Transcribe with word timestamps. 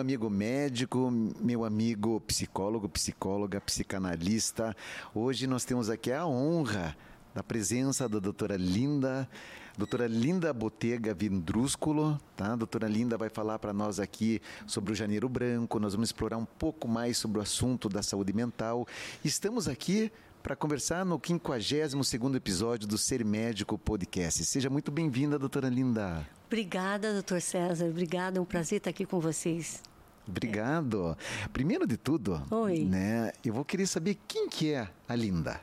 meu 0.00 0.02
amigo 0.02 0.30
médico, 0.30 1.10
meu 1.40 1.62
amigo 1.62 2.20
psicólogo, 2.22 2.88
psicóloga, 2.88 3.60
psicanalista. 3.60 4.74
Hoje 5.14 5.46
nós 5.46 5.62
temos 5.66 5.90
aqui 5.90 6.10
a 6.10 6.26
honra 6.26 6.96
da 7.34 7.42
presença 7.42 8.08
da 8.08 8.18
doutora 8.18 8.56
Linda, 8.56 9.28
doutora 9.76 10.06
Linda 10.06 10.54
Botega 10.54 11.12
Vindrúsculo, 11.12 12.18
tá? 12.34 12.54
A 12.54 12.56
doutora 12.56 12.88
Linda 12.88 13.18
vai 13.18 13.28
falar 13.28 13.58
para 13.58 13.74
nós 13.74 14.00
aqui 14.00 14.40
sobre 14.66 14.92
o 14.92 14.94
Janeiro 14.94 15.28
Branco, 15.28 15.78
nós 15.78 15.92
vamos 15.92 16.08
explorar 16.08 16.38
um 16.38 16.46
pouco 16.46 16.88
mais 16.88 17.18
sobre 17.18 17.38
o 17.38 17.42
assunto 17.42 17.86
da 17.86 18.02
saúde 18.02 18.32
mental. 18.32 18.86
Estamos 19.22 19.68
aqui 19.68 20.10
para 20.42 20.56
conversar 20.56 21.04
no 21.04 21.18
52º 21.18 22.36
episódio 22.36 22.88
do 22.88 22.96
Ser 22.96 23.22
Médico 23.22 23.76
Podcast. 23.76 24.46
Seja 24.46 24.70
muito 24.70 24.90
bem-vinda, 24.90 25.38
doutora 25.38 25.68
Linda. 25.68 26.26
Obrigada, 26.46 27.12
doutor 27.12 27.42
César. 27.42 27.84
Obrigada, 27.84 28.38
é 28.38 28.40
um 28.40 28.46
prazer 28.46 28.78
estar 28.78 28.88
aqui 28.88 29.04
com 29.04 29.20
vocês. 29.20 29.89
Obrigado. 30.30 31.16
Primeiro 31.52 31.86
de 31.86 31.96
tudo, 31.96 32.42
Oi. 32.50 32.84
né, 32.84 33.32
eu 33.44 33.52
vou 33.52 33.64
querer 33.64 33.86
saber 33.86 34.16
quem 34.26 34.48
que 34.48 34.72
é 34.72 34.88
a 35.08 35.14
Linda. 35.14 35.60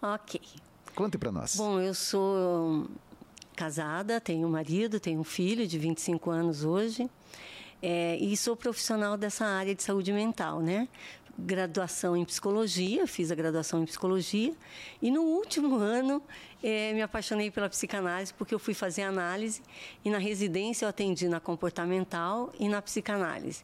Ok. 0.00 0.40
Conte 0.94 1.18
para 1.18 1.32
nós. 1.32 1.56
Bom, 1.56 1.80
eu 1.80 1.92
sou 1.92 2.86
casada, 3.54 4.20
tenho 4.20 4.46
um 4.46 4.50
marido, 4.50 5.00
tenho 5.00 5.20
um 5.20 5.24
filho 5.24 5.66
de 5.66 5.78
25 5.78 6.30
anos 6.30 6.64
hoje. 6.64 7.08
É, 7.82 8.16
e 8.16 8.36
sou 8.36 8.56
profissional 8.56 9.16
dessa 9.16 9.44
área 9.44 9.74
de 9.74 9.82
saúde 9.82 10.12
mental, 10.12 10.60
né? 10.60 10.88
Graduação 11.38 12.16
em 12.16 12.24
psicologia, 12.24 13.06
fiz 13.06 13.30
a 13.30 13.34
graduação 13.34 13.82
em 13.82 13.86
psicologia. 13.86 14.54
E 15.02 15.10
no 15.10 15.22
último 15.22 15.76
ano 15.82 16.22
é, 16.62 16.92
me 16.92 17.02
apaixonei 17.02 17.50
pela 17.50 17.68
psicanálise 17.68 18.32
porque 18.32 18.54
eu 18.54 18.58
fui 18.58 18.72
fazer 18.72 19.02
análise 19.02 19.60
e 20.04 20.10
na 20.10 20.18
residência 20.18 20.86
eu 20.86 20.88
atendi 20.88 21.28
na 21.28 21.40
comportamental 21.40 22.52
e 22.58 22.68
na 22.68 22.80
psicanálise. 22.80 23.62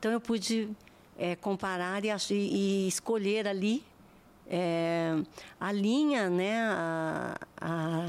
Então 0.00 0.10
eu 0.10 0.20
pude 0.20 0.70
é, 1.18 1.36
comparar 1.36 2.02
e, 2.02 2.08
e 2.30 2.88
escolher 2.88 3.46
ali 3.46 3.84
é, 4.48 5.14
a 5.60 5.70
linha, 5.70 6.30
né, 6.30 6.58
a, 6.62 7.36
a 7.60 8.06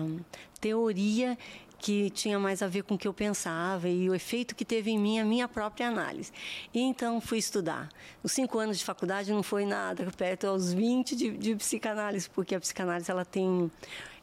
teoria 0.62 1.38
que 1.78 2.09
tinha 2.12 2.39
mais 2.39 2.62
a 2.62 2.67
ver 2.67 2.84
com 2.84 2.94
o 2.94 2.97
que 2.97 3.09
eu 3.09 3.14
pensava 3.14 3.89
e 3.89 4.09
o 4.09 4.16
efeito 4.16 4.56
que 4.56 4.64
teve 4.64 4.89
em 4.89 4.97
mim 4.97 5.19
a 5.19 5.25
minha 5.25 5.50
própria 5.50 5.89
análise. 5.89 6.31
E 6.73 6.80
então 6.80 7.19
fui 7.19 7.39
estudar. 7.39 7.89
Os 8.23 8.31
cinco 8.31 8.58
anos 8.58 8.80
de 8.80 8.86
faculdade 8.86 9.34
não 9.34 9.44
foi 9.44 9.66
nada, 9.66 10.09
perto 10.16 10.47
aos 10.47 10.72
20 10.72 11.14
de, 11.14 11.31
de 11.31 11.56
psicanálise, 11.58 12.30
porque 12.30 12.56
a 12.56 12.59
psicanálise 12.62 13.12
ela 13.12 13.25
tem 13.25 13.69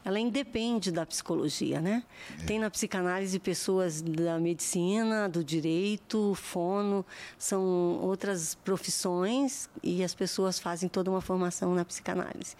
ela 0.03 0.19
independe 0.19 0.91
da 0.91 1.05
psicologia, 1.05 1.81
né? 1.81 2.03
É. 2.41 2.45
Tem 2.45 2.59
na 2.59 2.69
psicanálise 2.69 3.37
pessoas 3.39 4.01
da 4.01 4.39
medicina, 4.39 5.27
do 5.27 5.43
direito, 5.43 6.33
fono, 6.35 7.05
são 7.37 7.63
outras 8.01 8.55
profissões 8.55 9.69
e 9.83 10.03
as 10.03 10.15
pessoas 10.15 10.59
fazem 10.59 10.87
toda 10.87 11.11
uma 11.11 11.21
formação 11.21 11.75
na 11.75 11.83
psicanálise. 11.83 12.55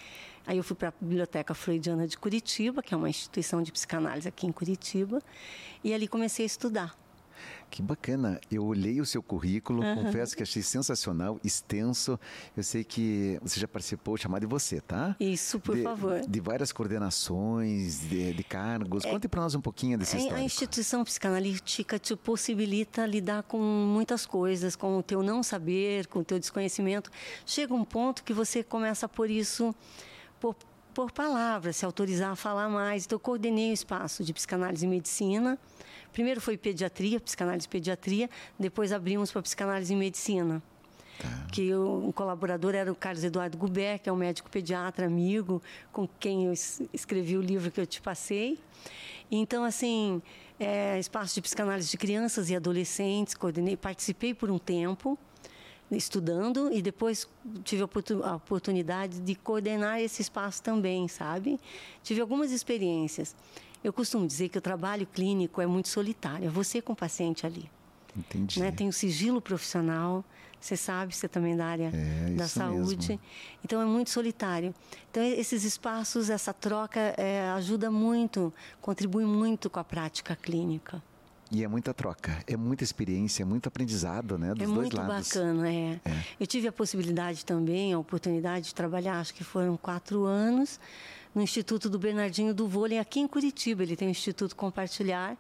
Aí 0.46 0.58
eu 0.58 0.64
fui 0.64 0.76
para 0.76 0.90
a 0.90 0.94
Biblioteca 1.00 1.54
Freudiana 1.54 2.08
de 2.08 2.18
Curitiba, 2.18 2.82
que 2.82 2.94
é 2.94 2.98
uma 2.98 3.10
instituição 3.10 3.62
de 3.62 3.72
psicanálise 3.72 4.28
aqui 4.28 4.48
em 4.48 4.52
Curitiba, 4.52 5.22
e 5.84 5.94
ali 5.94 6.08
comecei 6.08 6.44
a 6.44 6.48
estudar. 6.48 6.98
Que 7.70 7.82
bacana. 7.82 8.40
Eu 8.52 8.66
olhei 8.66 9.00
o 9.00 9.06
seu 9.06 9.22
currículo, 9.22 9.84
uhum. 9.84 10.04
confesso 10.04 10.36
que 10.36 10.44
achei 10.44 10.62
sensacional, 10.62 11.40
extenso. 11.44 12.20
Eu 12.58 12.64
sei 12.64 12.84
que 12.84 13.40
você 13.42 13.60
já 13.60 13.68
participou, 13.68 14.18
chamar 14.18 14.40
de 14.40 14.46
você, 14.46 14.82
tá? 14.82 15.16
Isso, 15.20 15.60
por 15.60 15.76
de, 15.76 15.84
favor. 15.84 16.22
De 16.28 16.40
várias 16.40 16.72
coordenações, 16.72 18.02
de, 18.02 18.34
de 18.34 18.44
cargos. 18.44 19.06
É, 19.06 19.12
Conte 19.12 19.28
para 19.28 19.42
nós 19.42 19.56
um 19.56 19.62
pouquinho 19.62 19.98
desse 19.98 20.18
histórico. 20.18 20.40
A 20.40 20.44
instituição 20.44 21.04
psicanalítica 21.04 22.00
te 22.00 22.16
possibilita 22.16 23.06
lidar 23.06 23.44
com 23.44 23.60
muitas 23.60 24.26
coisas, 24.26 24.76
com 24.76 24.98
o 24.98 25.04
teu 25.04 25.22
não 25.22 25.44
saber, 25.44 26.08
com 26.08 26.20
o 26.20 26.24
teu 26.24 26.40
desconhecimento. 26.40 27.12
Chega 27.46 27.74
um 27.74 27.86
ponto 27.86 28.24
que 28.24 28.34
você 28.34 28.64
começa 28.64 29.08
por 29.08 29.30
isso, 29.30 29.76
por 30.40 30.56
por 30.94 31.12
palavras, 31.12 31.78
se 31.78 31.86
autorizar 31.86 32.32
a 32.32 32.36
falar 32.36 32.68
mais. 32.68 33.06
Então, 33.06 33.16
eu 33.16 33.20
coordenei 33.22 33.72
o 33.72 33.74
espaço 33.74 34.24
de 34.24 34.34
psicanálise 34.34 34.86
e 34.86 34.90
medicina. 34.90 35.58
Primeiro 36.12 36.42
foi 36.42 36.58
pediatria, 36.58 37.20
psicanálise 37.20 37.68
e 37.68 37.70
pediatria, 37.70 38.30
depois 38.58 38.92
abrimos 38.92 39.32
para 39.32 39.42
psicanálise 39.42 39.94
e 39.94 39.96
medicina. 39.96 40.62
Tá. 41.20 41.48
Que 41.52 41.74
o, 41.74 42.08
o, 42.08 42.14
colaborador 42.14 42.74
era 42.74 42.92
o 42.92 42.96
Carlos 42.96 43.24
Eduardo 43.24 43.58
Gubert, 43.58 44.00
que 44.00 44.10
é 44.10 44.14
um 44.14 44.16
médico 44.16 44.50
pediatra 44.50 45.06
amigo, 45.06 45.62
com 45.92 46.08
quem 46.20 46.46
eu 46.46 46.54
escrevi 46.94 47.38
o 47.38 47.42
livro 47.42 47.70
que 47.70 47.82
eu 47.82 47.86
te 47.86 48.02
passei. 48.02 48.58
Então, 49.30 49.64
assim, 49.64 50.22
é, 50.60 50.98
espaço 50.98 51.36
de 51.36 51.42
psicanálise 51.42 51.90
de 51.90 51.98
crianças 51.98 52.50
e 52.50 52.56
adolescentes, 52.56 53.34
coordenei, 53.34 53.76
participei 53.76 54.34
por 54.34 54.50
um 54.50 54.58
tempo 54.58 55.20
estudando 55.92 56.72
e 56.72 56.82
depois 56.82 57.28
tive 57.64 57.82
a 57.82 58.36
oportunidade 58.36 59.20
de 59.20 59.36
coordenar 59.36 60.00
esse 60.00 60.22
espaço 60.22 60.62
também, 60.62 61.08
sabe? 61.08 61.60
Tive 62.04 62.22
algumas 62.22 62.52
experiências. 62.52 63.36
Eu 63.84 63.94
costumo 63.94 64.28
dizer 64.28 64.50
que 64.50 64.58
o 64.58 64.62
trabalho 64.62 65.08
clínico 65.08 65.62
é 65.62 65.68
muito 65.68 65.88
solitário, 65.88 66.48
é 66.48 66.50
você 66.50 66.82
com 66.82 66.94
o 66.94 66.96
paciente 66.96 67.46
ali. 67.46 67.70
Entendi. 68.16 68.60
Né? 68.60 68.72
Tem 68.72 68.88
o 68.88 68.94
sigilo 68.94 69.42
profissional, 69.42 70.26
você 70.60 70.76
sabe, 70.76 71.16
você 71.16 71.28
também 71.28 71.54
é 71.54 71.56
da 71.56 71.66
área 71.66 71.92
é, 71.94 72.32
da 72.32 72.48
saúde. 72.48 73.10
Mesmo. 73.10 73.22
Então 73.64 73.82
é 73.82 73.86
muito 73.86 74.10
solitário. 74.10 74.74
Então 75.10 75.24
esses 75.24 75.64
espaços, 75.64 76.30
essa 76.30 76.54
troca 76.54 77.00
é, 77.18 77.50
ajuda 77.52 77.90
muito, 77.90 78.54
contribui 78.82 79.26
muito 79.26 79.70
com 79.70 79.80
a 79.80 79.84
prática 79.84 80.36
clínica. 80.36 81.02
E 81.52 81.64
é 81.64 81.68
muita 81.68 81.94
troca, 81.96 82.44
é 82.46 82.56
muita 82.56 82.84
experiência, 82.84 83.42
é 83.42 83.46
muito 83.46 83.68
aprendizado, 83.68 84.38
né? 84.38 84.54
Dos 84.54 84.70
é 84.70 84.72
dois 84.72 84.92
lados. 84.92 85.36
É 85.36 85.44
muito 85.44 85.64
bacana, 85.64 85.70
é. 85.70 86.00
é. 86.06 86.24
Eu 86.40 86.46
tive 86.46 86.68
a 86.68 86.72
possibilidade 86.72 87.44
também, 87.44 87.92
a 87.92 87.98
oportunidade 87.98 88.68
de 88.68 88.76
trabalhar, 88.76 89.20
acho 89.20 89.34
que 89.34 89.44
foram 89.44 89.76
quatro 89.76 90.26
anos, 90.26 90.80
no 91.34 91.42
Instituto 91.42 91.90
do 91.90 92.00
Bernardinho 92.00 92.54
do 92.54 92.68
Vôlei, 92.68 92.98
aqui 92.98 93.20
em 93.20 93.28
Curitiba. 93.28 93.84
Ele 93.84 93.96
tem 93.96 94.08
um 94.08 94.12
Instituto 94.12 94.56
Compartilhar. 94.56 95.38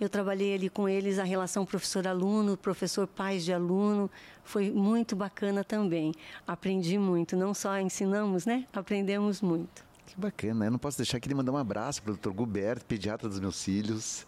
Eu 0.00 0.08
trabalhei 0.08 0.54
ali 0.54 0.70
com 0.70 0.88
eles 0.88 1.18
a 1.18 1.24
relação 1.24 1.66
professor-aluno, 1.66 2.56
professor-pais 2.56 3.44
de 3.44 3.52
aluno. 3.52 4.10
Foi 4.44 4.70
muito 4.70 5.14
bacana 5.14 5.62
também. 5.62 6.14
Aprendi 6.46 6.98
muito, 6.98 7.36
não 7.36 7.52
só 7.52 7.78
ensinamos, 7.78 8.46
né? 8.46 8.66
Aprendemos 8.72 9.40
muito. 9.40 9.84
Que 10.06 10.18
bacana. 10.18 10.66
Eu 10.66 10.70
não 10.70 10.78
posso 10.78 10.96
deixar 10.96 11.18
aqui 11.18 11.28
de 11.28 11.34
mandar 11.34 11.52
um 11.52 11.56
abraço 11.56 12.02
para 12.02 12.12
o 12.12 12.16
Dr. 12.16 12.32
Gilberto, 12.32 12.84
pediatra 12.84 13.28
dos 13.28 13.38
meus 13.40 13.62
filhos 13.62 14.26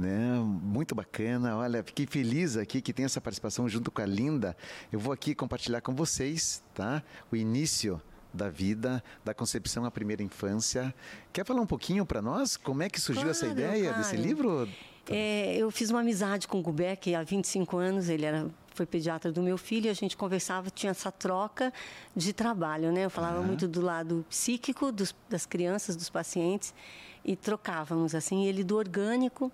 né? 0.00 0.34
Muito 0.40 0.94
bacana. 0.94 1.56
Olha, 1.56 1.82
fiquei 1.82 2.06
feliz 2.06 2.56
aqui 2.56 2.80
que 2.80 2.92
tem 2.92 3.04
essa 3.04 3.20
participação 3.20 3.68
junto 3.68 3.90
com 3.90 4.00
a 4.00 4.06
Linda. 4.06 4.56
Eu 4.90 4.98
vou 4.98 5.12
aqui 5.12 5.34
compartilhar 5.34 5.82
com 5.82 5.94
vocês, 5.94 6.62
tá? 6.74 7.02
O 7.30 7.36
início 7.36 8.00
da 8.32 8.48
vida, 8.48 9.02
da 9.24 9.34
concepção 9.34 9.84
à 9.84 9.90
primeira 9.90 10.22
infância. 10.22 10.94
Quer 11.32 11.44
falar 11.44 11.60
um 11.60 11.66
pouquinho 11.66 12.06
para 12.06 12.22
nós? 12.22 12.56
Como 12.56 12.82
é 12.82 12.88
que 12.88 13.00
surgiu 13.00 13.24
claro, 13.24 13.36
essa 13.36 13.46
ideia 13.46 13.88
claro. 13.88 13.98
desse 13.98 14.16
livro? 14.16 14.68
É, 15.08 15.56
eu 15.56 15.70
fiz 15.70 15.90
uma 15.90 16.00
amizade 16.00 16.46
com 16.46 16.60
o 16.60 16.62
Gubeck 16.62 17.14
há 17.14 17.22
25 17.22 17.76
anos, 17.76 18.08
ele 18.08 18.24
era 18.24 18.48
foi 18.72 18.86
pediatra 18.86 19.30
do 19.30 19.42
meu 19.42 19.58
filho, 19.58 19.86
e 19.86 19.90
a 19.90 19.94
gente 19.94 20.16
conversava, 20.16 20.70
tinha 20.70 20.90
essa 20.90 21.10
troca 21.10 21.72
de 22.16 22.32
trabalho, 22.32 22.90
né? 22.92 23.04
Eu 23.04 23.10
falava 23.10 23.40
uhum. 23.40 23.46
muito 23.46 23.68
do 23.68 23.80
lado 23.80 24.24
psíquico 24.30 24.90
dos, 24.90 25.14
das 25.28 25.44
crianças, 25.44 25.96
dos 25.96 26.08
pacientes, 26.08 26.72
e 27.24 27.36
trocávamos, 27.36 28.14
assim, 28.14 28.46
ele 28.46 28.64
do 28.64 28.76
orgânico, 28.76 29.52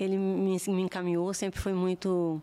ele 0.00 0.16
me, 0.16 0.56
me 0.66 0.82
encaminhou, 0.82 1.34
sempre 1.34 1.60
foi 1.60 1.74
muito 1.74 2.40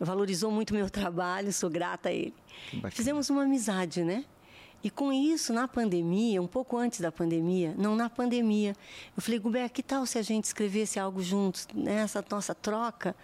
valorizou 0.00 0.50
muito 0.50 0.74
meu 0.74 0.90
trabalho, 0.90 1.52
sou 1.52 1.70
grata 1.70 2.08
a 2.08 2.12
ele. 2.12 2.34
Fizemos 2.90 3.30
uma 3.30 3.42
amizade, 3.42 4.02
né? 4.02 4.24
E 4.84 4.90
com 4.90 5.10
isso, 5.10 5.50
na 5.50 5.66
pandemia, 5.66 6.42
um 6.42 6.46
pouco 6.46 6.76
antes 6.76 7.00
da 7.00 7.10
pandemia, 7.10 7.74
não 7.78 7.96
na 7.96 8.10
pandemia, 8.10 8.76
eu 9.16 9.22
falei, 9.22 9.38
Gubert, 9.38 9.70
que 9.70 9.82
tal 9.82 10.04
se 10.04 10.18
a 10.18 10.22
gente 10.22 10.44
escrevesse 10.44 11.00
algo 11.00 11.22
juntos, 11.22 11.66
nessa 11.74 12.22
nossa 12.30 12.54
troca, 12.54 13.16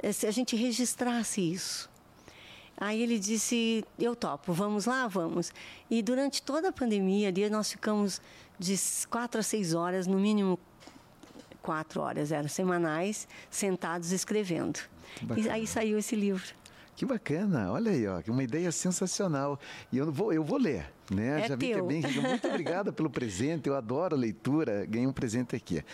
eh, 0.00 0.10
se 0.10 0.26
a 0.26 0.32
gente 0.32 0.56
registrasse 0.56 1.40
isso? 1.40 1.88
Aí 2.76 3.00
ele 3.00 3.20
disse, 3.20 3.84
eu 3.96 4.16
topo, 4.16 4.52
vamos 4.52 4.84
lá, 4.84 5.06
vamos. 5.06 5.52
E 5.88 6.02
durante 6.02 6.42
toda 6.42 6.70
a 6.70 6.72
pandemia 6.72 7.28
ali, 7.28 7.48
nós 7.48 7.70
ficamos 7.70 8.20
de 8.58 8.74
quatro 9.08 9.38
a 9.38 9.44
seis 9.44 9.74
horas, 9.74 10.08
no 10.08 10.18
mínimo 10.18 10.58
quatro 11.62 12.00
horas, 12.00 12.32
eram 12.32 12.48
semanais, 12.48 13.28
sentados 13.48 14.10
escrevendo. 14.10 14.80
E 15.36 15.48
aí 15.48 15.68
saiu 15.68 15.98
esse 15.98 16.16
livro. 16.16 16.52
Que 16.96 17.04
bacana, 17.04 17.70
olha 17.70 17.92
aí, 17.92 18.06
ó, 18.08 18.22
uma 18.28 18.42
ideia 18.42 18.72
sensacional. 18.72 19.60
E 19.92 19.98
eu 19.98 20.10
vou, 20.10 20.32
eu 20.32 20.42
vou 20.42 20.58
ler, 20.58 20.90
né? 21.10 21.42
É 21.42 21.48
Já 21.48 21.54
vi 21.54 21.68
teu. 21.68 21.86
que 21.86 21.94
é 21.96 22.00
bem. 22.00 22.20
Muito 22.22 22.48
obrigada 22.48 22.90
pelo 22.90 23.10
presente, 23.10 23.68
eu 23.68 23.76
adoro 23.76 24.16
a 24.16 24.18
leitura, 24.18 24.86
ganhei 24.86 25.06
um 25.06 25.12
presente 25.12 25.54
aqui. 25.54 25.84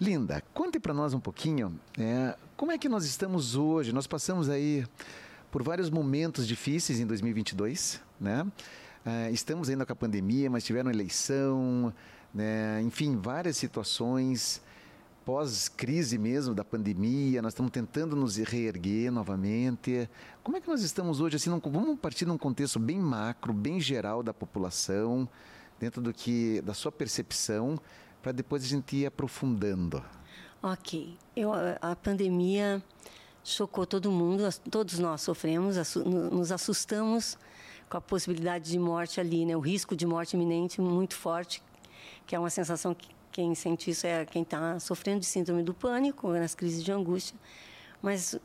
Linda, 0.00 0.40
conte 0.54 0.78
para 0.78 0.94
nós 0.94 1.12
um 1.12 1.18
pouquinho, 1.18 1.78
é, 1.98 2.36
como 2.56 2.70
é 2.70 2.78
que 2.78 2.88
nós 2.88 3.04
estamos 3.04 3.56
hoje? 3.56 3.92
Nós 3.92 4.06
passamos 4.06 4.48
aí 4.48 4.86
por 5.50 5.60
vários 5.64 5.90
momentos 5.90 6.46
difíceis 6.46 7.00
em 7.00 7.06
2022, 7.06 8.00
né? 8.20 8.46
É, 9.04 9.30
estamos 9.32 9.68
ainda 9.68 9.84
com 9.84 9.92
a 9.92 9.96
pandemia, 9.96 10.48
mas 10.48 10.62
tiveram 10.62 10.88
eleição, 10.88 11.92
né? 12.32 12.80
enfim, 12.82 13.16
várias 13.16 13.56
situações 13.56 14.62
pós-crise 15.28 16.16
mesmo 16.16 16.54
da 16.54 16.64
pandemia, 16.64 17.42
nós 17.42 17.52
estamos 17.52 17.70
tentando 17.70 18.16
nos 18.16 18.38
reerguer 18.38 19.12
novamente. 19.12 20.08
Como 20.42 20.56
é 20.56 20.60
que 20.60 20.66
nós 20.66 20.80
estamos 20.80 21.20
hoje? 21.20 21.36
Assim, 21.36 21.50
vamos 21.50 22.00
partir 22.00 22.24
de 22.24 22.30
um 22.30 22.38
contexto 22.38 22.78
bem 22.78 22.98
macro, 22.98 23.52
bem 23.52 23.78
geral 23.78 24.22
da 24.22 24.32
população, 24.32 25.28
dentro 25.78 26.00
do 26.00 26.14
que 26.14 26.62
da 26.62 26.72
sua 26.72 26.90
percepção, 26.90 27.78
para 28.22 28.32
depois 28.32 28.64
a 28.64 28.66
gente 28.66 28.96
ir 28.96 29.04
aprofundando. 29.04 30.02
Ok, 30.62 31.14
Eu, 31.36 31.52
a 31.82 31.94
pandemia 31.94 32.82
chocou 33.44 33.84
todo 33.84 34.10
mundo, 34.10 34.44
todos 34.70 34.98
nós 34.98 35.20
sofremos, 35.20 35.76
nos 36.32 36.50
assustamos 36.50 37.36
com 37.90 37.98
a 37.98 38.00
possibilidade 38.00 38.70
de 38.70 38.78
morte 38.78 39.20
ali, 39.20 39.44
né? 39.44 39.54
O 39.54 39.60
risco 39.60 39.94
de 39.94 40.06
morte 40.06 40.36
iminente 40.36 40.80
muito 40.80 41.14
forte, 41.14 41.62
que 42.26 42.34
é 42.34 42.38
uma 42.38 42.48
sensação 42.48 42.94
que 42.94 43.17
quem 43.38 43.54
sente 43.54 43.88
isso 43.88 44.04
é 44.04 44.26
quem 44.26 44.42
está 44.42 44.80
sofrendo 44.80 45.20
de 45.20 45.26
síndrome 45.26 45.62
do 45.62 45.72
pânico, 45.72 46.32
nas 46.32 46.56
crises 46.56 46.82
de 46.82 46.90
angústia. 46.90 47.38
Mas 48.02 48.36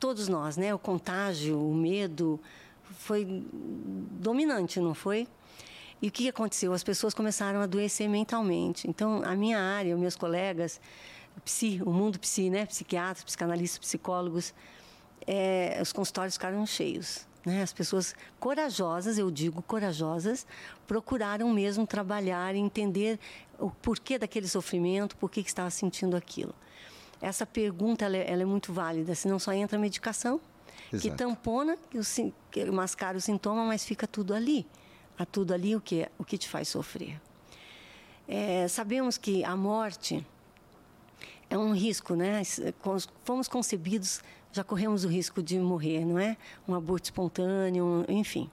todos 0.00 0.26
nós, 0.26 0.56
né? 0.56 0.74
O 0.74 0.78
contágio, 0.78 1.56
o 1.56 1.72
medo 1.72 2.40
foi 2.82 3.44
dominante, 4.20 4.80
não 4.80 4.92
foi? 4.92 5.28
E 6.02 6.08
o 6.08 6.10
que 6.10 6.28
aconteceu? 6.28 6.72
As 6.72 6.82
pessoas 6.82 7.14
começaram 7.14 7.60
a 7.60 7.62
adoecer 7.62 8.08
mentalmente. 8.08 8.90
Então, 8.90 9.22
a 9.24 9.36
minha 9.36 9.60
área, 9.60 9.94
os 9.94 10.00
meus 10.00 10.16
colegas, 10.16 10.80
psi, 11.44 11.80
o 11.86 11.92
mundo 11.92 12.18
psi, 12.18 12.50
né? 12.50 12.66
Psiquiatras, 12.66 13.22
psicanalistas, 13.22 13.78
psicólogos, 13.78 14.52
é, 15.28 15.78
os 15.80 15.92
consultórios 15.92 16.34
ficaram 16.34 16.66
cheios. 16.66 17.24
Né? 17.44 17.62
As 17.62 17.72
pessoas 17.72 18.14
corajosas, 18.38 19.16
eu 19.16 19.30
digo 19.30 19.62
corajosas, 19.62 20.46
procuraram 20.86 21.48
mesmo 21.50 21.86
trabalhar 21.86 22.54
e 22.54 22.58
entender 22.58 23.18
o 23.60 23.70
porquê 23.70 24.18
daquele 24.18 24.48
sofrimento, 24.48 25.16
por 25.16 25.30
que, 25.30 25.40
estava 25.40 25.70
sentindo 25.70 26.16
aquilo. 26.16 26.54
Essa 27.20 27.44
pergunta 27.44 28.04
ela 28.04 28.16
é, 28.16 28.30
ela 28.30 28.42
é 28.42 28.44
muito 28.44 28.72
válida, 28.72 29.14
senão 29.14 29.38
só 29.38 29.52
entra 29.52 29.76
a 29.76 29.80
medicação, 29.80 30.40
Exato. 30.92 31.02
que 31.02 31.10
tampona, 31.16 31.76
que, 31.90 32.32
que 32.50 32.64
mascara 32.70 33.16
o 33.16 33.20
sintoma, 33.20 33.64
mas 33.64 33.84
fica 33.84 34.06
tudo 34.06 34.34
ali. 34.34 34.66
A 35.18 35.26
tudo 35.26 35.52
ali 35.52 35.76
o 35.76 35.80
que, 35.80 36.08
o 36.18 36.24
que 36.24 36.38
te 36.38 36.48
faz 36.48 36.68
sofrer. 36.68 37.20
É, 38.26 38.66
sabemos 38.68 39.18
que 39.18 39.44
a 39.44 39.54
morte 39.54 40.26
é 41.50 41.58
um 41.58 41.74
risco, 41.74 42.14
né? 42.14 42.40
Fomos 43.22 43.46
concebidos 43.46 44.22
já 44.52 44.64
corremos 44.64 45.04
o 45.04 45.08
risco 45.08 45.42
de 45.42 45.58
morrer, 45.58 46.04
não 46.04 46.18
é? 46.18 46.36
Um 46.66 46.74
aborto 46.74 47.04
espontâneo, 47.04 48.04
enfim. 48.08 48.50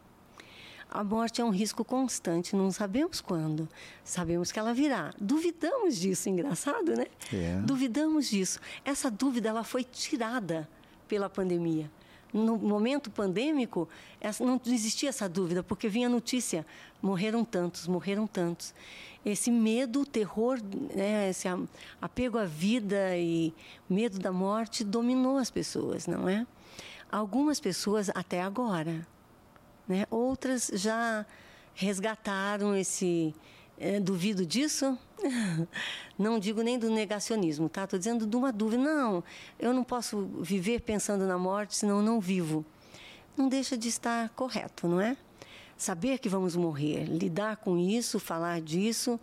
A 0.90 1.04
morte 1.04 1.42
é 1.42 1.44
um 1.44 1.50
risco 1.50 1.84
constante, 1.84 2.56
não 2.56 2.72
sabemos 2.72 3.20
quando. 3.22 3.68
Sabemos 4.04 4.52
que 4.52 4.60
ela 4.60 4.74
virá. 4.74 5.14
Duvidamos 5.20 5.98
disso, 5.98 6.30
engraçado, 6.30 6.96
né? 6.96 7.08
É. 7.34 7.60
Duvidamos 7.62 8.30
disso. 8.30 8.60
Essa 8.86 9.12
dúvida 9.12 9.50
ela 9.50 9.64
foi 9.64 9.84
tirada 9.84 10.68
pela 11.08 11.30
pandemia 11.30 11.90
no 12.34 12.58
momento 12.58 13.10
pandêmico, 13.10 13.88
não 14.40 14.60
existia 14.68 15.10
essa 15.10 15.28
dúvida, 15.28 15.64
porque 15.64 15.88
vinha 15.88 16.10
notícia: 16.10 16.66
morreram 17.02 17.44
tantos, 17.44 17.88
morreram 17.88 18.28
tantos. 18.28 18.74
Esse 19.26 19.52
medo, 19.52 20.06
terror, 20.06 20.60
né, 20.96 21.30
esse 21.30 21.48
apego 22.02 22.38
à 22.38 22.46
vida 22.46 23.18
e 23.18 23.54
medo 23.90 24.20
da 24.20 24.32
morte 24.32 24.84
dominou 24.84 25.38
as 25.38 25.52
pessoas, 25.52 26.08
não 26.08 26.30
é? 26.30 26.46
Algumas 27.12 27.60
pessoas 27.60 28.10
até 28.14 28.42
agora, 28.42 29.06
né? 29.88 30.06
Outras 30.10 30.70
já 30.74 31.26
resgataram 31.74 32.76
esse 32.76 33.34
é, 33.78 34.00
duvido 34.00 34.46
disso. 34.46 34.98
Não 36.18 36.40
digo 36.40 36.62
nem 36.62 36.78
do 36.78 36.90
negacionismo, 36.90 37.70
tá? 37.70 37.84
Estou 37.84 38.00
dizendo 38.00 38.26
de 38.26 38.36
uma 38.36 38.52
dúvida. 38.52 38.84
Não, 38.84 39.24
eu 39.60 39.74
não 39.74 39.84
posso 39.84 40.26
viver 40.42 40.82
pensando 40.82 41.26
na 41.28 41.38
morte, 41.38 41.76
senão 41.76 42.02
não 42.02 42.20
vivo. 42.20 42.66
Não 43.36 43.48
deixa 43.48 43.78
de 43.78 43.88
estar 43.88 44.30
correto, 44.30 44.88
não 44.88 45.00
é? 45.00 45.16
Saber 45.78 46.18
que 46.18 46.28
vamos 46.28 46.56
morrer, 46.56 47.06
lidar 47.06 47.58
com 47.58 47.78
isso, 47.78 48.20
falar 48.20 48.60
disso, 48.62 49.20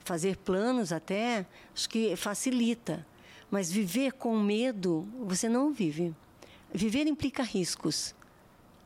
fazer 0.00 0.36
planos 0.36 0.92
até, 0.92 1.46
acho 1.72 1.88
que 1.88 2.16
facilita. 2.16 3.06
Mas 3.48 3.70
viver 3.70 4.12
com 4.14 4.36
medo, 4.36 5.06
você 5.20 5.48
não 5.48 5.72
vive. 5.72 6.12
Viver 6.74 7.06
implica 7.06 7.44
riscos. 7.44 8.16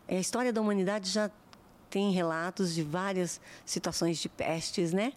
A 0.08 0.14
história 0.14 0.53
da 0.53 0.61
humanidade 0.61 1.11
já 1.11 1.31
tem 1.91 2.12
relatos 2.12 2.75
de 2.75 2.82
várias 2.82 3.41
situações 3.64 4.19
de 4.19 4.29
pestes, 4.29 4.93
né? 4.93 5.12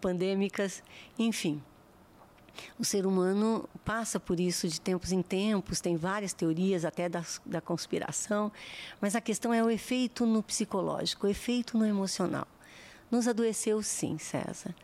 Pandêmicas, 0.00 0.82
enfim. 1.18 1.62
O 2.78 2.84
ser 2.84 3.06
humano 3.06 3.68
passa 3.84 4.20
por 4.20 4.38
isso 4.38 4.68
de 4.68 4.80
tempos 4.80 5.12
em 5.12 5.22
tempos, 5.22 5.80
tem 5.80 5.96
várias 5.96 6.32
teorias 6.32 6.84
até 6.84 7.08
da, 7.08 7.24
da 7.44 7.60
conspiração, 7.60 8.52
mas 9.00 9.16
a 9.16 9.20
questão 9.20 9.52
é 9.52 9.62
o 9.62 9.70
efeito 9.70 10.26
no 10.26 10.42
psicológico, 10.42 11.26
o 11.26 11.30
efeito 11.30 11.76
no 11.78 11.86
emocional. 11.86 12.46
Nos 13.12 13.28
adoeceu 13.28 13.82
sim, 13.82 14.16
César. 14.16 14.74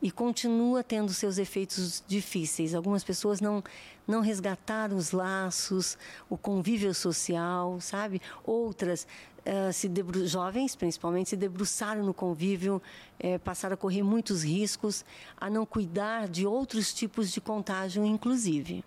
E 0.00 0.10
continua 0.10 0.82
tendo 0.82 1.12
seus 1.12 1.36
efeitos 1.36 2.02
difíceis. 2.08 2.74
Algumas 2.74 3.04
pessoas 3.04 3.42
não, 3.42 3.62
não 4.08 4.22
resgataram 4.22 4.96
os 4.96 5.10
laços, 5.10 5.98
o 6.30 6.38
convívio 6.38 6.94
social, 6.94 7.78
sabe? 7.82 8.22
Outras 8.42 9.06
Uh, 9.44 9.70
se 9.74 9.90
debru... 9.90 10.26
jovens, 10.26 10.74
principalmente, 10.74 11.28
se 11.28 11.36
debruçaram 11.36 12.02
no 12.02 12.14
convívio, 12.14 12.80
eh, 13.20 13.36
passaram 13.36 13.74
a 13.74 13.76
correr 13.76 14.02
muitos 14.02 14.42
riscos, 14.42 15.04
a 15.36 15.50
não 15.50 15.66
cuidar 15.66 16.28
de 16.28 16.46
outros 16.46 16.94
tipos 16.94 17.30
de 17.30 17.42
contágio, 17.42 18.06
inclusive. 18.06 18.82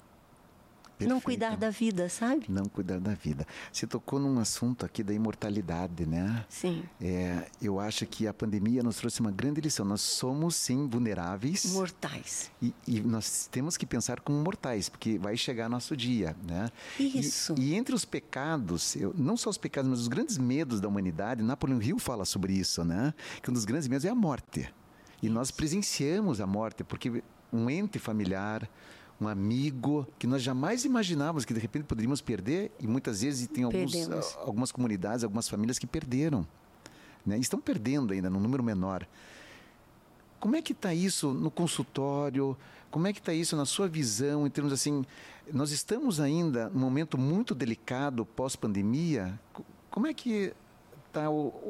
Perfeito. 0.98 1.14
Não 1.14 1.22
cuidar 1.22 1.56
da 1.56 1.70
vida, 1.70 2.10
sabe? 2.10 2.46
Não 2.50 2.66
cuidar 2.66 3.00
da 3.00 3.14
vida. 3.14 3.46
Você 3.72 3.86
tocou 3.86 4.20
num 4.20 4.40
assunto 4.40 4.84
aqui 4.84 5.04
da 5.04 5.14
imortalidade, 5.14 6.08
né? 6.08 6.44
Sim. 6.50 6.84
É, 7.00 7.48
eu 7.62 7.80
acho 7.80 8.06
que 8.08 8.28
a 8.28 8.34
pandemia 8.34 8.82
nos 8.82 8.98
trouxe 8.98 9.22
uma 9.22 9.30
grande 9.30 9.62
lição. 9.62 9.86
Nós 9.86 10.02
somos, 10.02 10.56
sim, 10.56 10.88
vulneráveis. 10.88 11.72
Mortais. 11.74 12.52
E, 12.60 12.74
e 12.88 13.00
nós 13.02 13.48
temos 13.52 13.78
que 13.78 13.86
pensar 13.86 14.20
como 14.22 14.40
mortais, 14.40 14.90
porque 14.90 15.20
vai 15.20 15.38
chegar 15.38 15.70
nosso 15.70 15.96
dia, 15.96 16.36
né? 16.48 16.70
Isso. 17.00 17.54
E, 17.60 17.74
e 17.74 17.76
entre 17.76 17.94
os 17.94 18.04
pecados, 18.04 18.96
eu, 18.96 19.14
não 19.16 19.38
só 19.38 19.52
os 19.52 19.58
pecados, 19.58 19.88
mas 19.88 20.00
os 20.00 20.08
grandes 20.08 20.40
medos 20.40 20.82
da 20.82 20.88
humanidade, 20.88 21.44
Napoleão 21.44 21.80
Hill 21.80 22.00
fala 22.00 22.26
sobre 22.26 22.54
isso, 22.54 22.84
né? 22.84 23.14
Que 23.44 23.52
um 23.52 23.54
dos 23.54 23.66
grandes 23.66 23.88
medos 23.88 24.04
é 24.04 24.10
a 24.10 24.16
morte. 24.16 24.68
E 25.22 25.30
nós 25.30 25.52
presenciamos 25.52 26.42
a 26.42 26.48
morte, 26.48 26.84
porque 26.84 27.24
um 27.52 27.70
ente 27.70 28.00
familiar, 28.00 28.68
um 29.20 29.28
amigo 29.28 30.08
que 30.20 30.28
nós 30.28 30.42
jamais 30.42 30.86
imaginávamos 30.86 31.44
que 31.44 31.54
de 31.54 31.60
repente 31.60 31.86
poderíamos 31.86 32.22
perder 32.22 32.72
e 32.80 32.88
muitas 32.88 33.22
vezes 33.22 33.48
tem 33.48 33.64
alguns, 33.64 34.38
algumas 34.38 34.72
comunidades, 34.72 35.24
algumas 35.24 35.50
famílias 35.50 35.80
que 35.80 35.88
perderam, 35.88 36.46
né? 37.26 37.38
Estão 37.38 37.60
perdendo 37.60 38.14
ainda 38.14 38.30
num 38.30 38.40
número 38.40 38.64
menor. 38.64 39.08
Como 40.40 40.56
é 40.56 40.62
que 40.62 40.72
está 40.72 40.94
isso 40.94 41.34
no 41.34 41.50
consultório? 41.50 42.56
Como 42.92 43.08
é 43.08 43.14
que 43.14 43.20
está 43.20 43.34
isso 43.34 43.56
na 43.56 43.66
sua 43.66 43.88
visão 43.88 44.46
em 44.46 44.50
termos 44.50 44.72
assim? 44.72 45.04
Nós 45.52 45.72
estamos 45.72 46.20
ainda 46.20 46.70
num 46.70 46.80
momento 46.80 47.18
muito 47.18 47.56
delicado 47.56 48.24
pós-pandemia. 48.24 49.40
Como 49.90 50.06
é 50.06 50.14
que 50.14 50.54
está 51.08 51.26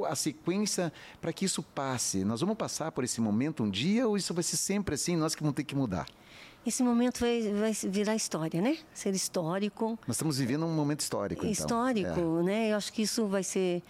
a 0.09 0.15
sequência 0.15 0.91
para 1.21 1.31
que 1.31 1.45
isso 1.45 1.63
passe? 1.63 2.25
Nós 2.25 2.41
vamos 2.41 2.57
passar 2.57 2.91
por 2.91 3.05
esse 3.05 3.21
momento 3.21 3.63
um 3.63 3.69
dia 3.69 4.05
ou 4.05 4.17
isso 4.17 4.33
vai 4.33 4.43
ser 4.43 4.57
sempre 4.57 4.95
assim? 4.95 5.15
Nós 5.15 5.33
que 5.33 5.41
vamos 5.41 5.55
ter 5.55 5.63
que 5.63 5.75
mudar? 5.75 6.05
Esse 6.69 6.83
momento 6.83 7.19
vai, 7.19 7.41
vai 7.53 7.71
virar 7.89 8.15
história, 8.15 8.61
né? 8.61 8.77
Ser 8.93 9.13
histórico. 9.13 9.97
Nós 10.07 10.15
estamos 10.15 10.37
vivendo 10.37 10.65
um 10.65 10.75
momento 10.75 10.99
histórico. 11.01 11.41
Então. 11.41 11.51
Histórico, 11.51 12.39
é. 12.39 12.43
né? 12.43 12.71
Eu 12.71 12.77
acho 12.77 12.91
que 12.91 13.01
isso 13.03 13.25
vai 13.27 13.43
ser 13.43 13.81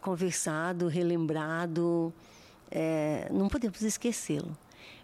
conversado, 0.00 0.88
relembrado. 0.88 2.12
É, 2.70 3.28
não 3.30 3.48
podemos 3.48 3.82
esquecê-lo. 3.82 4.56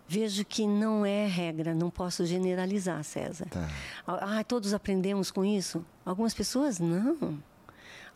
Vejo 0.06 0.42
que 0.44 0.66
não 0.66 1.04
é 1.04 1.26
regra, 1.26 1.74
não 1.74 1.90
posso 1.90 2.24
generalizar, 2.24 3.04
César. 3.04 3.46
Tá. 3.50 3.68
Ah, 4.06 4.42
todos 4.42 4.72
aprendemos 4.72 5.30
com 5.30 5.44
isso? 5.44 5.84
Algumas 6.04 6.32
pessoas 6.32 6.78
não. 6.78 7.38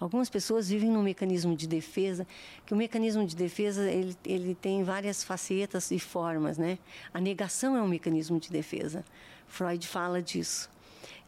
Algumas 0.03 0.29
pessoas 0.29 0.69
vivem 0.69 0.91
num 0.91 1.01
mecanismo 1.01 1.55
de 1.55 1.69
defesa, 1.69 2.27
que 2.67 2.75
o 2.75 2.77
mecanismo 2.77 3.25
de 3.25 3.37
defesa 3.37 3.89
ele, 3.89 4.17
ele 4.25 4.53
tem 4.53 4.83
várias 4.83 5.23
facetas 5.23 5.93
e 5.93 5.99
formas, 6.01 6.59
né? 6.59 6.77
A 7.15 7.21
negação 7.21 7.77
é 7.77 7.81
um 7.81 7.87
mecanismo 7.87 8.41
de 8.41 8.51
defesa. 8.51 9.05
Freud 9.47 9.87
fala 9.87 10.21
disso. 10.21 10.69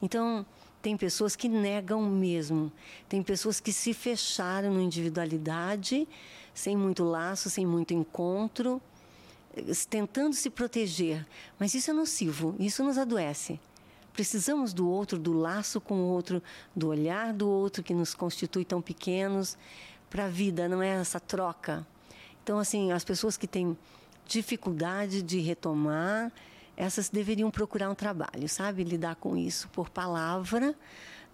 Então, 0.02 0.45
tem 0.83 0.97
pessoas 0.97 1.37
que 1.37 1.49
negam 1.49 2.02
mesmo. 2.02 2.73
Tem 3.09 3.23
pessoas 3.23 3.61
que 3.61 3.73
se 3.73 3.95
fecharam 3.95 4.75
na 4.75 4.83
individualidade, 4.83 6.09
sem 6.52 6.76
muito 6.76 7.04
laço, 7.04 7.49
sem 7.49 7.64
muito 7.64 7.95
encontro, 7.95 8.83
tentando 9.88 10.35
se 10.35 10.50
proteger. 10.50 11.25
Mas 11.61 11.75
isso 11.75 11.93
é 11.93 11.95
nocivo, 11.95 12.57
isso 12.59 12.83
nos 12.83 12.99
adoece. 12.99 13.61
Precisamos 14.14 14.73
do 14.73 14.88
outro, 14.88 15.18
do 15.18 15.33
laço 15.33 15.80
com 15.80 15.94
o 15.97 16.06
outro, 16.06 16.42
do 16.75 16.88
olhar 16.88 17.35
do 17.35 17.49
outro 17.49 17.83
que 17.83 17.92
nos 17.92 18.14
constitui 18.14 18.64
tão 18.64 18.80
pequenos 18.80 19.59
para 20.09 20.26
a 20.26 20.28
vida, 20.28 20.68
não 20.68 20.80
é 20.80 20.90
essa 20.90 21.18
troca. 21.18 21.85
Então, 22.42 22.61
assim, 22.61 22.92
as 22.92 23.04
pessoas 23.04 23.37
que 23.37 23.49
têm 23.49 23.76
dificuldade 24.25 25.21
de 25.21 25.40
retomar, 25.40 26.33
essas 26.76 27.09
deveriam 27.09 27.50
procurar 27.50 27.90
um 27.90 27.94
trabalho, 27.94 28.49
sabe? 28.49 28.85
Lidar 28.85 29.16
com 29.16 29.37
isso 29.37 29.68
por 29.71 29.90
palavra, 29.90 30.76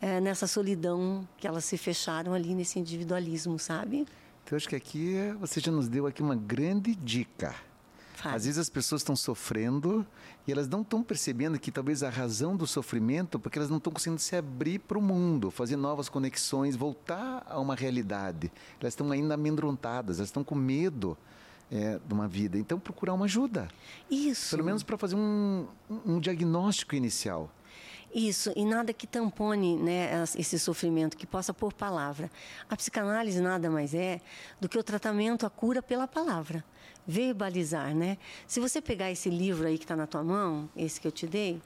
é, 0.00 0.18
nessa 0.18 0.46
solidão 0.46 1.28
que 1.36 1.46
elas 1.46 1.66
se 1.66 1.76
fecharam 1.76 2.32
ali 2.32 2.54
nesse 2.54 2.78
individualismo, 2.78 3.58
sabe? 3.58 4.06
Então, 4.42 4.56
acho 4.56 4.68
que 4.68 4.76
aqui 4.76 5.16
você 5.38 5.60
já 5.60 5.70
nos 5.70 5.86
deu 5.86 6.06
aqui 6.06 6.22
uma 6.22 6.34
grande 6.34 6.94
dica. 6.94 7.54
Às 8.24 8.44
vezes 8.44 8.58
as 8.58 8.68
pessoas 8.68 9.00
estão 9.00 9.16
sofrendo 9.16 10.06
e 10.46 10.52
elas 10.52 10.68
não 10.68 10.82
estão 10.82 11.02
percebendo 11.02 11.58
que 11.58 11.70
talvez 11.70 12.02
a 12.02 12.10
razão 12.10 12.56
do 12.56 12.66
sofrimento, 12.66 13.38
porque 13.38 13.58
elas 13.58 13.70
não 13.70 13.78
estão 13.78 13.92
conseguindo 13.92 14.20
se 14.20 14.36
abrir 14.36 14.78
para 14.78 14.98
o 14.98 15.02
mundo, 15.02 15.50
fazer 15.50 15.76
novas 15.76 16.08
conexões, 16.08 16.76
voltar 16.76 17.46
a 17.48 17.58
uma 17.58 17.74
realidade. 17.74 18.50
Elas 18.80 18.92
estão 18.92 19.10
ainda 19.10 19.34
amedrontadas, 19.34 20.18
elas 20.18 20.28
estão 20.28 20.44
com 20.44 20.54
medo 20.54 21.16
é, 21.70 21.98
de 22.04 22.12
uma 22.12 22.26
vida. 22.26 22.58
Então, 22.58 22.78
procurar 22.78 23.14
uma 23.14 23.24
ajuda. 23.26 23.68
Isso. 24.10 24.50
Pelo 24.50 24.64
menos 24.64 24.82
para 24.82 24.98
fazer 24.98 25.14
um, 25.14 25.66
um 26.04 26.18
diagnóstico 26.18 26.94
inicial. 26.94 27.50
Isso, 28.12 28.52
e 28.56 28.64
nada 28.64 28.92
que 28.92 29.06
tampone 29.06 29.76
né, 29.76 30.24
esse 30.36 30.58
sofrimento, 30.58 31.16
que 31.16 31.26
possa 31.26 31.54
pôr 31.54 31.72
palavra. 31.72 32.28
A 32.68 32.76
psicanálise 32.76 33.40
nada 33.40 33.70
mais 33.70 33.94
é 33.94 34.20
do 34.60 34.68
que 34.68 34.76
o 34.76 34.82
tratamento, 34.82 35.46
a 35.46 35.50
cura 35.50 35.80
pela 35.80 36.08
palavra. 36.08 36.64
Verbalizar, 37.06 37.94
né? 37.94 38.18
Se 38.46 38.60
você 38.60 38.80
pegar 38.80 39.10
esse 39.10 39.28
livro 39.28 39.66
aí 39.66 39.78
que 39.78 39.84
está 39.84 39.96
na 39.96 40.06
tua 40.06 40.22
mão, 40.22 40.68
esse 40.76 41.00
que 41.00 41.06
eu 41.06 41.12
te 41.12 41.26
dei, 41.26 41.60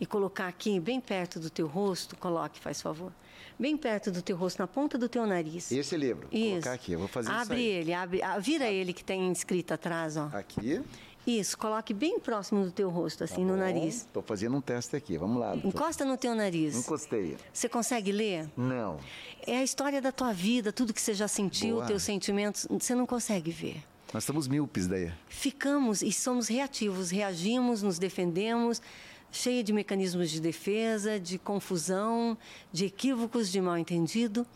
e 0.00 0.06
colocar 0.06 0.48
aqui 0.48 0.78
bem 0.78 1.00
perto 1.00 1.38
do 1.40 1.50
teu 1.50 1.66
rosto, 1.66 2.16
coloque, 2.16 2.60
faz 2.60 2.80
favor. 2.80 3.12
Bem 3.58 3.76
perto 3.76 4.10
do 4.10 4.20
teu 4.20 4.36
rosto, 4.36 4.58
na 4.58 4.66
ponta 4.66 4.98
do 4.98 5.08
teu 5.08 5.26
nariz. 5.26 5.72
Esse 5.72 5.96
livro, 5.96 6.28
isso. 6.30 6.50
colocar 6.50 6.72
aqui, 6.72 6.92
eu 6.92 6.98
vou 6.98 7.08
fazer 7.08 7.30
abre 7.30 7.58
isso 7.58 7.70
aí. 7.70 7.80
ele, 7.80 7.94
abre, 7.94 8.22
ah, 8.22 8.38
vira 8.38 8.66
ele 8.66 8.92
que 8.92 9.02
tem 9.02 9.32
escrito 9.32 9.72
atrás, 9.72 10.16
ó. 10.16 10.28
Aqui. 10.32 10.82
Isso, 11.26 11.58
coloque 11.58 11.92
bem 11.92 12.20
próximo 12.20 12.64
do 12.64 12.70
teu 12.70 12.88
rosto, 12.88 13.24
assim, 13.24 13.44
Tá 13.44 13.52
no 13.52 13.56
nariz. 13.56 13.96
Estou 13.96 14.22
fazendo 14.22 14.56
um 14.56 14.60
teste 14.60 14.94
aqui, 14.94 15.18
vamos 15.18 15.40
lá. 15.40 15.52
doutor. 15.52 15.68
Encosta 15.68 16.04
no 16.04 16.16
teu 16.16 16.34
nariz. 16.36 16.76
Encostei. 16.76 17.36
Você 17.52 17.68
consegue 17.68 18.12
ler? 18.12 18.48
Não. 18.56 19.00
É 19.44 19.56
a 19.56 19.64
história 19.64 20.00
da 20.00 20.12
tua 20.12 20.32
vida, 20.32 20.72
tudo 20.72 20.94
que 20.94 21.00
você 21.00 21.14
já 21.14 21.26
sentiu, 21.26 21.76
Boa. 21.76 21.86
teus 21.86 22.04
sentimentos, 22.04 22.68
você 22.70 22.94
não 22.94 23.06
consegue 23.06 23.50
ver. 23.50 23.82
Nós 24.16 24.22
estamos 24.22 24.48
míopes 24.48 24.86
daí. 24.86 25.12
Ficamos 25.28 26.00
e 26.00 26.10
somos 26.10 26.48
reativos, 26.48 27.10
reagimos, 27.10 27.82
nos 27.82 27.98
defendemos, 27.98 28.80
cheia 29.30 29.62
de 29.62 29.74
mecanismos 29.74 30.30
de 30.30 30.40
defesa, 30.40 31.20
de 31.20 31.38
confusão, 31.38 32.38
de 32.72 32.86
equívocos, 32.86 33.52
de 33.52 33.60
mal 33.60 33.76
entendido. 33.76 34.46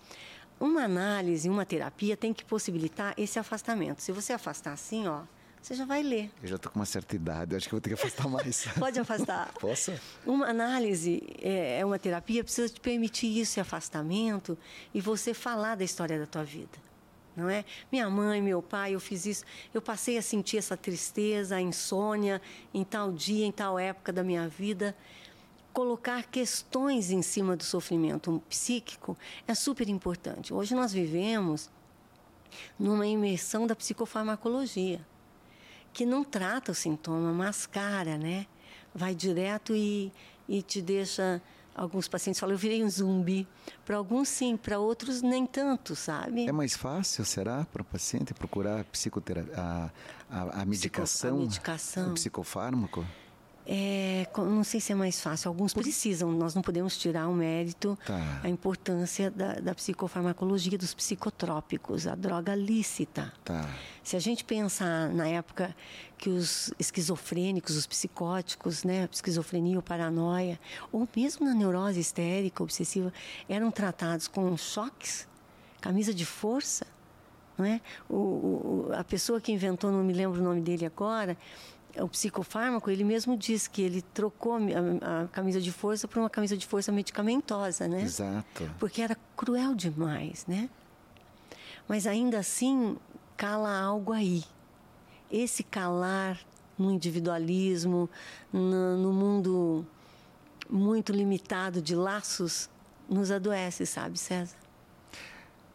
Uma 0.58 0.84
análise, 0.84 1.46
uma 1.46 1.66
terapia 1.66 2.16
tem 2.16 2.32
que 2.32 2.42
possibilitar 2.42 3.12
esse 3.18 3.38
afastamento. 3.38 4.00
Se 4.00 4.12
você 4.12 4.32
afastar 4.32 4.72
assim, 4.72 5.06
ó, 5.06 5.24
você 5.60 5.74
já 5.74 5.84
vai 5.84 6.02
ler. 6.02 6.30
Eu 6.42 6.48
já 6.48 6.56
estou 6.56 6.72
com 6.72 6.78
uma 6.78 6.86
certa 6.86 7.14
idade, 7.14 7.54
acho 7.54 7.66
que 7.66 7.72
vou 7.72 7.82
ter 7.82 7.90
que 7.90 7.94
afastar 7.96 8.30
mais. 8.30 8.64
Pode 8.80 8.98
afastar. 8.98 9.52
Posso? 9.60 9.92
Uma 10.24 10.46
análise 10.46 11.22
é 11.38 11.80
é 11.80 11.84
uma 11.84 11.98
terapia, 11.98 12.42
precisa 12.42 12.72
te 12.72 12.80
permitir 12.80 13.38
esse 13.38 13.60
afastamento 13.60 14.56
e 14.94 15.02
você 15.02 15.34
falar 15.34 15.74
da 15.74 15.84
história 15.84 16.18
da 16.18 16.24
tua 16.24 16.44
vida. 16.44 16.89
Não 17.36 17.48
é? 17.48 17.64
Minha 17.90 18.10
mãe, 18.10 18.42
meu 18.42 18.60
pai, 18.60 18.94
eu 18.94 19.00
fiz 19.00 19.24
isso. 19.26 19.44
Eu 19.72 19.80
passei 19.80 20.18
a 20.18 20.22
sentir 20.22 20.58
essa 20.58 20.76
tristeza, 20.76 21.56
a 21.56 21.60
insônia 21.60 22.40
em 22.74 22.84
tal 22.84 23.12
dia, 23.12 23.46
em 23.46 23.52
tal 23.52 23.78
época 23.78 24.12
da 24.12 24.22
minha 24.22 24.48
vida. 24.48 24.96
Colocar 25.72 26.24
questões 26.24 27.10
em 27.10 27.22
cima 27.22 27.56
do 27.56 27.62
sofrimento 27.62 28.42
psíquico 28.48 29.16
é 29.46 29.54
super 29.54 29.88
importante. 29.88 30.52
Hoje 30.52 30.74
nós 30.74 30.92
vivemos 30.92 31.70
numa 32.78 33.06
imersão 33.06 33.66
da 33.66 33.76
psicofarmacologia 33.76 35.00
que 35.92 36.06
não 36.06 36.24
trata 36.24 36.72
o 36.72 36.74
sintoma, 36.74 37.32
mascara, 37.32 38.16
né? 38.16 38.46
Vai 38.94 39.14
direto 39.14 39.74
e, 39.74 40.12
e 40.48 40.62
te 40.62 40.80
deixa. 40.80 41.40
Alguns 41.80 42.06
pacientes 42.06 42.38
falam, 42.38 42.52
eu 42.52 42.58
virei 42.58 42.84
um 42.84 42.90
zumbi. 42.90 43.48
Para 43.86 43.96
alguns, 43.96 44.28
sim, 44.28 44.54
para 44.54 44.78
outros, 44.78 45.22
nem 45.22 45.46
tanto, 45.46 45.96
sabe? 45.96 46.46
É 46.46 46.52
mais 46.52 46.76
fácil, 46.76 47.24
será, 47.24 47.64
para 47.72 47.80
o 47.80 47.84
paciente 47.86 48.34
procurar 48.34 48.84
psicoterapia, 48.84 49.54
a, 49.56 49.90
a, 50.28 50.60
a 50.60 50.64
medicação, 50.66 51.36
a 51.38 51.40
medicação. 51.40 52.10
o 52.10 52.12
psicofármaco? 52.12 53.02
É, 53.72 54.26
não 54.36 54.64
sei 54.64 54.80
se 54.80 54.90
é 54.90 54.96
mais 54.96 55.20
fácil. 55.20 55.46
Alguns 55.48 55.72
precisam, 55.72 56.32
nós 56.32 56.56
não 56.56 56.62
podemos 56.62 56.98
tirar 56.98 57.28
o 57.28 57.32
mérito, 57.34 57.96
Tá. 58.04 58.40
a 58.42 58.48
importância 58.48 59.30
da, 59.30 59.54
da 59.60 59.72
psicofarmacologia, 59.72 60.76
dos 60.76 60.92
psicotrópicos, 60.92 62.04
a 62.08 62.16
droga 62.16 62.52
lícita. 62.56 63.32
Tá. 63.44 63.68
Se 64.02 64.16
a 64.16 64.18
gente 64.18 64.42
pensar 64.42 65.08
na 65.10 65.28
época 65.28 65.72
que 66.18 66.28
os 66.28 66.74
esquizofrênicos, 66.80 67.76
os 67.76 67.86
psicóticos, 67.86 68.82
né, 68.82 69.08
esquizofrenia 69.12 69.76
ou 69.76 69.82
paranoia, 69.82 70.58
ou 70.90 71.08
mesmo 71.14 71.46
na 71.46 71.54
neurose 71.54 72.00
histérica, 72.00 72.64
obsessiva, 72.64 73.12
eram 73.48 73.70
tratados 73.70 74.26
com 74.26 74.56
choques, 74.56 75.28
camisa 75.80 76.12
de 76.12 76.26
força, 76.26 76.84
não 77.56 77.64
é? 77.64 77.80
O- 78.08 78.16
o- 78.16 78.90
a 78.98 79.04
pessoa 79.04 79.40
que 79.40 79.52
inventou, 79.52 79.92
não 79.92 80.02
me 80.02 80.12
lembro 80.12 80.40
o 80.40 80.44
nome 80.44 80.60
dele 80.60 80.84
agora, 80.84 81.36
o 81.98 82.08
psicofármaco, 82.08 82.90
ele 82.90 83.04
mesmo 83.04 83.36
diz 83.36 83.66
que 83.66 83.82
ele 83.82 84.02
trocou 84.02 84.54
a, 84.54 85.24
a 85.24 85.28
camisa 85.28 85.60
de 85.60 85.72
força 85.72 86.06
por 86.06 86.18
uma 86.18 86.30
camisa 86.30 86.56
de 86.56 86.66
força 86.66 86.92
medicamentosa, 86.92 87.88
né? 87.88 88.02
Exato. 88.02 88.70
porque 88.78 89.02
era 89.02 89.16
cruel 89.36 89.74
demais, 89.74 90.46
né? 90.46 90.68
Mas 91.88 92.06
ainda 92.06 92.38
assim 92.38 92.96
cala 93.36 93.80
algo 93.80 94.12
aí. 94.12 94.44
Esse 95.30 95.62
calar 95.62 96.38
no 96.78 96.90
individualismo, 96.90 98.08
no, 98.52 98.96
no 98.96 99.12
mundo 99.12 99.86
muito 100.68 101.12
limitado 101.12 101.82
de 101.82 101.94
laços, 101.94 102.70
nos 103.08 103.30
adoece, 103.30 103.84
sabe, 103.84 104.18
César? 104.18 104.56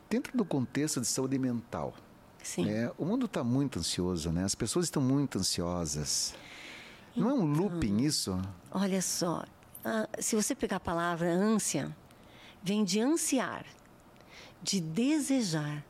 Dentro 0.10 0.36
do 0.38 0.46
contexto 0.46 1.02
de 1.02 1.08
saúde 1.08 1.38
mental, 1.38 1.94
Sim. 2.46 2.70
É, 2.70 2.92
o 2.96 3.04
mundo 3.04 3.26
está 3.26 3.44
muito 3.44 3.80
ansioso, 3.80 4.32
né? 4.32 4.44
As 4.44 4.54
pessoas 4.54 4.86
estão 4.86 5.02
muito 5.02 5.40
ansiosas. 5.40 6.36
Não 7.16 7.32
é 7.32 7.34
um 7.34 7.44
looping 7.44 7.98
isso? 7.98 8.40
Olha 8.70 9.02
só, 9.02 9.44
se 10.20 10.36
você 10.36 10.54
pegar 10.54 10.76
a 10.76 10.80
palavra 10.80 11.28
ânsia, 11.28 11.96
vem 12.62 12.84
de 12.84 13.00
ansiar, 13.02 13.66
de 14.62 14.80
desejar. 14.80 15.84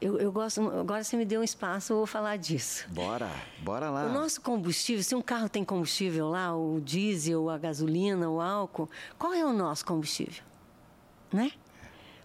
Eu, 0.00 0.18
eu 0.18 0.32
gosto. 0.32 0.60
Agora 0.68 1.04
você 1.04 1.16
me 1.16 1.24
deu 1.24 1.40
um 1.40 1.44
espaço, 1.44 1.92
eu 1.92 1.98
vou 1.98 2.06
falar 2.06 2.36
disso. 2.38 2.84
Bora, 2.90 3.30
bora 3.62 3.88
lá. 3.88 4.06
O 4.06 4.12
nosso 4.12 4.40
combustível, 4.40 5.04
se 5.04 5.14
um 5.14 5.22
carro 5.22 5.48
tem 5.48 5.64
combustível 5.64 6.28
lá, 6.28 6.56
o 6.56 6.80
diesel, 6.80 7.48
a 7.48 7.56
gasolina, 7.56 8.28
o 8.28 8.40
álcool, 8.40 8.90
qual 9.16 9.32
é 9.32 9.44
o 9.44 9.52
nosso 9.52 9.86
combustível? 9.86 10.42
Né? 11.32 11.52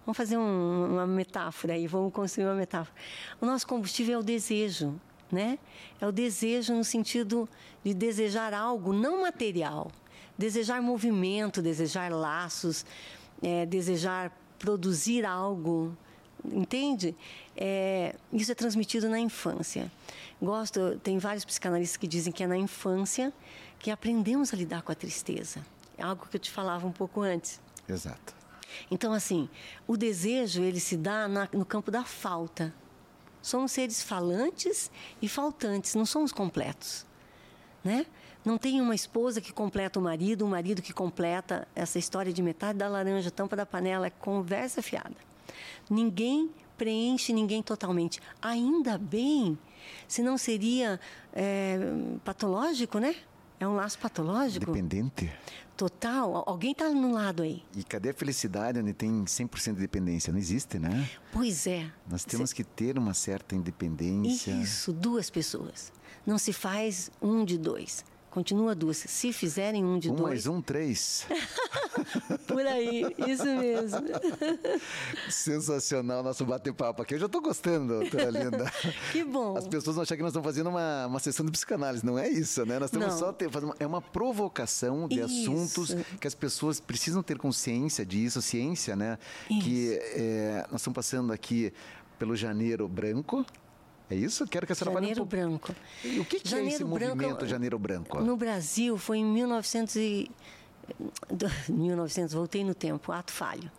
Vamos 0.05 0.17
fazer 0.17 0.37
um- 0.37 0.93
uma 0.93 1.05
metáfora 1.07 1.73
aí, 1.73 1.85
vamos 1.87 2.11
construir 2.13 2.45
uma 2.45 2.55
metáfora. 2.55 2.95
O 3.39 3.45
nosso 3.45 3.67
combustível 3.67 4.15
é 4.15 4.17
o 4.19 4.23
desejo, 4.23 4.99
né? 5.31 5.59
É 5.99 6.07
o 6.07 6.11
desejo 6.11 6.73
no 6.73 6.83
sentido 6.83 7.47
de 7.83 7.93
desejar 7.93 8.53
algo 8.53 8.93
não 8.93 9.21
material, 9.21 9.91
desejar 10.37 10.81
movimento, 10.81 11.61
desejar 11.61 12.11
laços, 12.11 12.85
é, 13.41 13.65
desejar 13.65 14.31
produzir 14.57 15.25
algo, 15.25 15.95
entende? 16.45 17.15
É, 17.55 18.15
isso 18.33 18.51
é 18.51 18.55
transmitido 18.55 19.07
na 19.07 19.19
infância. 19.19 19.91
Gosto, 20.41 20.99
tem 21.03 21.19
vários 21.19 21.45
psicanalistas 21.45 21.97
que 21.97 22.07
dizem 22.07 22.33
que 22.33 22.43
é 22.43 22.47
na 22.47 22.57
infância 22.57 23.31
que 23.77 23.91
aprendemos 23.91 24.51
a 24.53 24.57
lidar 24.57 24.81
com 24.81 24.91
a 24.91 24.95
tristeza. 24.95 25.63
É 25.97 26.03
algo 26.03 26.25
que 26.27 26.35
eu 26.37 26.39
te 26.41 26.49
falava 26.49 26.85
um 26.87 26.91
pouco 26.91 27.21
antes. 27.21 27.59
Exato. 27.87 28.40
Então, 28.89 29.13
assim, 29.13 29.49
o 29.87 29.95
desejo 29.97 30.61
ele 30.63 30.79
se 30.79 30.95
dá 30.97 31.27
na- 31.27 31.49
no 31.53 31.65
campo 31.65 31.89
da 31.91 32.03
falta. 32.03 32.73
Somos 33.41 33.71
seres 33.71 34.03
falantes 34.03 34.91
e 35.21 35.27
faltantes, 35.27 35.95
não 35.95 36.05
somos 36.05 36.31
completos, 36.31 37.05
né? 37.83 38.05
Não 38.45 38.57
tem 38.57 38.81
uma 38.81 38.95
esposa 38.95 39.39
que 39.41 39.51
completa 39.51 39.99
o 39.99 40.01
marido, 40.01 40.45
um 40.45 40.49
marido 40.49 40.81
que 40.81 40.93
completa 40.93 41.67
essa 41.75 41.99
história 41.99 42.31
de 42.33 42.41
metade 42.41 42.77
da 42.79 42.87
laranja, 42.87 43.29
tampa 43.29 43.55
da 43.55 43.65
panela, 43.65 44.07
é 44.07 44.09
conversa 44.09 44.81
fiada. 44.81 45.15
Ninguém 45.89 46.49
preenche 46.77 47.33
ninguém 47.33 47.61
totalmente. 47.61 48.19
Ainda 48.41 48.97
bem, 48.97 49.57
senão 50.07 50.37
seria 50.37 50.99
é, 51.33 51.77
patológico, 52.23 52.97
né? 52.97 53.15
É 53.61 53.67
um 53.67 53.75
laço 53.75 53.99
patológico. 53.99 54.65
Dependente. 54.65 55.31
Total. 55.77 56.35
Al- 56.35 56.43
Alguém 56.47 56.71
está 56.71 56.89
no 56.89 57.13
lado 57.13 57.43
aí. 57.43 57.63
E 57.75 57.83
cadê 57.83 58.09
a 58.09 58.13
felicidade 58.13 58.79
onde 58.79 58.91
tem 58.91 59.23
100% 59.23 59.75
de 59.75 59.79
dependência? 59.81 60.33
Não 60.33 60.39
existe, 60.39 60.79
né? 60.79 61.07
Pois 61.31 61.67
é. 61.67 61.91
Nós 62.09 62.25
temos 62.25 62.51
que 62.53 62.63
ter 62.63 62.97
uma 62.97 63.13
certa 63.13 63.55
independência. 63.55 64.51
Isso, 64.51 64.91
duas 64.91 65.29
pessoas. 65.29 65.93
Não 66.25 66.39
se 66.39 66.51
faz 66.51 67.11
um 67.21 67.45
de 67.45 67.57
dois. 67.57 68.03
Continua 68.31 68.73
duas. 68.73 68.95
Se 68.95 69.33
fizerem 69.33 69.83
um 69.83 69.99
de 69.99 70.09
um 70.09 70.15
dois. 70.15 70.25
Um 70.25 70.29
mais 70.29 70.47
um, 70.47 70.61
três. 70.61 71.27
Por 72.47 72.65
aí, 72.65 73.13
isso 73.27 73.43
mesmo. 73.43 73.99
Sensacional 75.29 76.23
nosso 76.23 76.45
bate-papo 76.45 77.01
aqui. 77.01 77.15
Eu 77.15 77.19
já 77.19 77.25
estou 77.25 77.41
gostando, 77.41 77.99
doutora 77.99 78.29
Linda. 78.29 78.71
que 79.11 79.25
bom. 79.25 79.57
As 79.57 79.67
pessoas 79.67 79.97
vão 79.97 80.03
achar 80.03 80.15
que 80.15 80.21
nós 80.21 80.29
estamos 80.31 80.45
fazendo 80.45 80.69
uma, 80.69 81.07
uma 81.07 81.19
sessão 81.19 81.45
de 81.45 81.51
psicanálise. 81.51 82.05
Não 82.05 82.17
é 82.17 82.29
isso, 82.29 82.65
né? 82.65 82.79
Nós 82.79 82.87
estamos 82.87 83.09
Não. 83.09 83.19
só 83.19 83.33
ter, 83.33 83.49
uma, 83.53 83.75
é 83.77 83.85
uma 83.85 84.01
provocação 84.01 85.09
de 85.09 85.19
isso. 85.19 85.51
assuntos 85.51 85.93
que 86.17 86.25
as 86.25 86.33
pessoas 86.33 86.79
precisam 86.79 87.21
ter 87.21 87.37
consciência 87.37 88.05
disso, 88.05 88.41
ciência, 88.41 88.95
né? 88.95 89.17
Isso. 89.49 89.61
Que 89.61 89.99
é, 90.15 90.65
nós 90.71 90.79
estamos 90.79 90.95
passando 90.95 91.33
aqui 91.33 91.73
pelo 92.17 92.33
Janeiro 92.33 92.87
Branco, 92.87 93.45
é 94.11 94.15
isso? 94.15 94.45
Quero 94.47 94.65
que 94.65 94.73
a 94.73 94.75
senhora 94.75 94.95
Janeiro 94.95 95.25
fale 95.25 95.43
um 95.43 95.47
Branco. 95.47 95.75
E 96.03 96.19
o 96.19 96.25
que, 96.25 96.39
que 96.39 96.53
é 96.53 96.67
esse 96.67 96.83
Branco, 96.83 97.15
movimento 97.15 97.47
Janeiro 97.47 97.79
Branco? 97.79 98.21
No 98.21 98.35
Brasil 98.35 98.97
foi 98.97 99.19
em 99.19 99.25
1900 99.25 99.95
e... 99.95 100.31
1900, 101.69 102.33
voltei 102.33 102.63
no 102.65 102.75
tempo, 102.75 103.11
ato 103.11 103.31
falho. 103.31 103.71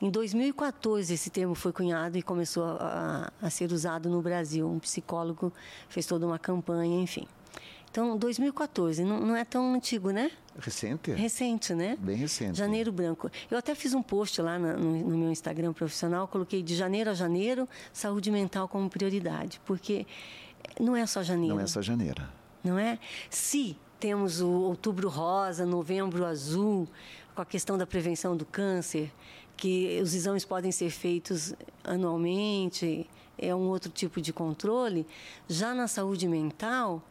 Em 0.00 0.10
2014 0.10 1.14
esse 1.14 1.30
termo 1.30 1.54
foi 1.54 1.72
cunhado 1.72 2.18
e 2.18 2.22
começou 2.22 2.64
a, 2.64 3.30
a, 3.40 3.46
a 3.46 3.50
ser 3.50 3.70
usado 3.70 4.08
no 4.08 4.20
Brasil. 4.20 4.68
Um 4.68 4.80
psicólogo 4.80 5.52
fez 5.88 6.06
toda 6.06 6.26
uma 6.26 6.38
campanha, 6.38 7.00
enfim. 7.00 7.28
Então, 7.96 8.14
2014, 8.18 9.02
não, 9.04 9.18
não 9.20 9.34
é 9.34 9.42
tão 9.42 9.72
antigo, 9.72 10.10
né? 10.10 10.30
Recente? 10.58 11.12
Recente, 11.12 11.74
né? 11.74 11.96
Bem 11.98 12.14
recente. 12.14 12.58
Janeiro 12.58 12.92
Branco. 12.92 13.30
Eu 13.50 13.56
até 13.56 13.74
fiz 13.74 13.94
um 13.94 14.02
post 14.02 14.42
lá 14.42 14.58
no, 14.58 14.76
no, 14.76 15.16
meu 15.16 15.30
Instagram 15.30 15.72
profissional, 15.72 16.28
coloquei 16.28 16.62
de 16.62 16.76
janeiro 16.76 17.08
a 17.08 17.14
janeiro, 17.14 17.66
saúde 17.94 18.30
mental 18.30 18.68
como 18.68 18.90
prioridade, 18.90 19.62
porque 19.64 20.06
não 20.78 20.94
é 20.94 21.06
só 21.06 21.22
janeiro. 21.22 21.54
Não 21.54 21.62
é 21.62 21.66
só 21.66 21.80
janeiro. 21.80 22.22
Não 22.62 22.78
é? 22.78 22.98
Se 23.30 23.78
temos 23.98 24.42
o 24.42 24.50
outubro 24.50 25.08
rosa, 25.08 25.64
novembro 25.64 26.26
azul, 26.26 26.86
com 27.34 27.40
a 27.40 27.46
questão 27.46 27.78
da 27.78 27.86
prevenção 27.86 28.36
do 28.36 28.44
câncer, 28.44 29.10
que 29.56 29.98
os 30.02 30.12
exames 30.12 30.44
podem 30.44 30.70
ser 30.70 30.90
feitos 30.90 31.54
anualmente, 31.82 33.08
é 33.38 33.54
um 33.54 33.68
outro 33.68 33.90
tipo 33.90 34.20
de 34.20 34.34
controle. 34.34 35.06
Já 35.48 35.72
na 35.72 35.88
saúde 35.88 36.28
mental, 36.28 37.02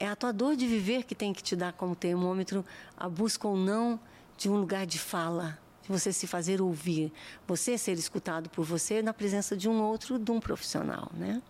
é 0.00 0.06
a 0.06 0.14
tua 0.14 0.32
dor 0.32 0.54
de 0.54 0.64
viver 0.66 1.02
que 1.02 1.14
tem 1.14 1.32
que 1.32 1.42
te 1.42 1.56
dar 1.56 1.72
como 1.72 1.96
termômetro 1.96 2.64
a 2.96 3.08
busca 3.08 3.48
ou 3.48 3.56
não 3.56 3.98
de 4.36 4.48
um 4.48 4.56
lugar 4.56 4.86
de 4.86 4.96
fala, 4.96 5.58
de 5.82 5.88
você 5.88 6.12
se 6.12 6.28
fazer 6.28 6.62
ouvir, 6.62 7.12
você 7.48 7.76
ser 7.76 7.98
escutado 7.98 8.48
por 8.48 8.64
você 8.64 9.02
na 9.02 9.12
presença 9.12 9.56
de 9.56 9.68
um 9.68 9.82
outro, 9.82 10.16
de 10.16 10.30
um 10.30 10.38
profissional, 10.38 11.10
né? 11.14 11.42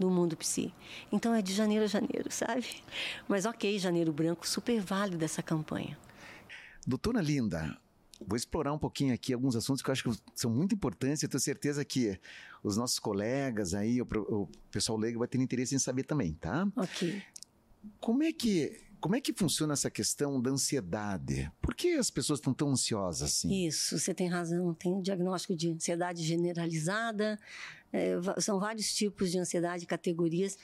Do 0.00 0.10
mundo 0.10 0.36
psi. 0.36 0.74
Então 1.12 1.32
é 1.32 1.40
de 1.40 1.54
janeiro 1.54 1.84
a 1.84 1.88
janeiro, 1.88 2.28
sabe? 2.28 2.82
Mas 3.28 3.46
ok, 3.46 3.78
janeiro 3.78 4.12
branco, 4.12 4.48
super 4.48 4.80
válido 4.80 5.24
essa 5.24 5.40
campanha. 5.40 5.96
Doutora 6.84 7.20
Linda, 7.20 7.78
Vou 8.26 8.36
explorar 8.36 8.72
um 8.72 8.78
pouquinho 8.78 9.12
aqui 9.14 9.32
alguns 9.32 9.56
assuntos 9.56 9.82
que 9.82 9.90
eu 9.90 9.92
acho 9.92 10.04
que 10.04 10.16
são 10.34 10.50
muito 10.50 10.74
importantes. 10.74 11.22
Eu 11.22 11.28
tenho 11.28 11.40
certeza 11.40 11.84
que 11.84 12.18
os 12.62 12.76
nossos 12.76 12.98
colegas 12.98 13.74
aí, 13.74 14.00
o, 14.00 14.06
o 14.28 14.48
pessoal 14.70 14.98
leigo 14.98 15.18
vai 15.18 15.28
ter 15.28 15.40
interesse 15.40 15.74
em 15.74 15.78
saber 15.78 16.04
também, 16.04 16.34
tá? 16.34 16.66
Ok. 16.76 17.22
Como 18.00 18.22
é 18.22 18.32
que 18.32 18.80
como 19.02 19.16
é 19.16 19.20
que 19.20 19.32
funciona 19.32 19.72
essa 19.72 19.90
questão 19.90 20.40
da 20.40 20.50
ansiedade? 20.50 21.50
Por 21.60 21.74
que 21.74 21.94
as 21.94 22.08
pessoas 22.08 22.38
estão 22.38 22.54
tão 22.54 22.70
ansiosas 22.70 23.22
assim? 23.22 23.66
Isso, 23.66 23.98
você 23.98 24.14
tem 24.14 24.28
razão. 24.28 24.72
Tem 24.74 24.94
o 24.94 25.02
diagnóstico 25.02 25.56
de 25.56 25.72
ansiedade 25.72 26.22
generalizada, 26.22 27.36
é, 27.92 28.14
são 28.38 28.60
vários 28.60 28.94
tipos 28.94 29.32
de 29.32 29.38
ansiedade, 29.38 29.86
categorias, 29.86 30.56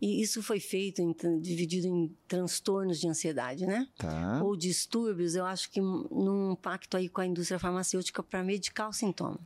e 0.00 0.22
isso 0.22 0.42
foi 0.42 0.58
feito, 0.58 1.02
em, 1.02 1.14
dividido 1.40 1.86
em 1.86 2.10
transtornos 2.26 2.98
de 2.98 3.06
ansiedade, 3.06 3.66
né? 3.66 3.86
Tá. 3.98 4.42
Ou 4.42 4.56
distúrbios, 4.56 5.34
eu 5.34 5.44
acho 5.44 5.70
que 5.70 5.80
num 5.80 6.56
pacto 6.56 6.96
aí 6.96 7.10
com 7.10 7.20
a 7.20 7.26
indústria 7.26 7.58
farmacêutica 7.58 8.22
para 8.22 8.42
medicar 8.42 8.88
o 8.88 8.92
sintoma. 8.92 9.38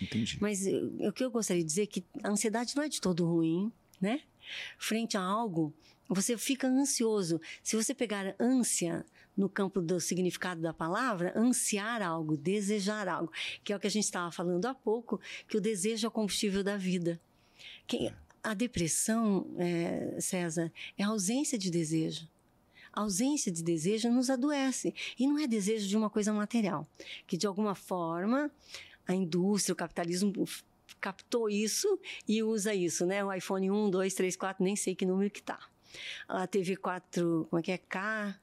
Entendi. 0.00 0.38
Mas 0.40 0.64
o 1.00 1.12
que 1.12 1.24
eu 1.24 1.30
gostaria 1.32 1.62
de 1.62 1.68
dizer 1.68 1.82
é 1.82 1.86
que 1.86 2.04
a 2.22 2.30
ansiedade 2.30 2.76
não 2.76 2.84
é 2.84 2.88
de 2.88 3.00
todo 3.00 3.26
ruim, 3.26 3.72
né? 4.00 4.20
Frente 4.78 5.16
a 5.16 5.20
algo 5.20 5.74
você 6.08 6.36
fica 6.38 6.66
ansioso. 6.66 7.40
Se 7.62 7.76
você 7.76 7.94
pegar 7.94 8.34
ânsia 8.40 9.04
no 9.36 9.48
campo 9.48 9.80
do 9.80 10.00
significado 10.00 10.60
da 10.60 10.72
palavra, 10.72 11.32
ansiar 11.36 12.02
algo, 12.02 12.36
desejar 12.36 13.06
algo, 13.06 13.30
que 13.62 13.72
é 13.72 13.76
o 13.76 13.80
que 13.80 13.86
a 13.86 13.90
gente 13.90 14.04
estava 14.04 14.32
falando 14.32 14.64
há 14.66 14.74
pouco, 14.74 15.20
que 15.46 15.56
o 15.56 15.60
desejo 15.60 16.06
é 16.06 16.08
o 16.08 16.12
combustível 16.12 16.64
da 16.64 16.76
vida. 16.76 17.20
Que 17.86 18.12
a 18.42 18.54
depressão, 18.54 19.46
é, 19.58 20.20
César, 20.20 20.72
é 20.96 21.04
a 21.04 21.08
ausência 21.08 21.58
de 21.58 21.70
desejo. 21.70 22.28
A 22.92 23.02
ausência 23.02 23.52
de 23.52 23.62
desejo 23.62 24.10
nos 24.10 24.30
adoece. 24.30 24.94
E 25.18 25.26
não 25.26 25.38
é 25.38 25.46
desejo 25.46 25.86
de 25.86 25.96
uma 25.96 26.08
coisa 26.08 26.32
material, 26.32 26.88
que 27.26 27.36
de 27.36 27.46
alguma 27.46 27.74
forma 27.74 28.50
a 29.06 29.14
indústria, 29.14 29.72
o 29.72 29.76
capitalismo 29.76 30.32
captou 31.00 31.48
isso 31.48 31.98
e 32.26 32.42
usa 32.42 32.74
isso, 32.74 33.06
né? 33.06 33.24
O 33.24 33.32
iPhone 33.32 33.70
1, 33.70 33.90
2, 33.90 34.14
3, 34.14 34.36
4, 34.36 34.64
nem 34.64 34.74
sei 34.74 34.94
que 34.94 35.06
número 35.06 35.30
que 35.30 35.42
tá 35.42 35.58
a 36.28 36.46
TV 36.46 36.76
4, 36.76 37.46
como 37.48 37.60
é 37.60 37.62
que 37.62 37.72
é? 37.72 37.78
K, 37.78 38.38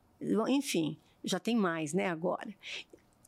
enfim, 0.48 0.98
já 1.24 1.40
tem 1.40 1.56
mais, 1.56 1.94
né, 1.94 2.08
agora. 2.08 2.54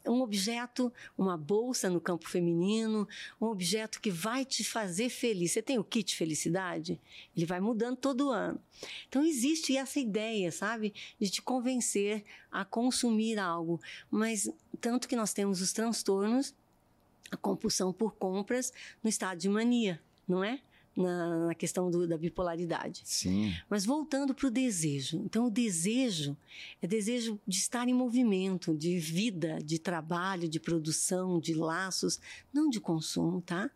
Um 0.05 0.21
objeto, 0.21 0.91
uma 1.17 1.35
bolsa 1.35 1.89
no 1.89 1.99
campo 1.99 2.29
feminino, 2.29 3.05
um 3.41 3.47
objeto 3.47 3.99
que 3.99 4.09
vai 4.09 4.45
te 4.45 4.63
fazer 4.63 5.09
feliz. 5.09 5.51
Você 5.51 5.61
tem 5.61 5.77
o 5.77 5.83
kit 5.83 6.15
felicidade? 6.15 6.97
Ele 7.35 7.45
vai 7.45 7.59
mudando 7.59 7.97
todo 7.97 8.31
ano. 8.31 8.57
Então 9.09 9.25
existe 9.25 9.75
essa 9.75 9.99
ideia, 9.99 10.49
sabe, 10.49 10.93
de 11.19 11.29
te 11.29 11.41
convencer 11.41 12.23
a 12.49 12.63
consumir 12.63 13.37
algo. 13.37 13.81
Mas 14.09 14.49
tanto 14.79 15.09
que 15.09 15.15
nós 15.15 15.33
temos 15.33 15.61
os 15.61 15.73
transtornos, 15.73 16.55
a 17.29 17.35
compulsão 17.35 17.91
por 17.91 18.13
compras 18.15 18.71
no 19.03 19.09
estado 19.09 19.37
de 19.37 19.49
mania, 19.49 20.01
não 20.25 20.41
é? 20.41 20.61
Na, 20.97 21.47
na 21.47 21.55
questão 21.55 21.91
do, 21.91 22.07
da 22.07 22.17
bipolaridade. 22.17 23.03
Sim. 23.05 23.53
Mas 23.69 23.85
voltando 23.85 24.33
para 24.33 24.47
o 24.47 24.51
desejo. 24.51 25.21
Então, 25.23 25.45
o 25.45 25.51
desejo 25.51 26.35
é 26.81 26.87
desejo 26.87 27.39
de 27.47 27.57
estar 27.57 27.87
em 27.87 27.93
movimento, 27.93 28.75
de 28.75 28.97
vida, 28.97 29.59
de 29.63 29.77
trabalho, 29.77 30.49
de 30.49 30.59
produção, 30.59 31.39
de 31.39 31.53
laços, 31.53 32.19
não 32.51 32.67
de 32.67 32.81
consumo, 32.81 33.41
tá? 33.41 33.69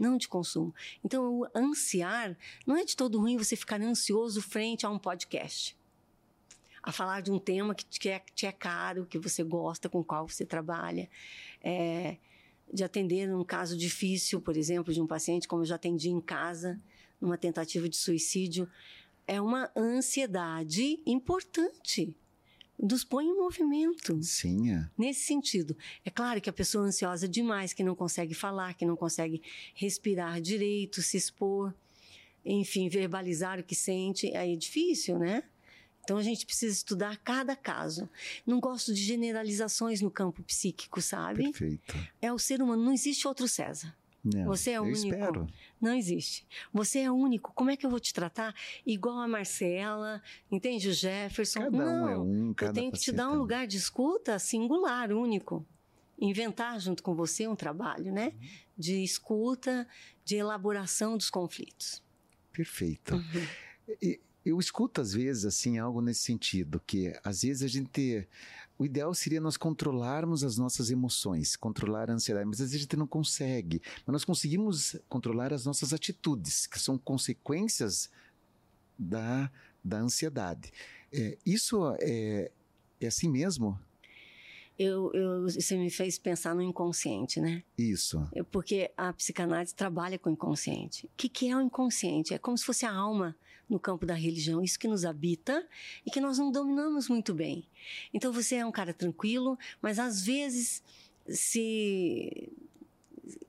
Não 0.00 0.16
de 0.16 0.28
consumo. 0.28 0.72
Então, 1.04 1.40
o 1.40 1.46
ansiar 1.54 2.38
não 2.64 2.76
é 2.76 2.84
de 2.84 2.96
todo 2.96 3.18
ruim 3.18 3.36
você 3.36 3.56
ficar 3.56 3.82
ansioso 3.82 4.40
frente 4.40 4.86
a 4.86 4.90
um 4.90 4.98
podcast 4.98 5.76
a 6.82 6.90
falar 6.92 7.20
de 7.20 7.30
um 7.30 7.38
tema 7.38 7.74
que 7.74 7.84
te 7.84 8.08
é, 8.08 8.22
te 8.34 8.46
é 8.46 8.52
caro, 8.52 9.04
que 9.04 9.18
você 9.18 9.42
gosta, 9.42 9.86
com 9.86 10.00
o 10.00 10.04
qual 10.04 10.26
você 10.26 10.46
trabalha. 10.46 11.10
É, 11.62 12.16
de 12.72 12.84
atender 12.84 13.26
num 13.26 13.44
caso 13.44 13.76
difícil, 13.76 14.40
por 14.40 14.56
exemplo, 14.56 14.92
de 14.92 15.00
um 15.00 15.06
paciente, 15.06 15.48
como 15.48 15.62
eu 15.62 15.66
já 15.66 15.74
atendi 15.74 16.08
em 16.08 16.20
casa, 16.20 16.80
numa 17.20 17.36
tentativa 17.36 17.88
de 17.88 17.96
suicídio, 17.96 18.68
é 19.26 19.40
uma 19.40 19.70
ansiedade 19.76 21.00
importante. 21.06 22.16
Nos 22.78 23.04
põe 23.04 23.26
em 23.26 23.36
movimento. 23.36 24.20
Sim. 24.22 24.72
É. 24.72 24.88
Nesse 24.96 25.20
sentido. 25.20 25.76
É 26.04 26.10
claro 26.10 26.40
que 26.40 26.48
a 26.48 26.52
pessoa 26.52 26.84
ansiosa 26.84 27.28
demais, 27.28 27.72
que 27.72 27.84
não 27.84 27.94
consegue 27.94 28.32
falar, 28.32 28.74
que 28.74 28.86
não 28.86 28.96
consegue 28.96 29.42
respirar 29.74 30.40
direito, 30.40 31.02
se 31.02 31.16
expor, 31.16 31.74
enfim, 32.44 32.88
verbalizar 32.88 33.60
o 33.60 33.62
que 33.62 33.74
sente, 33.74 34.34
aí 34.34 34.54
é 34.54 34.56
difícil, 34.56 35.18
né? 35.18 35.42
Então 36.02 36.16
a 36.16 36.22
gente 36.22 36.44
precisa 36.44 36.74
estudar 36.74 37.18
cada 37.18 37.54
caso. 37.54 38.08
Não 38.46 38.58
gosto 38.60 38.92
de 38.92 39.02
generalizações 39.02 40.00
no 40.00 40.10
campo 40.10 40.42
psíquico, 40.42 41.00
sabe? 41.00 41.44
Perfeito. 41.44 41.94
É 42.20 42.32
o 42.32 42.38
ser 42.38 42.62
humano, 42.62 42.82
não 42.82 42.92
existe 42.92 43.28
outro 43.28 43.46
César. 43.46 43.94
Não, 44.22 44.44
você 44.44 44.72
é 44.72 44.80
único. 44.80 45.06
Espero. 45.06 45.46
Não 45.80 45.94
existe. 45.94 46.46
Você 46.72 47.00
é 47.00 47.10
único. 47.10 47.52
Como 47.54 47.70
é 47.70 47.76
que 47.76 47.86
eu 47.86 47.90
vou 47.90 47.98
te 47.98 48.12
tratar 48.12 48.54
igual 48.84 49.18
a 49.18 49.26
Marcela, 49.26 50.22
entende? 50.50 50.88
O 50.88 50.92
Jefferson. 50.92 51.60
Cada 51.60 51.70
não, 51.78 52.04
um 52.04 52.08
é 52.08 52.18
um, 52.18 52.54
cada 52.54 52.70
Eu 52.70 52.74
tenho 52.74 52.92
que 52.92 52.98
te 52.98 53.12
dar 53.12 53.30
um 53.30 53.36
lugar 53.36 53.66
de 53.66 53.78
escuta 53.78 54.38
singular, 54.38 55.10
único. 55.10 55.64
Inventar 56.18 56.78
junto 56.78 57.02
com 57.02 57.14
você 57.14 57.48
um 57.48 57.56
trabalho, 57.56 58.12
né? 58.12 58.34
Uhum. 58.34 58.48
De 58.76 59.02
escuta, 59.02 59.88
de 60.22 60.36
elaboração 60.36 61.16
dos 61.16 61.30
conflitos. 61.30 62.02
Perfeito. 62.52 63.14
Uhum. 63.14 63.46
E, 64.02 64.20
eu 64.44 64.58
escuto 64.58 65.00
às 65.00 65.12
vezes 65.12 65.44
assim 65.44 65.78
algo 65.78 66.00
nesse 66.00 66.22
sentido 66.22 66.80
que 66.86 67.12
às 67.22 67.42
vezes 67.42 67.62
a 67.62 67.68
gente 67.68 68.26
o 68.80 68.84
ideal 68.86 69.12
seria 69.12 69.42
nós 69.42 69.58
controlarmos 69.58 70.42
as 70.42 70.56
nossas 70.56 70.90
emoções, 70.90 71.54
controlar 71.54 72.08
a 72.08 72.14
ansiedade, 72.14 72.46
mas 72.46 72.62
às 72.62 72.70
vezes 72.70 72.76
a 72.76 72.78
gente 72.78 72.96
não 72.96 73.06
consegue. 73.06 73.82
Mas 74.06 74.12
nós 74.12 74.24
conseguimos 74.24 74.96
controlar 75.06 75.52
as 75.52 75.66
nossas 75.66 75.92
atitudes, 75.92 76.66
que 76.66 76.80
são 76.80 76.96
consequências 76.96 78.08
da, 78.98 79.52
da 79.84 79.98
ansiedade. 79.98 80.72
É, 81.12 81.36
isso 81.44 81.94
é, 82.00 82.50
é 82.98 83.06
assim 83.06 83.28
mesmo? 83.28 83.78
Eu, 84.78 85.12
eu, 85.12 85.42
você 85.42 85.76
me 85.76 85.90
fez 85.90 86.18
pensar 86.18 86.54
no 86.54 86.62
inconsciente, 86.62 87.38
né? 87.38 87.62
Isso. 87.76 88.26
Eu, 88.32 88.46
porque 88.46 88.90
a 88.96 89.12
psicanálise 89.12 89.74
trabalha 89.74 90.18
com 90.18 90.30
o 90.30 90.32
inconsciente. 90.32 91.04
O 91.04 91.10
que, 91.18 91.28
que 91.28 91.50
é 91.50 91.54
o 91.54 91.60
inconsciente? 91.60 92.32
É 92.32 92.38
como 92.38 92.56
se 92.56 92.64
fosse 92.64 92.86
a 92.86 92.94
alma 92.94 93.36
no 93.70 93.78
campo 93.78 94.04
da 94.04 94.14
religião, 94.14 94.62
isso 94.62 94.78
que 94.78 94.88
nos 94.88 95.04
habita 95.04 95.66
e 96.04 96.10
que 96.10 96.20
nós 96.20 96.38
não 96.38 96.50
dominamos 96.50 97.08
muito 97.08 97.32
bem. 97.32 97.64
Então 98.12 98.32
você 98.32 98.56
é 98.56 98.66
um 98.66 98.72
cara 98.72 98.92
tranquilo, 98.92 99.56
mas 99.80 99.98
às 99.98 100.22
vezes 100.22 100.82
se 101.28 102.52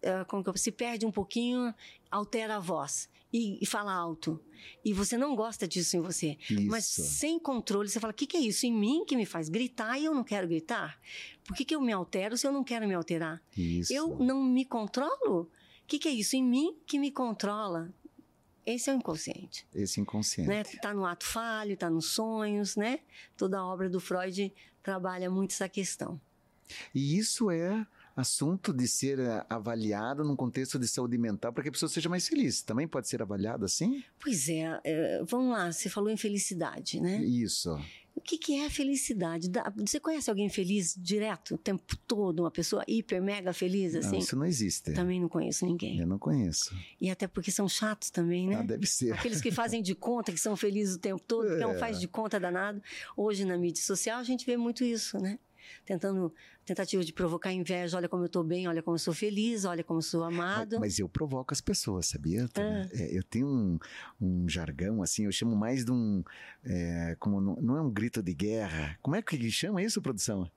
é, 0.02 0.24
como 0.26 0.44
que 0.44 0.58
se 0.60 0.72
perde 0.72 1.06
um 1.06 1.12
pouquinho, 1.12 1.74
altera 2.10 2.58
a 2.58 2.60
voz 2.60 3.10
e, 3.34 3.58
e, 3.62 3.66
fala 3.66 3.94
alto. 3.94 4.40
E 4.84 4.94
você 4.94 5.18
não 5.18 5.36
gosta 5.36 5.68
disso 5.68 5.98
em 5.98 6.02
você. 6.02 6.38
Isso. 6.50 6.68
Mas 6.68 6.86
sem 6.86 7.40
controle, 7.40 7.90
você 7.90 8.00
fala: 8.00 8.12
o 8.12 8.16
que, 8.16 8.28
que, 8.28 8.38
é 8.38 8.42
isso 8.42 8.66
em 8.66 8.74
mim 8.74 9.06
que 9.06 9.16
me 9.16 9.26
faz 9.26 9.50
gritar 9.50 9.98
e 9.98 10.06
eu 10.06 10.14
não 10.14 10.24
quero 10.24 10.48
gritar? 10.48 11.00
Por 11.44 11.56
que, 11.56 11.66
que 11.66 11.76
eu 11.76 11.82
me 11.82 11.92
altero 11.92 12.38
se 12.38 12.46
eu 12.46 12.52
não 12.52 12.64
quero 12.64 12.88
me 12.88 12.94
alterar? 12.94 13.42
Isso. 13.58 13.92
Eu 13.94 14.18
não 14.20 14.44
me 14.44 14.66
controlo? 14.66 15.42
O 15.42 15.88
que, 15.88 15.98
que 15.98 16.08
é 16.08 16.12
isso 16.12 16.36
em 16.36 16.44
mim 16.44 16.76
que 16.86 17.00
me 17.00 17.12
controla? 17.12 17.92
Esse 18.66 18.90
é 18.90 18.94
o 18.94 18.98
inconsciente. 18.98 19.66
Esse 19.74 20.00
inconsciente. 20.00 20.50
Né? 20.50 20.64
Tá 20.82 20.94
no 20.94 21.06
ato 21.06 21.26
falho, 21.26 21.76
tá 21.76 21.90
nos 21.90 22.08
sonhos, 22.08 22.76
né? 22.76 23.00
Toda 23.36 23.60
a 23.60 23.66
obra 23.66 23.90
do 23.90 24.00
Freud 24.00 24.54
trabalha 24.84 25.30
muito 25.30 25.52
essa 25.52 25.68
questão. 25.68 26.20
E 26.94 27.18
isso 27.18 27.52
é 27.52 27.86
assunto 28.16 28.74
de 28.74 28.88
ser 28.88 29.20
eh, 29.20 29.46
avaliado 29.50 30.24
num 30.24 30.36
contexto 30.36 30.78
de 30.78 30.88
saúde 30.88 31.18
mental 31.18 31.52
para 31.52 31.64
que 31.64 31.70
a 31.70 31.72
pessoa 31.72 31.90
seja 31.90 32.10
mais 32.10 32.28
feliz. 32.28 32.62
Também 32.62 32.88
pode 32.88 33.08
ser 33.08 33.22
avaliado 33.22 33.66
assim? 33.66 34.04
Pois 34.20 34.50
é, 34.50 34.80
é 34.84 35.24
vamos 35.24 35.52
lá, 35.52 35.72
você 35.72 35.90
falou 35.90 36.10
em 36.10 36.18
felicidade, 36.18 37.00
né? 37.00 37.18
Isso. 37.24 37.80
O 38.14 38.22
que, 38.22 38.38
que 38.38 38.60
é 38.60 38.70
felicidade? 38.70 39.50
Você 39.78 40.00
conhece 40.00 40.30
alguém 40.30 40.50
feliz 40.50 40.96
direto, 40.98 41.56
o 41.56 41.58
tempo 41.58 41.96
todo, 42.08 42.42
uma 42.42 42.52
pessoa 42.52 42.84
hiper, 42.88 43.22
mega 43.22 43.54
feliz 43.54 43.96
assim? 43.96 44.12
Não, 44.12 44.20
isso 44.20 44.36
não 44.36 44.46
existe. 44.46 44.94
Também 44.94 45.20
não 45.20 45.30
conheço 45.30 45.66
ninguém. 45.66 46.00
Eu 46.00 46.06
não 46.06 46.20
conheço. 46.20 46.76
E 47.00 47.10
até 47.10 47.28
porque 47.28 47.52
são 47.52 47.68
chatos 47.68 48.10
também, 48.10 48.48
né? 48.48 48.58
Ah, 48.58 48.64
deve 48.64 48.86
ser. 48.86 49.14
Aqueles 49.14 49.42
que 49.42 49.52
fazem 49.52 49.82
de 49.82 49.96
conta, 49.96 50.32
que 50.32 50.40
são 50.40 50.56
felizes 50.56 50.96
o 50.96 51.00
tempo 51.00 51.22
todo, 51.26 51.48
é. 51.48 51.54
que 51.56 51.62
não 51.62 51.76
faz 51.76 52.00
de 52.00 52.08
conta 52.08 52.40
danado. 52.40 52.82
Hoje 53.16 53.46
na 53.46 53.58
mídia 53.58 53.84
social 53.84 54.20
a 54.20 54.24
gente 54.24 54.46
vê 54.46 54.58
muito 54.58 54.84
isso, 54.84 55.18
né? 55.18 55.40
Tentando 55.86 56.34
tentativa 56.66 57.04
de 57.04 57.14
provocar 57.14 57.52
inveja. 57.52 57.98
Olha 57.98 58.10
como 58.10 58.24
eu 58.24 58.28
estou 58.28 58.44
bem, 58.44 58.68
olha 58.68 58.82
como 58.82 58.96
eu 58.96 59.00
sou 59.00 59.14
feliz, 59.14 59.66
olha 59.66 59.84
como 59.84 60.00
eu 60.00 60.04
sou 60.04 60.24
amado. 60.24 60.74
Mas, 60.74 60.80
mas 60.80 61.00
eu 61.00 61.10
provoco 61.10 61.54
as 61.54 61.62
pessoas, 61.62 62.08
sabia? 62.08 62.50
Ah. 62.56 62.88
É, 62.94 63.18
eu 63.18 63.24
tenho 63.24 63.48
um, 63.48 63.80
um, 64.20 64.50
jargão 64.50 65.02
assim, 65.02 65.26
eu 65.26 65.32
chamo 65.32 65.56
mais 65.56 65.86
de 65.86 65.92
um, 65.92 66.24
é, 66.64 67.16
como 67.20 67.42
não, 67.42 67.56
não, 67.56 67.78
é 67.78 67.82
um 67.82 67.90
grito 67.90 68.22
de 68.22 68.34
guerra. 68.34 68.98
Como 69.02 69.16
é 69.16 69.22
que 69.22 69.52
chama 69.52 69.82
isso, 69.82 70.02
produção? 70.02 70.50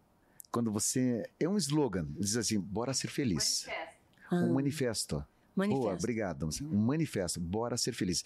Quando 0.51 0.71
você 0.71 1.29
é 1.41 1.49
um 1.49 1.57
slogan, 1.57 2.07
diz 2.19 2.37
assim, 2.37 2.61
bora 2.61 2.95
ser 2.95 3.09
feliz. 3.09 3.67
Manifesto. 3.67 3.95
Um 4.33 4.37
ah. 4.37 4.55
manifesto. 4.55 5.25
Manifesto. 5.57 5.83
Boa, 5.83 5.95
obrigado. 5.95 6.49
Um 6.63 6.79
manifesto, 6.79 7.41
bora 7.41 7.77
ser 7.77 7.93
feliz. 7.93 8.25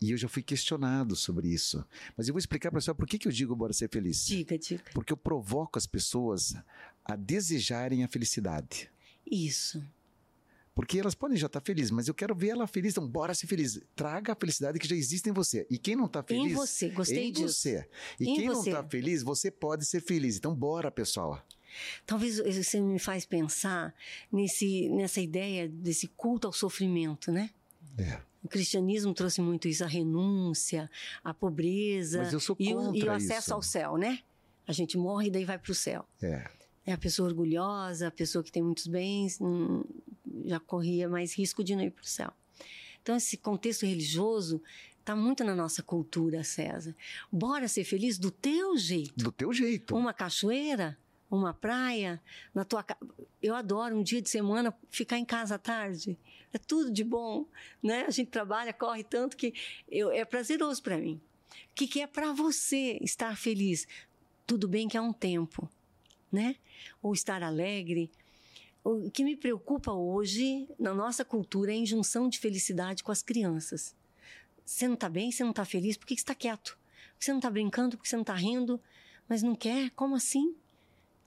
E 0.00 0.12
eu 0.12 0.16
já 0.16 0.28
fui 0.28 0.42
questionado 0.42 1.16
sobre 1.16 1.48
isso. 1.48 1.84
Mas 2.16 2.28
eu 2.28 2.34
vou 2.34 2.38
explicar 2.38 2.70
para 2.70 2.78
a 2.78 2.80
senhora 2.80 2.96
por 2.96 3.06
que, 3.06 3.18
que 3.18 3.26
eu 3.26 3.32
digo 3.32 3.54
bora 3.56 3.72
ser 3.72 3.88
feliz. 3.90 4.26
Diga, 4.26 4.56
diga. 4.56 4.84
Porque 4.94 5.12
eu 5.12 5.16
provoco 5.16 5.78
as 5.78 5.86
pessoas 5.86 6.54
a 7.04 7.16
desejarem 7.16 8.04
a 8.04 8.08
felicidade. 8.08 8.90
Isso. 9.26 9.84
Porque 10.78 11.00
elas 11.00 11.16
podem 11.16 11.36
já 11.36 11.48
estar 11.48 11.60
felizes, 11.60 11.90
mas 11.90 12.06
eu 12.06 12.14
quero 12.14 12.36
ver 12.36 12.50
ela 12.50 12.64
feliz. 12.68 12.92
Então, 12.92 13.08
bora 13.08 13.34
ser 13.34 13.48
feliz. 13.48 13.80
Traga 13.96 14.32
a 14.32 14.36
felicidade 14.36 14.78
que 14.78 14.86
já 14.86 14.94
existe 14.94 15.28
em 15.28 15.32
você. 15.32 15.66
E 15.68 15.76
quem 15.76 15.96
não 15.96 16.06
está 16.06 16.22
feliz. 16.22 16.52
Em 16.52 16.54
você, 16.54 16.88
gostei 16.90 17.30
em 17.30 17.32
disso. 17.32 17.48
você. 17.48 17.88
E 18.20 18.30
em 18.30 18.36
quem 18.36 18.46
você. 18.46 18.70
não 18.70 18.78
está 18.78 18.88
feliz, 18.88 19.24
você 19.24 19.50
pode 19.50 19.84
ser 19.84 20.00
feliz. 20.00 20.36
Então, 20.36 20.54
bora, 20.54 20.88
pessoal. 20.88 21.44
Talvez 22.06 22.38
você 22.38 22.80
me 22.80 23.00
faz 23.00 23.26
pensar 23.26 23.92
nesse, 24.30 24.88
nessa 24.90 25.20
ideia 25.20 25.68
desse 25.68 26.06
culto 26.06 26.46
ao 26.46 26.52
sofrimento, 26.52 27.32
né? 27.32 27.50
É. 27.98 28.20
O 28.42 28.48
cristianismo 28.48 29.12
trouxe 29.12 29.40
muito 29.40 29.66
isso, 29.66 29.84
a 29.84 29.86
renúncia, 29.86 30.90
a 31.24 31.34
pobreza 31.34 32.22
e 32.58 32.74
o, 32.74 32.94
e, 32.94 33.04
o, 33.04 33.10
acesso 33.10 33.40
isso. 33.40 33.54
ao 33.54 33.62
céu, 33.62 33.96
né? 33.96 34.20
A 34.66 34.72
gente 34.72 34.96
morre 34.96 35.26
e 35.26 35.30
daí 35.30 35.44
vai 35.44 35.58
para 35.58 35.72
o 35.72 35.74
céu. 35.74 36.06
É. 36.22 36.48
É 36.86 36.92
a 36.92 36.98
pessoa 36.98 37.28
orgulhosa, 37.28 38.08
a 38.08 38.10
pessoa 38.10 38.42
que 38.42 38.50
tem 38.50 38.62
muitos 38.62 38.86
bens, 38.86 39.38
hum, 39.40 39.82
já 40.46 40.58
corria 40.58 41.08
mais 41.08 41.36
risco 41.36 41.62
de 41.62 41.74
não 41.76 41.82
ir 41.82 41.90
para 41.90 42.02
o 42.02 42.06
céu. 42.06 42.32
Então, 43.02 43.16
esse 43.16 43.36
contexto 43.36 43.84
religioso 43.84 44.62
está 44.98 45.16
muito 45.16 45.42
na 45.42 45.54
nossa 45.54 45.82
cultura, 45.82 46.44
César. 46.44 46.94
Bora 47.32 47.68
ser 47.68 47.84
feliz 47.84 48.18
do 48.18 48.30
teu 48.30 48.76
jeito. 48.76 49.24
Do 49.24 49.32
teu 49.32 49.52
jeito. 49.52 49.96
Uma 49.96 50.12
cachoeira, 50.12 50.96
uma 51.36 51.52
praia, 51.52 52.20
na 52.54 52.64
tua 52.64 52.84
Eu 53.42 53.54
adoro 53.54 53.96
um 53.96 54.02
dia 54.02 54.22
de 54.22 54.28
semana 54.28 54.74
ficar 54.90 55.18
em 55.18 55.24
casa 55.24 55.56
à 55.56 55.58
tarde. 55.58 56.18
É 56.52 56.58
tudo 56.58 56.90
de 56.90 57.04
bom, 57.04 57.46
né? 57.82 58.04
A 58.06 58.10
gente 58.10 58.30
trabalha, 58.30 58.72
corre 58.72 59.04
tanto 59.04 59.36
que 59.36 59.52
eu, 59.88 60.10
é 60.10 60.24
prazeroso 60.24 60.82
para 60.82 60.96
mim. 60.96 61.20
O 61.70 61.74
que, 61.74 61.86
que 61.86 62.00
é 62.00 62.06
para 62.06 62.32
você 62.32 62.98
estar 63.02 63.36
feliz? 63.36 63.86
Tudo 64.46 64.66
bem 64.66 64.88
que 64.88 64.96
há 64.96 65.02
um 65.02 65.12
tempo, 65.12 65.68
né? 66.32 66.56
Ou 67.02 67.12
estar 67.12 67.42
alegre. 67.42 68.10
O 68.82 69.10
que 69.10 69.22
me 69.22 69.36
preocupa 69.36 69.92
hoje 69.92 70.66
na 70.78 70.94
nossa 70.94 71.24
cultura 71.24 71.70
é 71.70 71.74
a 71.74 71.78
injunção 71.78 72.28
de 72.28 72.38
felicidade 72.38 73.04
com 73.04 73.12
as 73.12 73.22
crianças. 73.22 73.94
Você 74.64 74.86
não 74.86 74.94
está 74.94 75.08
bem? 75.08 75.30
Você 75.30 75.42
não 75.42 75.50
está 75.50 75.64
feliz? 75.64 75.96
Por 75.96 76.06
que, 76.06 76.14
você 76.14 76.20
está 76.20 76.34
quieto? 76.34 76.78
Você 77.18 77.30
não 77.30 77.38
está 77.38 77.50
brincando? 77.50 77.96
Por 77.96 78.02
que 78.02 78.08
você 78.08 78.16
não 78.16 78.22
está 78.22 78.34
rindo? 78.34 78.80
Mas 79.28 79.42
não 79.42 79.54
quer? 79.54 79.90
Como 79.90 80.14
assim? 80.14 80.54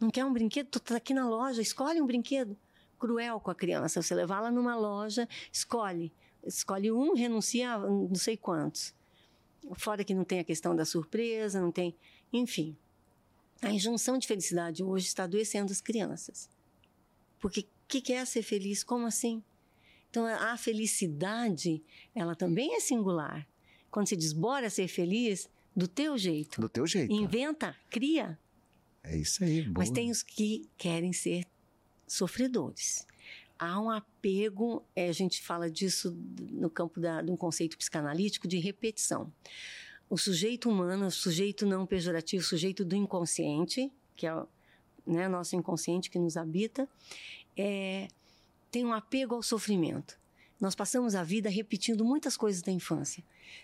Não 0.02 0.10
quer 0.10 0.26
um 0.26 0.34
brinquedo? 0.34 0.68
Tu 0.68 0.80
tá 0.80 0.98
aqui 0.98 1.14
na 1.14 1.30
loja, 1.30 1.62
escolhe 1.62 2.02
um 2.02 2.08
brinquedo. 2.08 2.58
Cruel 3.00 3.40
com 3.40 3.52
a 3.52 3.56
criança. 3.56 4.02
Você 4.02 4.16
levar 4.16 4.38
ela 4.38 4.52
numa 4.52 4.76
loja, 4.76 5.30
escolhe. 5.54 6.12
Escolhe 6.44 6.92
um, 6.92 7.14
renuncia 7.14 7.74
a 7.74 7.80
não 7.80 8.16
sei 8.16 8.36
quantos. 8.36 8.96
Fora 9.76 10.04
que 10.04 10.16
não 10.16 10.24
tem 10.24 10.40
a 10.40 10.44
questão 10.44 10.76
da 10.76 10.86
surpresa, 10.86 11.62
não 11.62 11.72
tem. 11.72 11.96
Enfim. 12.34 12.76
A 13.62 13.72
injunção 13.72 14.18
de 14.18 14.26
felicidade 14.26 14.84
hoje 14.84 15.06
está 15.06 15.26
adoecendo 15.26 15.72
as 15.72 15.80
crianças. 15.80 16.50
Porque 17.40 17.62
o 17.62 17.66
que, 17.88 18.02
que 18.02 18.14
é 18.14 18.26
ser 18.26 18.42
feliz? 18.42 18.84
Como 18.84 19.06
assim? 19.06 19.44
Então, 20.10 20.26
a 20.26 20.58
felicidade, 20.58 21.82
ela 22.16 22.36
também 22.36 22.76
é 22.76 22.80
singular. 22.80 23.48
Quando 23.92 24.08
se 24.08 24.16
diz, 24.16 24.34
bora 24.34 24.70
ser 24.70 24.88
feliz, 24.88 25.48
do 25.76 25.88
teu 25.88 26.18
jeito. 26.18 26.60
Do 26.60 26.68
teu 26.68 26.88
jeito. 26.88 27.14
Inventa, 27.14 27.76
cria. 27.90 28.38
É 29.04 29.18
isso 29.18 29.44
aí. 29.44 29.64
Boa. 29.64 29.74
Mas 29.78 29.90
tem 29.90 30.12
os 30.12 30.24
que 30.24 30.70
querem 30.78 31.14
ser 31.14 31.46
sofredores. 32.08 33.06
Há 33.58 33.80
um 33.80 33.90
apego, 33.90 34.84
é, 34.96 35.08
a 35.08 35.14
gente 35.14 35.42
fala 35.42 35.70
disso 35.70 36.18
no 36.52 36.70
campo 36.70 37.00
da, 37.00 37.22
de 37.22 37.32
um 37.32 37.38
conceito 37.38 37.78
psicanalítico 37.78 38.48
de 38.48 38.58
repetição. 38.58 39.32
O 40.10 40.18
sujeito 40.18 40.70
humano, 40.70 41.08
o 41.08 41.12
sujeito 41.12 41.66
não 41.66 41.86
pejorativo, 41.86 42.44
o 42.44 42.46
sujeito 42.46 42.84
do 42.84 42.96
inconsciente, 42.96 43.92
que 44.16 44.28
é 44.28 44.36
o 44.36 44.48
né, 45.06 45.28
nosso 45.28 45.56
inconsciente 45.56 46.10
que 46.10 46.20
nos 46.20 46.38
habita, 46.38 46.88
é, 47.56 48.08
tem 48.70 48.86
um 48.86 48.94
apego 48.94 49.36
ao 49.36 49.44
sofrimento. 49.44 50.20
Nós 50.60 50.76
passamos 50.76 51.16
a 51.16 51.24
vida 51.24 51.50
repetindo 51.50 52.06
muitas 52.06 52.38
coisas 52.38 52.62
da 52.62 52.72
infância. 52.72 53.24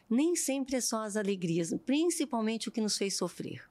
Nem 0.09 0.35
sempre 0.35 0.75
é 0.75 0.81
só 0.81 1.03
as 1.03 1.15
alegrias, 1.15 1.73
principalmente 1.85 2.69
o 2.69 2.71
que 2.71 2.81
nos 2.81 2.97
fez 2.97 3.15
sofrer. 3.15 3.66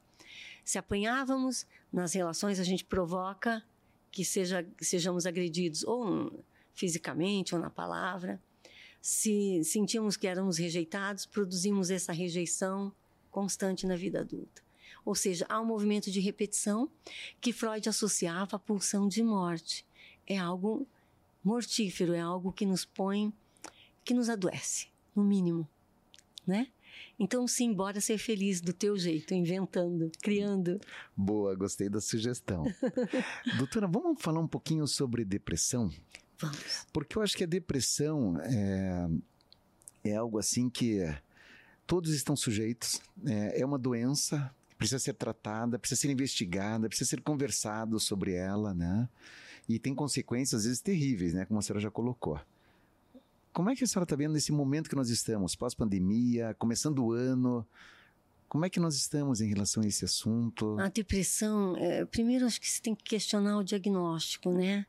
Se 0.66 0.78
apanhávamos 0.78 1.64
nas 1.92 2.12
relações, 2.12 2.58
a 2.58 2.64
gente 2.64 2.84
provoca 2.84 3.62
que 4.10 4.24
seja, 4.24 4.66
sejamos 4.80 5.24
agredidos 5.24 5.84
ou 5.84 6.44
fisicamente 6.74 7.54
ou 7.54 7.60
na 7.60 7.70
palavra. 7.70 8.42
Se 9.00 9.62
sentíamos 9.62 10.16
que 10.16 10.26
éramos 10.26 10.58
rejeitados, 10.58 11.24
produzimos 11.24 11.88
essa 11.88 12.12
rejeição 12.12 12.92
constante 13.30 13.86
na 13.86 13.94
vida 13.94 14.22
adulta. 14.22 14.60
Ou 15.04 15.14
seja, 15.14 15.46
há 15.48 15.60
um 15.60 15.64
movimento 15.64 16.10
de 16.10 16.18
repetição 16.18 16.90
que 17.40 17.52
Freud 17.52 17.88
associava 17.88 18.56
à 18.56 18.58
pulsão 18.58 19.06
de 19.06 19.22
morte. 19.22 19.86
É 20.26 20.36
algo 20.36 20.84
mortífero, 21.44 22.12
é 22.12 22.20
algo 22.20 22.52
que 22.52 22.66
nos 22.66 22.84
põe, 22.84 23.32
que 24.04 24.12
nos 24.12 24.28
adoece, 24.28 24.88
no 25.14 25.22
mínimo, 25.22 25.68
né? 26.44 26.66
Então, 27.18 27.46
sim, 27.48 27.72
bora 27.72 28.00
ser 28.00 28.18
feliz 28.18 28.60
do 28.60 28.72
teu 28.72 28.96
jeito, 28.96 29.34
inventando, 29.34 30.10
criando. 30.22 30.80
Boa, 31.16 31.54
gostei 31.54 31.88
da 31.88 32.00
sugestão. 32.00 32.64
Doutora, 33.58 33.86
vamos 33.86 34.20
falar 34.20 34.40
um 34.40 34.48
pouquinho 34.48 34.86
sobre 34.86 35.24
depressão? 35.24 35.90
Vamos. 36.38 36.86
Porque 36.92 37.16
eu 37.16 37.22
acho 37.22 37.36
que 37.36 37.44
a 37.44 37.46
depressão 37.46 38.38
é, 38.42 39.08
é 40.04 40.16
algo 40.16 40.38
assim 40.38 40.68
que 40.68 41.00
todos 41.86 42.12
estão 42.12 42.36
sujeitos, 42.36 43.00
é, 43.24 43.60
é 43.60 43.64
uma 43.64 43.78
doença, 43.78 44.54
precisa 44.76 44.98
ser 44.98 45.14
tratada, 45.14 45.78
precisa 45.78 46.00
ser 46.00 46.10
investigada, 46.10 46.88
precisa 46.88 47.10
ser 47.10 47.22
conversado 47.22 47.98
sobre 47.98 48.34
ela, 48.34 48.74
né? 48.74 49.08
E 49.68 49.78
tem 49.78 49.94
consequências, 49.94 50.60
às 50.60 50.64
vezes, 50.64 50.80
terríveis, 50.80 51.32
né? 51.32 51.44
Como 51.44 51.58
a 51.58 51.62
senhora 51.62 51.80
já 51.80 51.90
colocou. 51.90 52.38
Como 53.56 53.70
é 53.70 53.74
que 53.74 53.84
a 53.84 53.86
senhora 53.86 54.04
está 54.04 54.14
vendo 54.14 54.34
nesse 54.34 54.52
momento 54.52 54.90
que 54.90 54.94
nós 54.94 55.08
estamos, 55.08 55.56
pós-pandemia, 55.56 56.54
começando 56.58 57.02
o 57.02 57.12
ano? 57.12 57.66
Como 58.50 58.66
é 58.66 58.68
que 58.68 58.78
nós 58.78 58.94
estamos 58.96 59.40
em 59.40 59.48
relação 59.48 59.82
a 59.82 59.86
esse 59.86 60.04
assunto? 60.04 60.78
A 60.78 60.90
depressão, 60.90 61.74
é, 61.78 62.04
primeiro 62.04 62.44
acho 62.44 62.60
que 62.60 62.68
você 62.68 62.82
tem 62.82 62.94
que 62.94 63.02
questionar 63.02 63.56
o 63.56 63.64
diagnóstico, 63.64 64.52
né? 64.52 64.84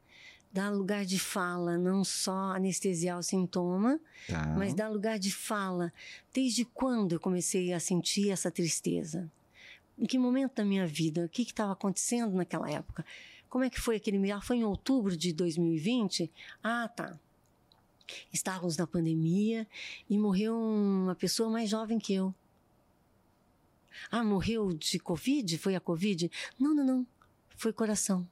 Dar 0.51 0.69
lugar 0.69 1.05
de 1.05 1.17
fala, 1.17 1.77
não 1.77 2.03
só 2.03 2.51
anestesiar 2.57 3.17
o 3.17 3.23
sintoma, 3.23 4.01
tá. 4.27 4.53
mas 4.57 4.73
dar 4.73 4.89
lugar 4.89 5.17
de 5.17 5.31
fala. 5.31 5.93
Desde 6.33 6.65
quando 6.65 7.13
eu 7.13 7.21
comecei 7.21 7.71
a 7.71 7.79
sentir 7.79 8.31
essa 8.31 8.51
tristeza? 8.51 9.31
Em 9.97 10.05
que 10.05 10.19
momento 10.19 10.55
da 10.55 10.65
minha 10.65 10.85
vida? 10.85 11.23
O 11.23 11.29
que 11.29 11.43
estava 11.43 11.71
acontecendo 11.71 12.35
naquela 12.35 12.69
época? 12.69 13.05
Como 13.47 13.63
é 13.63 13.69
que 13.69 13.79
foi 13.79 13.95
aquele 13.95 14.19
mês? 14.19 14.33
Ah, 14.35 14.41
foi 14.41 14.57
em 14.57 14.65
outubro 14.65 15.15
de 15.15 15.31
2020? 15.31 16.29
Ah, 16.61 16.89
tá. 16.89 17.17
Estávamos 18.31 18.77
na 18.77 18.87
pandemia 18.87 19.67
e 20.09 20.17
morreu 20.17 20.57
uma 20.57 21.15
pessoa 21.15 21.49
mais 21.49 21.69
jovem 21.69 21.99
que 21.99 22.13
eu. 22.13 22.33
Ah, 24.11 24.23
morreu 24.23 24.73
de 24.73 24.99
Covid? 24.99 25.57
Foi 25.57 25.75
a 25.75 25.79
Covid? 25.79 26.29
Não, 26.59 26.73
não, 26.73 26.85
não. 26.85 27.07
Foi 27.55 27.73
coração. 27.73 28.27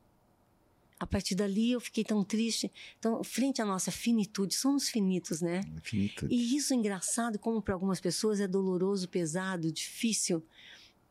A 0.99 1.05
partir 1.05 1.35
dali 1.35 1.71
eu 1.71 1.81
fiquei 1.81 2.03
tão 2.03 2.23
triste. 2.23 2.71
Então, 2.97 3.23
frente 3.23 3.61
à 3.61 3.65
nossa 3.65 3.91
finitude, 3.91 4.53
somos 4.53 4.89
finitos, 4.89 5.41
né? 5.41 5.61
Finitude. 5.83 6.33
E 6.33 6.55
isso 6.55 6.73
é 6.73 6.77
engraçado, 6.77 7.37
como 7.37 7.61
para 7.61 7.73
algumas 7.73 7.99
pessoas 7.99 8.39
é 8.39 8.47
doloroso, 8.47 9.09
pesado, 9.09 9.71
difícil, 9.71 10.43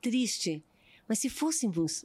triste. 0.01 0.65
Mas 1.07 1.19
se 1.19 1.29
fôssemos. 1.29 2.05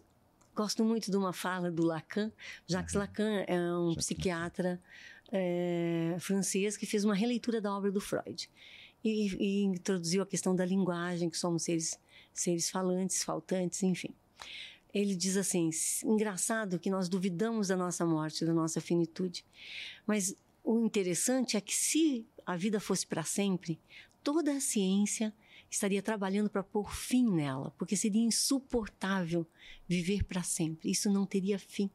Gosto 0.53 0.83
muito 0.83 1.09
de 1.09 1.15
uma 1.15 1.31
fala 1.31 1.71
do 1.71 1.85
Lacan. 1.85 2.33
Jacques 2.67 2.95
uhum. 2.95 3.01
Lacan 3.01 3.45
é 3.47 3.57
um 3.57 3.89
Jacques 3.91 4.05
psiquiatra 4.05 4.81
é, 5.31 6.15
francês 6.19 6.77
que 6.77 6.85
fez 6.85 7.05
uma 7.05 7.15
releitura 7.15 7.61
da 7.61 7.75
obra 7.75 7.91
do 7.91 8.01
Freud. 8.01 8.49
E, 9.03 9.35
e 9.35 9.63
introduziu 9.63 10.21
a 10.21 10.25
questão 10.25 10.55
da 10.55 10.65
linguagem, 10.65 11.29
que 11.29 11.37
somos 11.37 11.63
seres 11.63 11.97
seres 12.33 12.69
falantes, 12.69 13.23
faltantes, 13.23 13.83
enfim. 13.83 14.13
Ele 14.93 15.15
diz 15.15 15.37
assim: 15.37 15.69
engraçado 16.03 16.79
que 16.79 16.89
nós 16.89 17.09
duvidamos 17.09 17.67
da 17.67 17.77
nossa 17.77 18.05
morte, 18.05 18.45
da 18.45 18.53
nossa 18.53 18.81
finitude. 18.81 19.45
Mas 20.05 20.35
o 20.63 20.85
interessante 20.85 21.57
é 21.57 21.61
que 21.61 21.75
se 21.75 22.25
a 22.45 22.55
vida 22.55 22.79
fosse 22.79 23.05
para 23.05 23.23
sempre, 23.23 23.79
toda 24.23 24.53
a 24.53 24.59
ciência 24.59 25.33
estaria 25.69 26.01
trabalhando 26.01 26.49
para 26.49 26.63
pôr 26.63 26.91
fim 26.93 27.29
nela, 27.29 27.71
porque 27.77 27.95
seria 27.95 28.23
insuportável 28.23 29.45
viver 29.87 30.23
para 30.23 30.41
sempre. 30.41 30.89
Isso 30.89 31.11
não 31.11 31.25
teria 31.25 31.59
fim. 31.59 31.89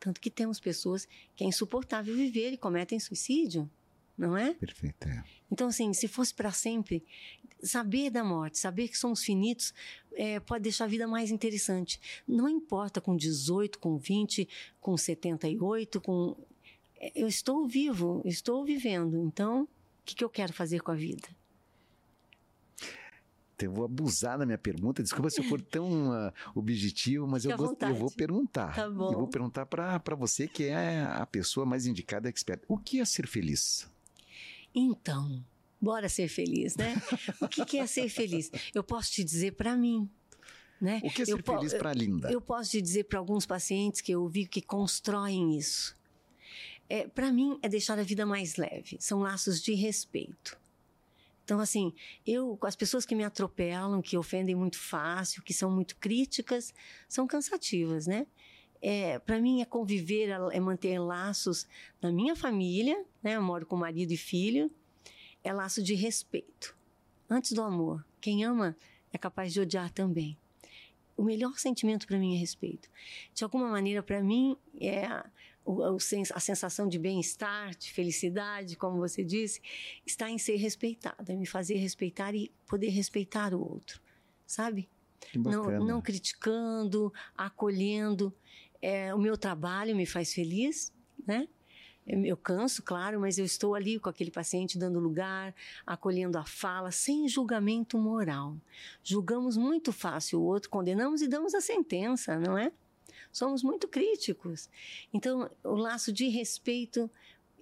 Tanto 0.00 0.20
que 0.20 0.30
temos 0.30 0.58
pessoas 0.58 1.06
que 1.36 1.44
é 1.44 1.46
insuportável 1.46 2.16
viver 2.16 2.52
e 2.52 2.56
cometem 2.56 2.98
suicídio, 2.98 3.70
não 4.16 4.36
é? 4.36 4.54
Perfeito. 4.54 5.06
É. 5.06 5.22
Então, 5.52 5.68
assim, 5.68 5.92
se 5.92 6.08
fosse 6.08 6.32
para 6.32 6.50
sempre, 6.50 7.04
saber 7.62 8.10
da 8.10 8.24
morte, 8.24 8.58
saber 8.58 8.88
que 8.88 8.96
somos 8.96 9.22
finitos, 9.22 9.74
é, 10.14 10.40
pode 10.40 10.62
deixar 10.62 10.84
a 10.84 10.88
vida 10.88 11.06
mais 11.06 11.30
interessante. 11.30 12.00
Não 12.26 12.48
importa 12.48 13.00
com 13.00 13.14
18, 13.14 13.78
com 13.78 13.98
20, 13.98 14.48
com 14.80 14.96
78, 14.96 16.00
com. 16.00 16.36
É, 16.98 17.12
eu 17.14 17.28
estou 17.28 17.66
vivo, 17.66 18.22
estou 18.24 18.64
vivendo. 18.64 19.22
Então, 19.22 19.62
o 19.64 19.68
que, 20.04 20.14
que 20.14 20.24
eu 20.24 20.30
quero 20.30 20.52
fazer 20.52 20.80
com 20.80 20.90
a 20.90 20.96
vida? 20.96 21.28
Eu 23.66 23.72
vou 23.72 23.84
abusar 23.84 24.38
da 24.38 24.46
minha 24.46 24.58
pergunta. 24.58 25.02
Desculpa 25.02 25.30
se 25.30 25.40
eu 25.40 25.44
for 25.44 25.60
tão 25.60 26.10
uh, 26.10 26.32
objetivo, 26.54 27.26
mas 27.26 27.44
eu 27.44 27.56
vou, 27.56 27.76
eu 27.80 27.94
vou, 27.94 28.10
perguntar. 28.10 28.74
Tá 28.74 28.88
bom. 28.88 29.12
Eu 29.12 29.18
vou 29.18 29.28
perguntar 29.28 29.66
para 29.66 30.14
você, 30.16 30.46
que 30.46 30.64
é 30.64 31.02
a 31.02 31.26
pessoa 31.26 31.66
mais 31.66 31.86
indicada, 31.86 32.28
expert. 32.28 32.62
O 32.68 32.78
que 32.78 33.00
é 33.00 33.04
ser 33.04 33.26
feliz? 33.26 33.90
Então, 34.74 35.44
bora 35.80 36.08
ser 36.08 36.28
feliz, 36.28 36.76
né? 36.76 37.00
o 37.40 37.48
que, 37.48 37.64
que 37.64 37.78
é 37.78 37.86
ser 37.86 38.08
feliz? 38.08 38.50
Eu 38.74 38.84
posso 38.84 39.10
te 39.12 39.24
dizer 39.24 39.52
para 39.52 39.76
mim. 39.76 40.08
Né? 40.80 41.00
O 41.04 41.10
que 41.10 41.22
é 41.22 41.24
ser 41.26 41.32
eu 41.32 41.42
feliz 41.42 41.74
para 41.74 41.92
Linda? 41.92 42.28
Eu, 42.28 42.34
eu 42.34 42.40
posso 42.40 42.70
te 42.70 42.80
dizer 42.80 43.04
para 43.04 43.18
alguns 43.18 43.44
pacientes 43.44 44.00
que 44.00 44.12
eu 44.12 44.26
vi 44.28 44.46
que 44.46 44.62
constroem 44.62 45.56
isso. 45.58 45.98
É, 46.88 47.06
para 47.06 47.32
mim, 47.32 47.58
é 47.62 47.68
deixar 47.68 47.98
a 47.98 48.02
vida 48.02 48.26
mais 48.26 48.56
leve. 48.56 48.96
São 48.98 49.20
laços 49.20 49.62
de 49.62 49.74
respeito. 49.74 50.58
Então, 51.50 51.58
assim, 51.58 51.92
eu, 52.24 52.56
as 52.62 52.76
pessoas 52.76 53.04
que 53.04 53.12
me 53.12 53.24
atropelam, 53.24 54.00
que 54.00 54.16
ofendem 54.16 54.54
muito 54.54 54.78
fácil, 54.78 55.42
que 55.42 55.52
são 55.52 55.68
muito 55.68 55.96
críticas, 55.96 56.72
são 57.08 57.26
cansativas, 57.26 58.06
né? 58.06 58.24
É, 58.80 59.18
para 59.18 59.40
mim 59.40 59.60
é 59.60 59.64
conviver, 59.64 60.28
é 60.52 60.60
manter 60.60 61.00
laços 61.00 61.66
na 62.00 62.12
minha 62.12 62.36
família, 62.36 63.04
né? 63.20 63.34
Eu 63.34 63.42
moro 63.42 63.66
com 63.66 63.74
marido 63.74 64.12
e 64.12 64.16
filho, 64.16 64.70
é 65.42 65.52
laço 65.52 65.82
de 65.82 65.92
respeito. 65.94 66.78
Antes 67.28 67.50
do 67.50 67.62
amor, 67.62 68.06
quem 68.20 68.44
ama 68.44 68.76
é 69.12 69.18
capaz 69.18 69.52
de 69.52 69.58
odiar 69.58 69.90
também. 69.90 70.38
O 71.16 71.24
melhor 71.24 71.58
sentimento 71.58 72.06
para 72.06 72.16
mim 72.16 72.36
é 72.36 72.38
respeito. 72.38 72.88
De 73.34 73.42
alguma 73.42 73.68
maneira, 73.68 74.04
para 74.04 74.22
mim, 74.22 74.56
é 74.80 75.04
a, 76.34 76.40
sensação 76.40 76.88
de 76.88 76.98
bem-estar, 76.98 77.74
de 77.74 77.92
felicidade, 77.92 78.76
como 78.76 78.98
você 78.98 79.24
disse, 79.24 79.60
está 80.04 80.30
em 80.30 80.38
ser 80.38 80.56
respeitada, 80.56 81.34
me 81.34 81.46
fazer 81.46 81.76
respeitar 81.76 82.34
e 82.34 82.50
poder 82.66 82.88
respeitar 82.88 83.54
o 83.54 83.60
outro, 83.60 84.00
sabe? 84.46 84.88
Não, 85.34 85.84
não 85.84 86.00
criticando, 86.00 87.12
acolhendo. 87.36 88.32
É, 88.82 89.14
o 89.14 89.18
meu 89.18 89.36
trabalho 89.36 89.94
me 89.94 90.06
faz 90.06 90.32
feliz, 90.32 90.92
né? 91.26 91.46
Eu 92.06 92.36
canso, 92.36 92.82
claro, 92.82 93.20
mas 93.20 93.38
eu 93.38 93.44
estou 93.44 93.74
ali 93.74 93.98
com 93.98 94.08
aquele 94.08 94.32
paciente 94.32 94.76
dando 94.76 94.98
lugar, 94.98 95.54
acolhendo 95.86 96.38
a 96.38 96.44
fala, 96.44 96.90
sem 96.90 97.28
julgamento 97.28 97.96
moral. 97.98 98.56
Julgamos 99.04 99.56
muito 99.56 99.92
fácil 99.92 100.40
o 100.40 100.42
outro, 100.42 100.70
condenamos 100.70 101.22
e 101.22 101.28
damos 101.28 101.54
a 101.54 101.60
sentença, 101.60 102.36
não 102.36 102.58
é? 102.58 102.72
Somos 103.32 103.62
muito 103.62 103.86
críticos. 103.88 104.68
Então, 105.12 105.50
o 105.62 105.74
laço 105.74 106.12
de 106.12 106.28
respeito, 106.28 107.10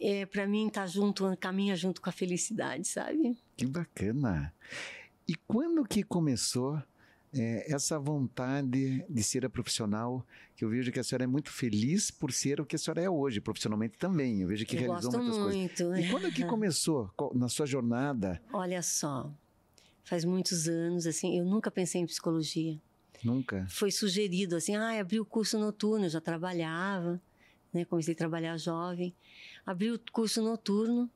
é, 0.01 0.25
para 0.27 0.47
mim, 0.47 0.69
tá 0.69 0.87
junto, 0.87 1.37
caminha 1.39 1.77
junto 1.77 2.01
com 2.01 2.09
a 2.09 2.13
felicidade, 2.13 2.87
sabe? 2.89 3.37
Que 3.57 3.67
bacana. 3.67 4.55
E 5.27 5.35
quando 5.35 5.85
que 5.85 6.03
começou 6.03 6.83
é, 7.35 7.73
essa 7.73 7.99
vontade 7.99 9.05
de 9.09 9.23
ser 9.23 9.45
a 9.45 9.51
profissional, 9.51 10.27
que 10.57 10.65
eu 10.65 10.71
vejo 10.71 10.91
que 10.91 10.99
a 10.99 11.05
senhora 11.05 11.25
é 11.25 11.27
muito 11.27 11.51
feliz 11.51 12.11
por 12.11 12.33
ser 12.33 12.61
o 12.61 12.67
que 12.67 12.77
a 12.77 12.79
senhora 12.79 13.03
é 13.03 13.11
hoje, 13.11 13.41
profissionalmente 13.41 13.99
também. 13.99 14.41
Eu 14.41 14.49
vejo 14.49 14.65
que 14.65 14.77
eu 14.77 14.81
realizou 14.81 15.13
muitas 15.13 15.39
muito. 15.39 15.85
coisas. 15.85 16.05
E 16.05 16.11
quando 16.11 16.33
que 16.33 16.45
começou 16.47 17.11
na 17.35 17.49
sua 17.49 17.67
jornada? 17.67 18.41
Olha 18.53 18.83
só, 18.83 19.31
faz 20.05 20.25
muitos 20.25 20.69
anos, 20.69 21.07
assim, 21.07 21.39
eu 21.39 21.45
nunca 21.45 21.71
pensei 21.71 22.01
em 22.01 22.07
psicologia. 22.07 22.81
Nunca? 23.23 23.67
Foi 23.69 23.91
sugerido, 23.91 24.57
assim, 24.57 24.77
ah, 24.77 25.01
abri 25.01 25.19
o 25.21 25.25
curso 25.25 25.59
noturno, 25.59 26.07
eu 26.07 26.11
já 26.11 26.21
trabalhava, 26.21 27.21
né, 27.73 27.85
comecei 27.85 28.15
a 28.15 28.17
trabalhar 28.17 28.57
jovem. 28.57 29.15
Abri 29.65 29.91
o 29.91 30.01
curso 30.13 30.43
noturno, 30.43 31.11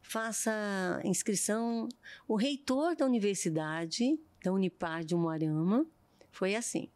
faça 0.00 1.00
inscrição. 1.04 1.88
O 2.26 2.36
reitor 2.36 2.96
da 2.96 3.04
universidade 3.04 4.18
da 4.42 4.52
Unipar 4.52 5.04
de 5.04 5.14
Umuarama. 5.14 5.86
Foi 6.30 6.54
assim. 6.54 6.88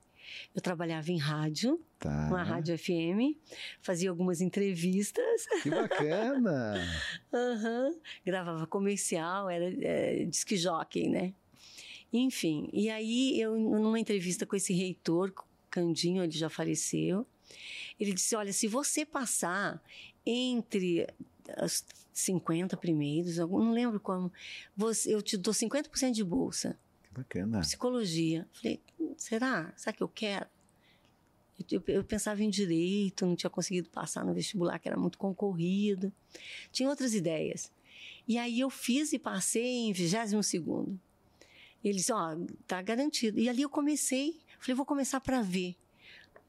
Eu 0.55 0.62
trabalhava 0.62 1.11
em 1.11 1.18
rádio, 1.18 1.81
tá. 1.98 2.29
uma 2.29 2.42
rádio 2.42 2.79
FM, 2.79 3.37
fazia 3.81 4.09
algumas 4.09 4.40
entrevistas. 4.40 5.46
Que 5.62 5.68
bacana! 5.68 6.75
uhum. 7.33 8.01
Gravava 8.25 8.66
comercial, 8.66 9.51
era 9.51 9.64
é, 9.85 10.25
disque 10.25 10.57
jockey, 10.57 11.09
né? 11.09 11.35
Enfim, 12.12 12.68
e 12.72 12.90
aí 12.90 13.40
eu, 13.40 13.57
numa 13.59 13.98
entrevista 13.98 14.44
com 14.44 14.55
esse 14.55 14.72
reitor, 14.75 15.33
Candinho, 15.70 16.22
ele 16.22 16.33
já 16.33 16.51
faleceu, 16.51 17.27
ele 17.98 18.12
disse: 18.12 18.37
Olha, 18.37 18.53
se 18.53 18.68
você 18.68 19.07
passar 19.07 19.83
entre 20.27 21.07
os 21.62 21.85
50 22.12 22.77
primeiros, 22.77 23.37
não 23.38 23.72
lembro 23.72 23.98
como, 23.98 24.31
você, 24.77 25.14
eu 25.14 25.22
te 25.22 25.37
dou 25.37 25.55
50% 25.55 26.12
de 26.12 26.22
bolsa. 26.22 26.79
Bacana. 27.11 27.61
Psicologia. 27.61 28.46
Falei, 28.53 28.81
será? 29.16 29.72
Será 29.77 29.92
que 29.92 30.03
eu 30.03 30.09
quero? 30.09 30.46
Eu, 31.70 31.83
eu, 31.87 32.05
pensava 32.05 32.42
em 32.42 32.51
direito, 32.51 33.27
não 33.27 33.37
tinha 33.37 33.51
conseguido 33.51 33.88
passar 33.90 34.25
no 34.25 34.35
vestibular, 34.35 34.79
que 34.79 34.88
era 34.88 34.98
muito 34.98 35.18
concorrido. 35.18 36.12
Tinha 36.72 36.88
outras 36.88 37.14
ideias. 37.14 37.70
E 38.27 38.38
aí 38.38 38.61
eu 38.61 38.70
fiz 38.70 39.12
e 39.12 39.18
passei 39.18 39.88
em 39.88 39.92
22 39.92 40.44
segundo. 40.44 40.98
Ele 41.85 41.97
disse, 41.97 42.12
ó, 42.12 42.37
tá 42.66 42.81
garantido. 42.81 43.38
E 43.38 43.49
ali 43.49 43.62
eu 43.62 43.68
comecei, 43.68 44.40
falei, 44.59 44.75
vou 44.75 44.87
começar 44.87 45.21
para 45.21 45.42
ver. 45.42 45.77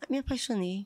Me 0.10 0.19
apaixonei. 0.19 0.86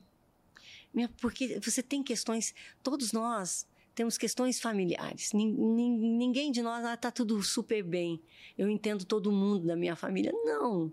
Porque 1.20 1.60
você 1.60 1.82
tem 1.82 2.02
questões, 2.02 2.54
todos 2.82 3.12
nós 3.12 3.66
temos 3.94 4.16
questões 4.16 4.60
familiares. 4.60 5.32
Ninguém 5.32 6.52
de 6.52 6.62
nós 6.62 6.84
está 6.84 7.08
ah, 7.08 7.12
tudo 7.12 7.42
super 7.42 7.82
bem. 7.82 8.20
Eu 8.56 8.70
entendo 8.70 9.04
todo 9.04 9.32
mundo 9.32 9.66
da 9.66 9.74
minha 9.74 9.96
família. 9.96 10.32
Não. 10.44 10.92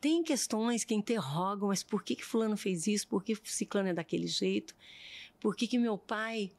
Tem 0.00 0.22
questões 0.22 0.84
que 0.84 0.94
interrogam, 0.94 1.68
mas 1.68 1.82
por 1.82 2.02
que, 2.02 2.14
que 2.14 2.24
fulano 2.24 2.56
fez 2.56 2.86
isso? 2.86 3.08
Por 3.08 3.24
que 3.24 3.36
ciclano 3.44 3.88
é 3.88 3.94
daquele 3.94 4.26
jeito? 4.26 4.74
Por 5.40 5.56
que, 5.56 5.66
que 5.66 5.78
meu 5.78 5.96
pai 5.96 6.52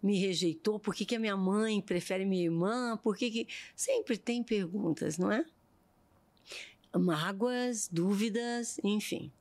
me 0.00 0.18
rejeitou? 0.18 0.78
Por 0.78 0.94
que, 0.94 1.04
que 1.04 1.16
a 1.16 1.18
minha 1.18 1.36
mãe 1.36 1.80
prefere 1.80 2.24
minha 2.24 2.44
irmã? 2.44 2.96
Por 2.96 3.16
que, 3.16 3.30
que... 3.30 3.48
Sempre 3.74 4.16
tem 4.16 4.42
perguntas, 4.44 5.18
não 5.18 5.32
é? 5.32 5.44
Mágoas, 6.98 7.88
dúvidas, 7.88 8.78
enfim. 8.82 9.32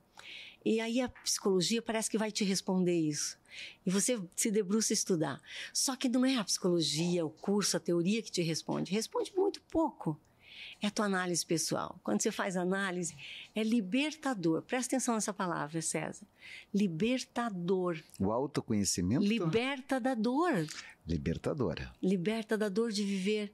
E 0.63 0.79
aí 0.79 1.01
a 1.01 1.09
psicologia 1.09 1.81
parece 1.81 2.09
que 2.09 2.17
vai 2.17 2.31
te 2.31 2.43
responder 2.43 2.99
isso. 2.99 3.37
E 3.85 3.89
você 3.89 4.19
se 4.35 4.51
debruça 4.51 4.93
a 4.93 4.95
estudar. 4.95 5.41
Só 5.73 5.95
que 5.95 6.09
não 6.09 6.25
é 6.25 6.35
a 6.35 6.43
psicologia, 6.43 7.25
o 7.25 7.29
curso, 7.29 7.77
a 7.77 7.79
teoria 7.79 8.21
que 8.21 8.31
te 8.31 8.41
responde. 8.41 8.91
Responde 8.91 9.33
muito 9.35 9.61
pouco. 9.63 10.19
É 10.81 10.87
a 10.87 10.91
tua 10.91 11.05
análise 11.05 11.45
pessoal. 11.45 11.99
Quando 12.03 12.21
você 12.21 12.31
faz 12.31 12.55
análise, 12.55 13.15
é 13.53 13.63
libertador. 13.63 14.61
Presta 14.61 14.95
atenção 14.95 15.15
nessa 15.15 15.33
palavra, 15.33 15.81
César. 15.81 16.25
Libertador. 16.73 18.01
O 18.19 18.31
autoconhecimento? 18.31 19.25
Liberta 19.25 19.99
da 19.99 20.15
dor. 20.15 20.65
Libertadora. 21.05 21.91
Liberta 22.01 22.57
da 22.57 22.69
dor 22.69 22.91
de 22.91 23.03
viver. 23.03 23.51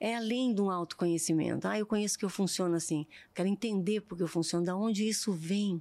É 0.00 0.16
além 0.16 0.52
de 0.52 0.60
um 0.60 0.70
autoconhecimento. 0.70 1.68
Ah, 1.68 1.78
eu 1.78 1.86
conheço 1.86 2.18
que 2.18 2.24
eu 2.24 2.30
funciono 2.30 2.74
assim. 2.74 3.06
Quero 3.34 3.48
entender 3.48 4.00
porque 4.02 4.22
eu 4.22 4.28
funciono, 4.28 4.66
da 4.66 4.76
onde 4.76 5.08
isso 5.08 5.32
vem. 5.32 5.80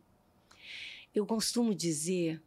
Eu 1.13 1.25
costumo 1.25 1.73
dizer 1.73 2.41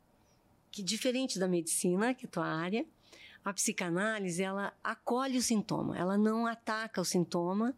que, 0.70 0.82
diferente 0.82 1.38
da 1.38 1.48
medicina, 1.48 2.14
que 2.14 2.24
é 2.24 2.28
a 2.28 2.30
tua 2.30 2.46
área, 2.46 2.86
a 3.48 3.52
psicanálise 3.52 4.42
ela 4.42 4.74
acolhe 4.84 5.38
o 5.38 5.42
sintoma, 5.42 5.96
ela 5.96 6.18
não 6.18 6.46
ataca 6.46 7.00
o 7.00 7.04
sintoma, 7.04 7.74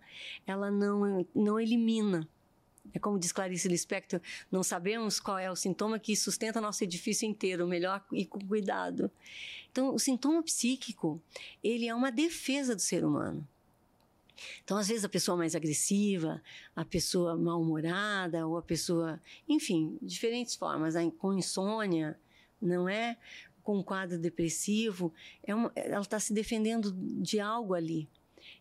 ela 0.46 0.70
não, 0.70 1.26
não 1.34 1.60
elimina. 1.60 2.28
É 2.92 2.98
como 2.98 3.18
diz 3.18 3.30
Clarice 3.30 3.68
Lispector, 3.68 4.20
não 4.50 4.64
sabemos 4.64 5.20
qual 5.20 5.38
é 5.38 5.48
o 5.50 5.54
sintoma 5.54 5.98
que 5.98 6.16
sustenta 6.16 6.60
nosso 6.60 6.82
edifício 6.82 7.28
inteiro, 7.28 7.68
melhor 7.68 8.04
e 8.12 8.26
com 8.26 8.40
cuidado. 8.40 9.10
Então, 9.70 9.94
o 9.94 9.98
sintoma 9.98 10.42
psíquico, 10.42 11.22
ele 11.62 11.86
é 11.86 11.94
uma 11.94 12.10
defesa 12.10 12.74
do 12.74 12.80
ser 12.80 13.04
humano. 13.04 13.46
Então, 14.64 14.76
às 14.76 14.88
vezes, 14.88 15.04
a 15.04 15.08
pessoa 15.08 15.36
mais 15.36 15.54
agressiva, 15.54 16.42
a 16.74 16.84
pessoa 16.84 17.36
mal-humorada, 17.36 18.44
ou 18.46 18.56
a 18.56 18.62
pessoa, 18.62 19.20
enfim, 19.48 19.96
diferentes 20.02 20.56
formas, 20.56 20.94
com 21.18 21.32
insônia, 21.34 22.18
não 22.60 22.88
é? 22.88 23.16
Com 23.62 23.78
um 23.78 23.82
quadro 23.82 24.18
depressivo, 24.18 25.12
é 25.42 25.54
uma, 25.54 25.72
ela 25.74 26.00
está 26.02 26.18
se 26.18 26.32
defendendo 26.32 26.92
de 26.92 27.38
algo 27.38 27.74
ali. 27.74 28.08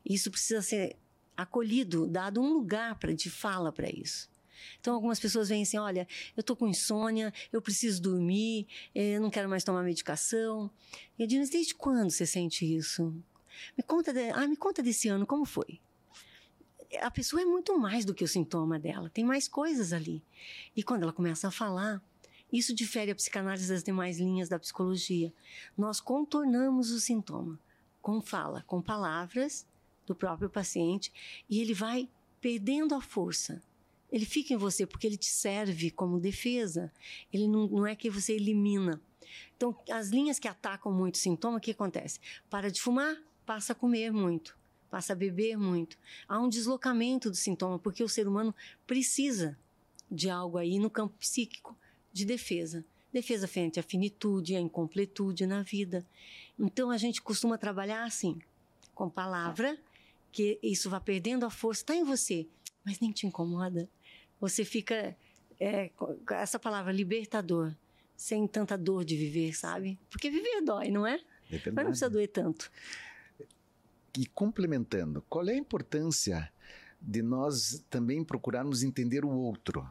Isso 0.05 0.29
precisa 0.29 0.61
ser 0.61 0.97
acolhido, 1.35 2.05
dado 2.05 2.41
um 2.41 2.51
lugar 2.51 2.95
para 2.95 3.13
de 3.13 3.29
fala 3.29 3.71
para 3.71 3.89
isso. 3.89 4.29
Então, 4.79 4.93
algumas 4.93 5.19
pessoas 5.19 5.49
vêm 5.49 5.63
assim: 5.63 5.77
olha, 5.77 6.07
eu 6.35 6.41
estou 6.41 6.55
com 6.55 6.67
insônia, 6.67 7.33
eu 7.51 7.61
preciso 7.61 8.01
dormir, 8.01 8.67
eh, 8.93 9.15
eu 9.15 9.21
não 9.21 9.29
quero 9.29 9.49
mais 9.49 9.63
tomar 9.63 9.83
medicação. 9.83 10.69
E 11.17 11.23
eu 11.23 11.27
digo: 11.27 11.49
desde 11.49 11.73
quando 11.73 12.11
você 12.11 12.25
sente 12.25 12.65
isso? 12.65 13.15
Me 13.77 13.83
conta, 13.83 14.13
de, 14.13 14.29
ah, 14.29 14.47
me 14.47 14.55
conta 14.55 14.81
desse 14.81 15.09
ano, 15.09 15.25
como 15.25 15.45
foi? 15.45 15.79
A 17.01 17.11
pessoa 17.11 17.41
é 17.41 17.45
muito 17.45 17.77
mais 17.77 18.03
do 18.03 18.15
que 18.15 18.23
o 18.23 18.27
sintoma 18.27 18.79
dela, 18.79 19.09
tem 19.09 19.23
mais 19.23 19.47
coisas 19.47 19.93
ali. 19.93 20.23
E 20.75 20.81
quando 20.81 21.03
ela 21.03 21.13
começa 21.13 21.47
a 21.47 21.51
falar, 21.51 22.01
isso 22.51 22.73
difere 22.73 23.11
a 23.11 23.15
psicanálise 23.15 23.69
das 23.69 23.83
demais 23.83 24.19
linhas 24.19 24.49
da 24.49 24.59
psicologia. 24.59 25.31
Nós 25.77 26.01
contornamos 26.01 26.91
o 26.91 26.99
sintoma 26.99 27.59
com 28.01 28.21
fala, 28.21 28.63
com 28.65 28.81
palavras 28.81 29.67
do 30.05 30.15
próprio 30.15 30.49
paciente 30.49 31.13
e 31.49 31.59
ele 31.59 31.73
vai 31.73 32.09
perdendo 32.41 32.95
a 32.95 33.01
força. 33.01 33.61
Ele 34.11 34.25
fica 34.25 34.53
em 34.53 34.57
você 34.57 34.85
porque 34.87 35.05
ele 35.05 35.17
te 35.17 35.27
serve 35.27 35.91
como 35.91 36.19
defesa. 36.19 36.91
Ele 37.31 37.47
não, 37.47 37.67
não 37.67 37.85
é 37.85 37.95
que 37.95 38.09
você 38.09 38.33
elimina. 38.33 38.99
Então, 39.55 39.77
as 39.91 40.09
linhas 40.09 40.39
que 40.39 40.47
atacam 40.47 40.91
muito 40.91 41.15
o 41.15 41.19
sintoma, 41.19 41.57
o 41.57 41.61
que 41.61 41.71
acontece? 41.71 42.19
Para 42.49 42.71
de 42.71 42.81
fumar, 42.81 43.15
passa 43.45 43.73
a 43.73 43.75
comer 43.75 44.11
muito, 44.11 44.57
passa 44.89 45.13
a 45.13 45.15
beber 45.15 45.57
muito. 45.57 45.97
Há 46.27 46.39
um 46.39 46.49
deslocamento 46.49 47.29
do 47.29 47.35
sintoma, 47.35 47.77
porque 47.77 48.03
o 48.03 48.09
ser 48.09 48.27
humano 48.27 48.55
precisa 48.87 49.55
de 50.09 50.27
algo 50.27 50.57
aí 50.57 50.79
no 50.79 50.89
campo 50.89 51.15
psíquico 51.19 51.77
de 52.19 52.25
defesa. 52.25 52.85
Defesa 53.11 53.47
frente 53.47 53.79
à 53.79 53.83
finitude, 53.83 54.55
à 54.55 54.59
incompletude 54.59 55.45
na 55.47 55.63
vida. 55.63 56.05
Então 56.57 56.91
a 56.91 56.97
gente 56.97 57.21
costuma 57.21 57.57
trabalhar 57.57 58.03
assim, 58.03 58.39
com 58.93 59.09
palavra, 59.09 59.77
que 60.31 60.59
isso 60.61 60.89
vai 60.89 60.99
perdendo 60.99 61.45
a 61.45 61.49
força, 61.49 61.81
está 61.81 61.95
em 61.95 62.03
você, 62.03 62.47
mas 62.85 62.99
nem 62.99 63.11
te 63.11 63.25
incomoda. 63.25 63.89
Você 64.39 64.63
fica, 64.63 65.15
é, 65.59 65.89
essa 66.31 66.59
palavra, 66.59 66.91
libertador, 66.91 67.73
sem 68.15 68.47
tanta 68.47 68.77
dor 68.77 69.03
de 69.03 69.17
viver, 69.17 69.55
sabe? 69.55 69.97
Porque 70.09 70.29
viver 70.29 70.61
dói, 70.61 70.91
não 70.91 71.07
é? 71.07 71.15
é 71.51 71.71
mas 71.71 71.75
não 71.75 71.85
precisa 71.85 72.09
doer 72.09 72.27
tanto 72.27 72.71
e 74.17 74.25
complementando, 74.25 75.23
qual 75.29 75.47
é 75.47 75.53
a 75.53 75.57
importância 75.57 76.51
de 77.01 77.21
nós 77.21 77.83
também 77.89 78.23
procurarmos 78.23 78.83
entender 78.83 79.23
o 79.23 79.29
outro? 79.29 79.87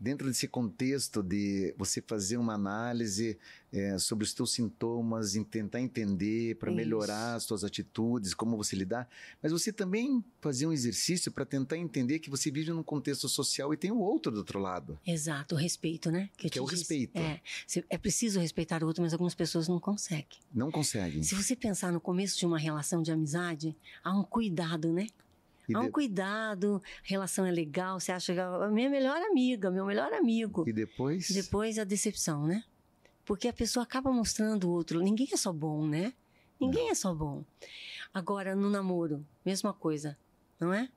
Dentro 0.00 0.26
desse 0.28 0.48
contexto 0.48 1.22
de 1.22 1.74
você 1.76 2.00
fazer 2.00 2.38
uma 2.38 2.54
análise 2.54 3.38
é, 3.70 3.98
sobre 3.98 4.24
os 4.24 4.32
teus 4.32 4.52
sintomas, 4.52 5.36
em 5.36 5.44
tentar 5.44 5.78
entender 5.78 6.56
para 6.56 6.72
melhorar 6.72 7.34
as 7.34 7.44
tuas 7.44 7.62
atitudes, 7.62 8.32
como 8.32 8.56
você 8.56 8.74
lidar, 8.74 9.06
mas 9.42 9.52
você 9.52 9.70
também 9.70 10.24
fazer 10.40 10.66
um 10.66 10.72
exercício 10.72 11.30
para 11.30 11.44
tentar 11.44 11.76
entender 11.76 12.18
que 12.18 12.30
você 12.30 12.50
vive 12.50 12.70
num 12.70 12.82
contexto 12.82 13.28
social 13.28 13.74
e 13.74 13.76
tem 13.76 13.90
o 13.90 13.98
outro 13.98 14.32
do 14.32 14.38
outro 14.38 14.58
lado. 14.58 14.98
Exato, 15.06 15.54
o 15.54 15.58
respeito, 15.58 16.10
né? 16.10 16.30
Que, 16.34 16.48
que 16.48 16.58
é 16.58 16.62
o 16.62 16.64
disse. 16.64 16.78
respeito. 16.78 17.18
É, 17.18 17.40
é 17.90 17.98
preciso 17.98 18.40
respeitar 18.40 18.82
o 18.82 18.86
outro, 18.86 19.02
mas 19.02 19.12
algumas 19.12 19.34
pessoas 19.34 19.68
não 19.68 19.78
conseguem. 19.78 20.40
Não 20.52 20.70
conseguem. 20.70 21.22
Se 21.22 21.34
você 21.34 21.54
pensar 21.54 21.92
no 21.92 22.00
começo 22.00 22.38
de 22.38 22.46
uma 22.46 22.58
relação 22.58 23.02
de 23.02 23.12
amizade, 23.12 23.76
há 24.02 24.18
um 24.18 24.24
cuidado, 24.24 24.92
né? 24.92 25.08
E 25.70 25.74
Há 25.74 25.80
um 25.80 25.84
de... 25.84 25.90
cuidado, 25.90 26.82
a 26.84 27.08
relação 27.08 27.46
é 27.46 27.50
legal, 27.50 28.00
você 28.00 28.12
acha 28.12 28.32
que 28.32 28.40
é 28.40 28.42
a 28.42 28.68
minha 28.68 28.90
melhor 28.90 29.20
amiga, 29.22 29.70
meu 29.70 29.86
melhor 29.86 30.12
amigo. 30.12 30.68
E 30.68 30.72
depois? 30.72 31.30
Depois 31.30 31.78
a 31.78 31.84
decepção, 31.84 32.46
né? 32.46 32.64
Porque 33.24 33.46
a 33.46 33.52
pessoa 33.52 33.84
acaba 33.84 34.12
mostrando 34.12 34.64
o 34.68 34.72
outro. 34.72 35.00
Ninguém 35.00 35.28
é 35.32 35.36
só 35.36 35.52
bom, 35.52 35.86
né? 35.86 36.12
Ninguém 36.60 36.86
não. 36.86 36.90
é 36.90 36.94
só 36.94 37.14
bom. 37.14 37.44
Agora, 38.12 38.56
no 38.56 38.68
namoro, 38.68 39.24
mesma 39.44 39.72
coisa, 39.72 40.18
não 40.58 40.74
é? 40.74 40.88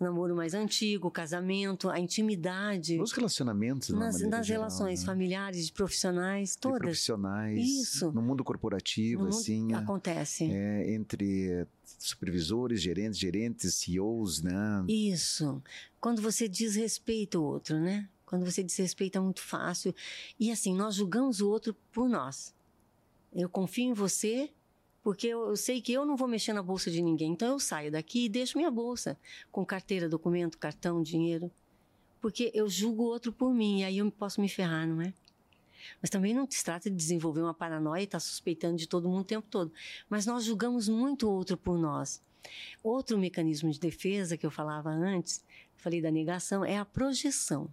Namoro 0.00 0.36
mais 0.36 0.54
antigo, 0.54 1.10
casamento, 1.10 1.90
a 1.90 1.98
intimidade. 1.98 2.96
Nos 2.96 3.10
relacionamentos, 3.10 3.88
nas, 3.88 4.20
nas 4.20 4.46
geral, 4.46 4.62
relações 4.62 5.00
né? 5.00 5.06
familiares, 5.06 5.70
profissionais, 5.70 6.54
todas. 6.54 6.78
De 6.78 6.84
profissionais. 6.84 7.58
Isso. 7.58 8.12
No 8.12 8.22
mundo 8.22 8.44
corporativo, 8.44 9.24
no 9.24 9.28
assim. 9.30 9.62
Mundo 9.62 9.74
acontece. 9.74 10.44
É, 10.44 10.94
entre 10.94 11.66
supervisores, 11.98 12.80
gerentes, 12.80 13.18
gerentes, 13.18 13.74
CEOs, 13.74 14.40
né? 14.40 14.84
Isso. 14.86 15.60
Quando 16.00 16.22
você 16.22 16.48
desrespeita 16.48 17.38
o 17.38 17.42
outro, 17.42 17.78
né? 17.80 18.08
Quando 18.24 18.44
você 18.44 18.62
desrespeita 18.62 19.18
é 19.18 19.20
muito 19.20 19.40
fácil. 19.40 19.94
E 20.38 20.52
assim, 20.52 20.74
nós 20.74 20.94
julgamos 20.94 21.40
o 21.40 21.48
outro 21.48 21.74
por 21.90 22.08
nós. 22.08 22.54
Eu 23.32 23.48
confio 23.48 23.86
em 23.86 23.92
você 23.92 24.50
porque 25.08 25.28
eu, 25.28 25.56
sei 25.56 25.80
que 25.80 25.90
eu 25.90 26.04
não 26.04 26.18
vou 26.18 26.28
mexer 26.28 26.52
na 26.52 26.62
bolsa 26.62 26.90
de 26.90 27.00
ninguém. 27.00 27.32
Então 27.32 27.52
eu 27.52 27.58
saio 27.58 27.90
daqui 27.90 28.26
e 28.26 28.28
deixo 28.28 28.58
minha 28.58 28.70
bolsa 28.70 29.18
com 29.50 29.64
carteira, 29.64 30.06
documento, 30.06 30.58
cartão, 30.58 31.02
dinheiro. 31.02 31.50
Porque 32.20 32.50
eu 32.52 32.68
julgo 32.68 33.04
o 33.04 33.06
outro 33.06 33.32
por 33.32 33.54
mim 33.54 33.80
e 33.80 33.84
aí 33.84 33.96
eu 33.96 34.10
posso 34.10 34.38
me 34.38 34.50
ferrar, 34.50 34.86
não 34.86 35.00
é? 35.00 35.14
Mas 36.02 36.10
também 36.10 36.34
não 36.34 36.46
se 36.46 36.62
trata 36.62 36.90
de 36.90 36.94
desenvolver 36.96 37.40
uma 37.40 37.54
paranoia 37.54 38.02
e 38.02 38.04
estar 38.04 38.18
tá 38.18 38.20
suspeitando 38.20 38.76
de 38.76 38.86
todo 38.86 39.08
mundo 39.08 39.22
o 39.22 39.24
tempo 39.24 39.48
todo. 39.50 39.72
Mas 40.10 40.26
nós 40.26 40.44
julgamos 40.44 40.90
muito 40.90 41.26
o 41.26 41.32
outro 41.32 41.56
por 41.56 41.78
nós. 41.78 42.20
Outro 42.82 43.16
mecanismo 43.16 43.70
de 43.70 43.80
defesa 43.80 44.36
que 44.36 44.44
eu 44.44 44.50
falava 44.50 44.90
antes, 44.90 45.42
falei 45.74 46.02
da 46.02 46.10
negação, 46.10 46.62
é 46.62 46.76
a 46.76 46.84
projeção. 46.84 47.66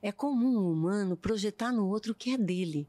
É 0.00 0.10
comum 0.10 0.56
o 0.56 0.72
humano 0.72 1.14
projetar 1.14 1.72
no 1.72 1.86
outro 1.86 2.12
o 2.12 2.14
que 2.14 2.30
é 2.30 2.38
dele. 2.38 2.88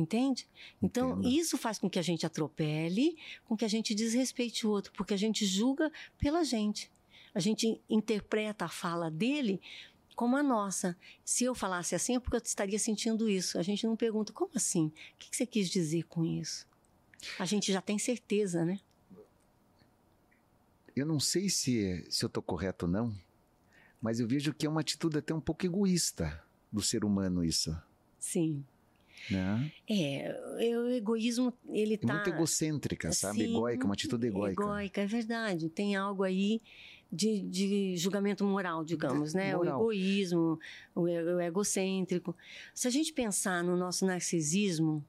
Entende? 0.00 0.48
Então, 0.82 1.10
Entendo. 1.10 1.28
isso 1.28 1.58
faz 1.58 1.78
com 1.78 1.90
que 1.90 1.98
a 1.98 2.02
gente 2.02 2.24
atropele, 2.24 3.18
com 3.44 3.54
que 3.54 3.66
a 3.66 3.68
gente 3.68 3.94
desrespeite 3.94 4.66
o 4.66 4.70
outro, 4.70 4.92
porque 4.92 5.12
a 5.12 5.16
gente 5.16 5.44
julga 5.44 5.92
pela 6.18 6.42
gente. 6.42 6.90
A 7.34 7.38
gente 7.38 7.80
interpreta 7.88 8.64
a 8.64 8.68
fala 8.68 9.10
dele 9.10 9.60
como 10.16 10.36
a 10.36 10.42
nossa. 10.42 10.96
Se 11.22 11.44
eu 11.44 11.54
falasse 11.54 11.94
assim, 11.94 12.16
é 12.16 12.20
porque 12.20 12.36
eu 12.36 12.42
estaria 12.42 12.78
sentindo 12.78 13.28
isso. 13.28 13.58
A 13.58 13.62
gente 13.62 13.86
não 13.86 13.94
pergunta, 13.94 14.32
como 14.32 14.50
assim? 14.54 14.86
O 14.86 14.92
que 15.18 15.36
você 15.36 15.44
quis 15.44 15.68
dizer 15.68 16.04
com 16.04 16.24
isso? 16.24 16.66
A 17.38 17.44
gente 17.44 17.70
já 17.70 17.82
tem 17.82 17.98
certeza, 17.98 18.64
né? 18.64 18.80
Eu 20.96 21.04
não 21.04 21.20
sei 21.20 21.50
se, 21.50 22.06
se 22.08 22.24
eu 22.24 22.26
estou 22.26 22.42
correto 22.42 22.86
ou 22.86 22.90
não, 22.90 23.14
mas 24.00 24.18
eu 24.18 24.26
vejo 24.26 24.54
que 24.54 24.66
é 24.66 24.68
uma 24.68 24.80
atitude 24.80 25.18
até 25.18 25.34
um 25.34 25.40
pouco 25.40 25.66
egoísta 25.66 26.42
do 26.72 26.80
ser 26.80 27.04
humano 27.04 27.44
isso. 27.44 27.76
Sim. 28.18 28.64
Né? 29.30 29.72
É, 29.88 30.36
o 30.78 30.88
egoísmo, 30.90 31.52
ele 31.68 31.96
tá... 31.96 32.14
muito 32.14 32.30
egocêntrica, 32.30 33.12
sabe? 33.12 33.40
Sim, 33.40 33.56
Egoica, 33.56 33.84
uma 33.84 33.94
atitude 33.94 34.26
egoica. 34.26 34.62
Egoica, 34.62 35.00
é 35.02 35.06
verdade. 35.06 35.68
Tem 35.68 35.96
algo 35.96 36.22
aí 36.22 36.60
de, 37.12 37.40
de 37.40 37.96
julgamento 37.96 38.44
moral, 38.44 38.84
digamos, 38.84 39.34
né? 39.34 39.54
Moral. 39.54 39.78
O 39.78 39.82
egoísmo, 39.82 40.58
o, 40.94 41.02
o 41.02 41.40
egocêntrico. 41.40 42.36
Se 42.74 42.86
a 42.86 42.90
gente 42.90 43.12
pensar 43.12 43.64
no 43.64 43.76
nosso 43.76 44.06
narcisismo, 44.06 45.04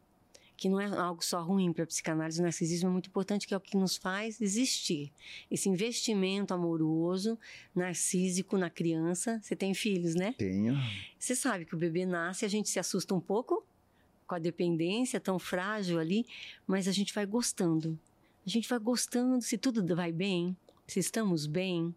que 0.57 0.69
não 0.69 0.79
é 0.79 0.85
algo 0.85 1.23
só 1.23 1.41
ruim 1.41 1.73
para 1.73 1.83
a 1.83 1.87
psicanálise, 1.87 2.39
o 2.39 2.43
narcisismo 2.43 2.89
é 2.89 2.91
muito 2.91 3.07
importante, 3.07 3.47
que 3.47 3.53
é 3.53 3.57
o 3.57 3.59
que 3.59 3.75
nos 3.75 3.97
faz 3.97 4.39
existir. 4.39 5.11
Esse 5.49 5.67
investimento 5.69 6.53
amoroso, 6.53 7.37
narcísico 7.73 8.57
na 8.57 8.69
criança. 8.69 9.39
Você 9.41 9.55
tem 9.55 9.73
filhos, 9.73 10.13
né? 10.13 10.35
Tenho. 10.37 10.75
Você 11.17 11.35
sabe 11.35 11.65
que 11.65 11.73
o 11.73 11.77
bebê 11.77 12.05
nasce, 12.05 12.45
a 12.45 12.47
gente 12.47 12.69
se 12.69 12.77
assusta 12.77 13.15
um 13.15 13.19
pouco 13.19 13.65
com 14.31 14.35
a 14.35 14.39
dependência 14.39 15.19
tão 15.19 15.37
frágil 15.37 15.99
ali, 15.99 16.25
mas 16.65 16.87
a 16.87 16.93
gente 16.93 17.13
vai 17.13 17.25
gostando. 17.25 17.99
A 18.45 18.49
gente 18.49 18.69
vai 18.69 18.79
gostando, 18.79 19.41
se 19.41 19.57
tudo 19.57 19.93
vai 19.93 20.09
bem, 20.09 20.55
se 20.87 21.01
estamos 21.01 21.45
bem, 21.45 21.93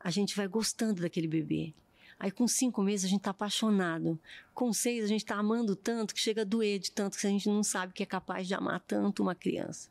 a 0.00 0.10
gente 0.10 0.34
vai 0.34 0.48
gostando 0.48 1.00
daquele 1.00 1.28
bebê. 1.28 1.72
Aí 2.18 2.32
com 2.32 2.48
cinco 2.48 2.82
meses 2.82 3.04
a 3.04 3.08
gente 3.08 3.20
está 3.20 3.30
apaixonado. 3.30 4.18
Com 4.52 4.72
seis 4.72 5.04
a 5.04 5.06
gente 5.06 5.22
está 5.22 5.36
amando 5.36 5.76
tanto 5.76 6.12
que 6.12 6.20
chega 6.20 6.42
a 6.42 6.44
doer 6.44 6.80
de 6.80 6.90
tanto 6.90 7.16
que 7.16 7.24
a 7.24 7.30
gente 7.30 7.48
não 7.48 7.62
sabe 7.62 7.92
que 7.92 8.02
é 8.02 8.06
capaz 8.06 8.48
de 8.48 8.54
amar 8.54 8.80
tanto 8.80 9.22
uma 9.22 9.36
criança. 9.36 9.88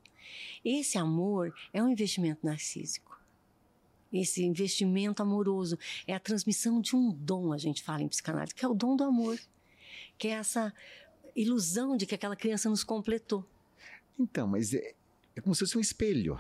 Esse 0.66 0.98
amor 0.98 1.56
é 1.72 1.82
um 1.82 1.88
investimento 1.88 2.46
narcísico. 2.46 3.18
Esse 4.12 4.44
investimento 4.44 5.22
amoroso 5.24 5.80
é 6.06 6.14
a 6.14 6.20
transmissão 6.20 6.82
de 6.82 6.94
um 6.94 7.10
dom, 7.10 7.54
a 7.54 7.58
gente 7.58 7.82
fala 7.82 8.04
em 8.04 8.10
psicanálise, 8.10 8.54
que 8.54 8.66
é 8.66 8.68
o 8.68 8.76
dom 8.76 8.98
do 8.98 9.06
amor. 9.06 9.40
Que 10.18 10.30
é 10.30 10.32
essa 10.32 10.74
ilusão 11.38 11.96
de 11.96 12.06
que 12.06 12.16
aquela 12.16 12.36
criança 12.36 12.70
nos 12.70 12.84
completou. 12.84 13.46
Então, 14.20 14.48
mas 14.48 14.74
é, 14.74 14.96
é 15.36 15.42
como 15.42 15.54
se 15.54 15.60
fosse 15.60 15.78
um 15.78 15.82
espelho. 15.82 16.40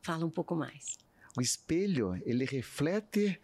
Fala 0.00 0.24
um 0.24 0.30
pouco 0.30 0.54
mais. 0.54 0.96
O 1.36 1.40
espelho, 1.40 2.20
ele 2.24 2.44
reflete 2.44 3.40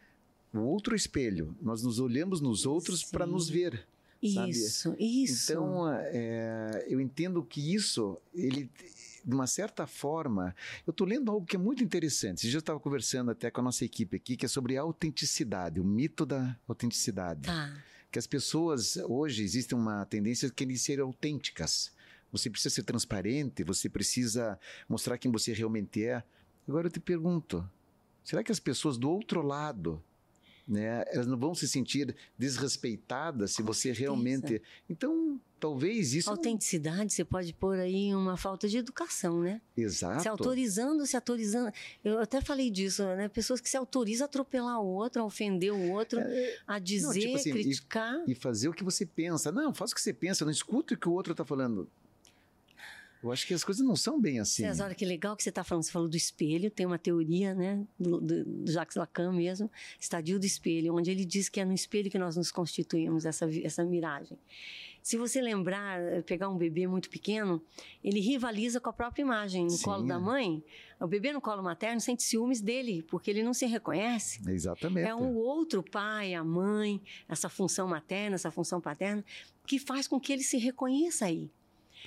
o 0.54 0.60
outro 0.60 0.94
espelho. 0.94 1.56
Nós 1.60 1.82
nos 1.82 1.98
olhamos 1.98 2.40
nos 2.40 2.64
outros 2.64 3.02
para 3.02 3.26
nos 3.26 3.50
ver. 3.50 3.86
Isso, 4.22 4.90
sabe? 4.90 5.22
isso. 5.24 5.52
Então, 5.52 5.92
é, 5.92 6.86
eu 6.88 7.00
entendo 7.00 7.42
que 7.42 7.74
isso, 7.74 8.16
ele, 8.32 8.70
de 9.24 9.34
uma 9.34 9.48
certa 9.48 9.84
forma, 9.84 10.54
eu 10.86 10.92
estou 10.92 11.04
lendo 11.04 11.28
algo 11.28 11.44
que 11.44 11.56
é 11.56 11.58
muito 11.58 11.82
interessante. 11.82 12.46
Eu 12.46 12.52
já 12.52 12.60
estava 12.60 12.78
conversando 12.78 13.32
até 13.32 13.50
com 13.50 13.60
a 13.60 13.64
nossa 13.64 13.84
equipe 13.84 14.16
aqui, 14.16 14.36
que 14.36 14.46
é 14.46 14.48
sobre 14.48 14.76
a 14.76 14.82
autenticidade, 14.82 15.80
o 15.80 15.84
mito 15.84 16.24
da 16.24 16.56
autenticidade. 16.68 17.42
Tá. 17.42 17.76
Que 18.12 18.18
as 18.18 18.26
pessoas, 18.26 18.96
hoje, 18.98 19.42
existe 19.42 19.74
uma 19.74 20.04
tendência 20.04 20.46
de 20.48 20.54
querem 20.54 20.76
ser 20.76 21.00
autênticas. 21.00 21.90
Você 22.30 22.48
precisa 22.48 22.74
ser 22.74 22.84
transparente, 22.84 23.64
você 23.64 23.88
precisa 23.88 24.58
mostrar 24.88 25.18
quem 25.18 25.32
você 25.32 25.52
realmente 25.52 26.04
é. 26.04 26.22
Agora 26.68 26.86
eu 26.86 26.90
te 26.90 27.00
pergunto, 27.00 27.68
será 28.22 28.44
que 28.44 28.52
as 28.52 28.60
pessoas 28.60 28.96
do 28.96 29.10
outro 29.10 29.42
lado 29.42 30.02
né? 30.66 31.04
Elas 31.08 31.26
não 31.26 31.36
vão 31.36 31.54
se 31.54 31.66
sentir 31.68 32.14
desrespeitadas 32.38 33.52
se 33.52 33.62
Com 33.62 33.66
você 33.66 33.88
certeza. 33.88 34.00
realmente. 34.02 34.62
Então, 34.88 35.40
talvez 35.62 36.12
isso. 36.12 36.28
Autenticidade, 36.28 37.12
você 37.12 37.24
pode 37.24 37.54
pôr 37.54 37.78
aí 37.78 38.12
uma 38.12 38.36
falta 38.36 38.66
de 38.66 38.78
educação, 38.78 39.40
né? 39.40 39.60
Exato. 39.76 40.20
Se 40.20 40.28
autorizando, 40.28 41.06
se 41.06 41.14
autorizando. 41.14 41.72
Eu 42.02 42.18
até 42.18 42.40
falei 42.40 42.68
disso, 42.68 43.04
né? 43.04 43.28
Pessoas 43.28 43.60
que 43.60 43.70
se 43.70 43.76
autorizam 43.76 44.24
a 44.24 44.26
atropelar 44.26 44.80
o 44.80 44.86
outro, 44.86 45.22
a 45.22 45.24
ofender 45.24 45.72
o 45.72 45.92
outro, 45.92 46.18
é... 46.18 46.58
a 46.66 46.80
dizer, 46.80 47.06
não, 47.06 47.12
tipo 47.12 47.36
assim, 47.36 47.52
criticar. 47.52 48.24
E, 48.26 48.32
e, 48.32 48.34
fazer 48.34 48.68
o 48.68 48.72
que 48.72 48.82
você 48.82 49.06
pensa. 49.06 49.52
Não, 49.52 49.72
faça 49.72 49.92
o 49.92 49.94
que 49.94 50.02
você 50.02 50.12
pensa, 50.12 50.44
não 50.44 50.50
escuta 50.50 50.94
o 50.94 50.96
que 50.96 51.08
o 51.08 51.12
outro 51.12 51.32
está 51.32 51.44
falando. 51.44 51.88
Eu 53.22 53.30
acho 53.30 53.46
que 53.46 53.54
as 53.54 53.62
coisas 53.62 53.86
não 53.86 53.94
são 53.94 54.20
bem 54.20 54.40
assim. 54.40 54.64
César, 54.64 54.86
olha 54.86 54.96
que 54.96 55.04
legal 55.04 55.36
que 55.36 55.44
você 55.44 55.50
está 55.50 55.62
falando. 55.62 55.84
Você 55.84 55.92
falou 55.92 56.08
do 56.08 56.16
espelho, 56.16 56.68
tem 56.72 56.84
uma 56.84 56.98
teoria, 56.98 57.54
né, 57.54 57.86
do, 57.96 58.20
do, 58.20 58.44
do, 58.44 58.72
Jacques 58.72 58.96
Lacan 58.96 59.32
mesmo, 59.32 59.70
estadio 60.00 60.40
do 60.40 60.44
espelho, 60.44 60.92
onde 60.92 61.08
ele 61.08 61.24
diz 61.24 61.48
que 61.48 61.60
é 61.60 61.64
no 61.64 61.72
espelho 61.72 62.10
que 62.10 62.18
nós 62.18 62.36
nos 62.36 62.50
constituímos, 62.50 63.24
essa, 63.24 63.48
essa 63.62 63.84
miragem. 63.84 64.36
Se 65.02 65.16
você 65.16 65.42
lembrar, 65.42 66.22
pegar 66.22 66.48
um 66.48 66.56
bebê 66.56 66.86
muito 66.86 67.10
pequeno, 67.10 67.60
ele 68.04 68.20
rivaliza 68.20 68.80
com 68.80 68.88
a 68.88 68.92
própria 68.92 69.22
imagem 69.22 69.64
no 69.64 69.70
Sim, 69.70 69.84
colo 69.84 70.06
da 70.06 70.18
mãe. 70.18 70.62
O 71.00 71.08
bebê 71.08 71.32
no 71.32 71.40
colo 71.40 71.62
materno 71.62 72.00
sente 72.00 72.22
ciúmes 72.22 72.60
dele, 72.60 73.02
porque 73.02 73.30
ele 73.30 73.42
não 73.42 73.52
se 73.52 73.66
reconhece. 73.66 74.40
Exatamente. 74.48 75.08
É 75.08 75.14
um 75.14 75.36
outro 75.36 75.82
pai, 75.82 76.34
a 76.34 76.44
mãe, 76.44 77.02
essa 77.28 77.48
função 77.48 77.88
materna, 77.88 78.36
essa 78.36 78.52
função 78.52 78.80
paterna, 78.80 79.24
que 79.66 79.78
faz 79.78 80.06
com 80.06 80.20
que 80.20 80.32
ele 80.32 80.44
se 80.44 80.56
reconheça 80.56 81.26
aí. 81.26 81.50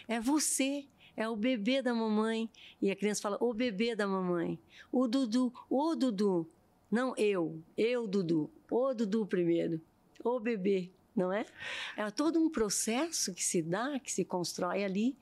É 0.08 0.20
você 0.20 0.86
é 1.16 1.28
o 1.30 1.36
bebê 1.36 1.82
da 1.82 1.94
mamãe. 1.94 2.50
E 2.82 2.92
a 2.92 2.96
criança 2.96 3.22
fala, 3.22 3.38
o 3.40 3.54
bebê 3.54 3.96
da 3.96 4.08
mamãe. 4.08 4.60
O 4.92 5.08
Dudu, 5.08 5.54
o 5.70 5.96
Dudu. 5.96 6.50
Não 6.92 7.16
eu, 7.18 7.62
eu, 7.78 8.08
Dudu. 8.08 8.50
O 8.70 8.94
Dudu 8.94 9.26
primeiro. 9.26 9.82
O 10.24 10.40
bebê, 10.40 10.92
não 11.16 11.32
é? 11.32 11.46
É 11.96 12.10
todo 12.12 12.40
um 12.40 12.50
processo 12.50 13.34
que 13.34 13.44
se 13.44 13.62
dá, 13.62 14.00
que 14.00 14.12
se 14.12 14.26
constrói 14.26 14.84
ali 14.84 15.16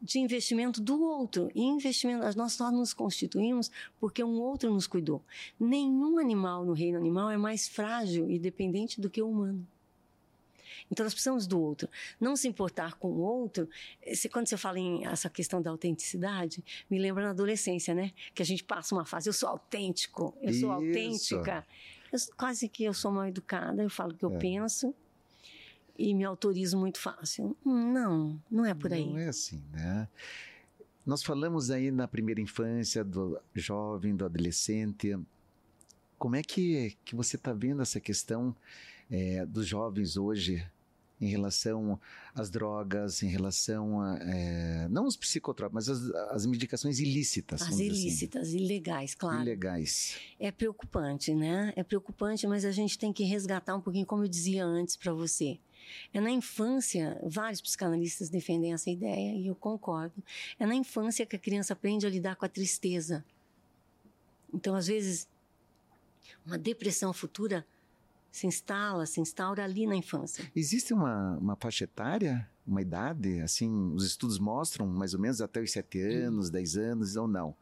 de 0.00 0.18
investimento 0.18 0.80
do 0.80 1.02
outro. 1.02 1.50
E 1.54 1.62
investimento, 1.62 2.24
nós 2.36 2.52
só 2.54 2.70
nos 2.70 2.94
constituímos 2.94 3.70
porque 3.98 4.24
um 4.24 4.40
outro 4.40 4.72
nos 4.72 4.86
cuidou. 4.86 5.22
Nenhum 5.58 6.18
animal 6.18 6.64
no 6.64 6.72
reino 6.72 6.98
animal 6.98 7.30
é 7.30 7.36
mais 7.36 7.68
frágil 7.68 8.30
e 8.30 8.38
dependente 8.38 9.00
do 9.00 9.10
que 9.10 9.20
o 9.20 9.28
humano. 9.28 9.66
Então 10.90 11.04
nós 11.04 11.12
precisamos 11.12 11.46
do 11.46 11.60
outro. 11.60 11.88
Não 12.18 12.34
se 12.34 12.48
importar 12.48 12.94
com 12.94 13.08
o 13.08 13.20
outro. 13.20 13.68
Se, 14.12 14.28
quando 14.28 14.48
você 14.48 14.56
fala 14.56 14.78
em 14.78 15.06
essa 15.06 15.28
questão 15.28 15.62
da 15.62 15.70
autenticidade, 15.70 16.64
me 16.90 16.98
lembra 16.98 17.24
na 17.24 17.30
adolescência, 17.30 17.94
né? 17.94 18.12
Que 18.34 18.42
a 18.42 18.46
gente 18.46 18.64
passa 18.64 18.94
uma 18.94 19.04
fase, 19.04 19.28
eu 19.28 19.32
sou 19.32 19.48
autêntico, 19.48 20.36
eu 20.40 20.52
sou 20.52 20.70
Isso. 20.70 20.72
autêntica. 20.72 21.66
Eu, 22.10 22.18
quase 22.36 22.68
que 22.68 22.82
eu 22.82 22.94
sou 22.94 23.12
mal 23.12 23.26
educada, 23.26 23.82
eu 23.82 23.90
falo 23.90 24.12
o 24.12 24.16
que 24.16 24.24
eu 24.24 24.34
é. 24.34 24.38
penso 24.38 24.94
e 26.00 26.14
me 26.14 26.24
autorizo 26.24 26.78
muito 26.78 26.98
fácil. 26.98 27.54
Não, 27.64 28.40
não 28.50 28.64
é 28.64 28.72
por 28.72 28.92
aí. 28.92 29.06
Não 29.06 29.18
é 29.18 29.28
assim, 29.28 29.62
né? 29.70 30.08
Nós 31.04 31.22
falamos 31.22 31.70
aí 31.70 31.90
na 31.90 32.08
primeira 32.08 32.40
infância, 32.40 33.04
do 33.04 33.38
jovem, 33.54 34.16
do 34.16 34.24
adolescente. 34.24 35.18
Como 36.18 36.36
é 36.36 36.42
que, 36.42 36.96
que 37.04 37.14
você 37.14 37.36
está 37.36 37.52
vendo 37.52 37.82
essa 37.82 38.00
questão 38.00 38.56
é, 39.10 39.44
dos 39.44 39.66
jovens 39.66 40.16
hoje 40.16 40.66
em 41.20 41.28
relação 41.28 42.00
às 42.34 42.48
drogas, 42.48 43.22
em 43.22 43.28
relação 43.28 44.00
a. 44.00 44.18
É, 44.22 44.88
não 44.88 45.06
os 45.06 45.16
psicotrópicos, 45.16 45.86
mas 45.86 45.98
as, 45.98 46.10
as 46.30 46.46
medicações 46.46 46.98
ilícitas. 46.98 47.60
As 47.60 47.68
assim. 47.68 47.86
ilícitas, 47.86 48.48
assim. 48.48 48.58
ilegais, 48.58 49.14
claro. 49.14 49.42
Ilegais. 49.42 50.16
É 50.38 50.50
preocupante, 50.50 51.34
né? 51.34 51.74
É 51.76 51.82
preocupante, 51.82 52.46
mas 52.46 52.64
a 52.64 52.72
gente 52.72 52.98
tem 52.98 53.12
que 53.12 53.22
resgatar 53.24 53.76
um 53.76 53.80
pouquinho, 53.80 54.06
como 54.06 54.24
eu 54.24 54.28
dizia 54.28 54.64
antes 54.64 54.96
para 54.96 55.12
você. 55.12 55.58
É 56.12 56.20
na 56.20 56.30
infância, 56.30 57.20
vários 57.22 57.60
psicanalistas 57.60 58.28
defendem 58.28 58.72
essa 58.72 58.90
ideia 58.90 59.34
e 59.34 59.46
eu 59.46 59.54
concordo. 59.54 60.22
É 60.58 60.66
na 60.66 60.74
infância 60.74 61.26
que 61.26 61.36
a 61.36 61.38
criança 61.38 61.72
aprende 61.72 62.06
a 62.06 62.10
lidar 62.10 62.36
com 62.36 62.44
a 62.44 62.48
tristeza. 62.48 63.24
Então, 64.52 64.74
às 64.74 64.86
vezes, 64.86 65.28
uma 66.44 66.58
depressão 66.58 67.12
futura 67.12 67.64
se 68.30 68.46
instala, 68.46 69.06
se 69.06 69.20
instaura 69.20 69.64
ali 69.64 69.86
na 69.86 69.96
infância. 69.96 70.50
Existe 70.54 70.94
uma, 70.94 71.36
uma 71.38 71.56
faixa 71.56 71.84
etária, 71.84 72.48
uma 72.66 72.80
idade, 72.80 73.40
assim, 73.40 73.92
os 73.92 74.04
estudos 74.04 74.38
mostram 74.38 74.86
mais 74.86 75.14
ou 75.14 75.20
menos 75.20 75.40
até 75.40 75.60
os 75.60 75.72
7 75.72 76.00
anos, 76.00 76.48
hum. 76.48 76.52
10 76.52 76.76
anos 76.76 77.16
ou 77.16 77.26
não? 77.26 77.54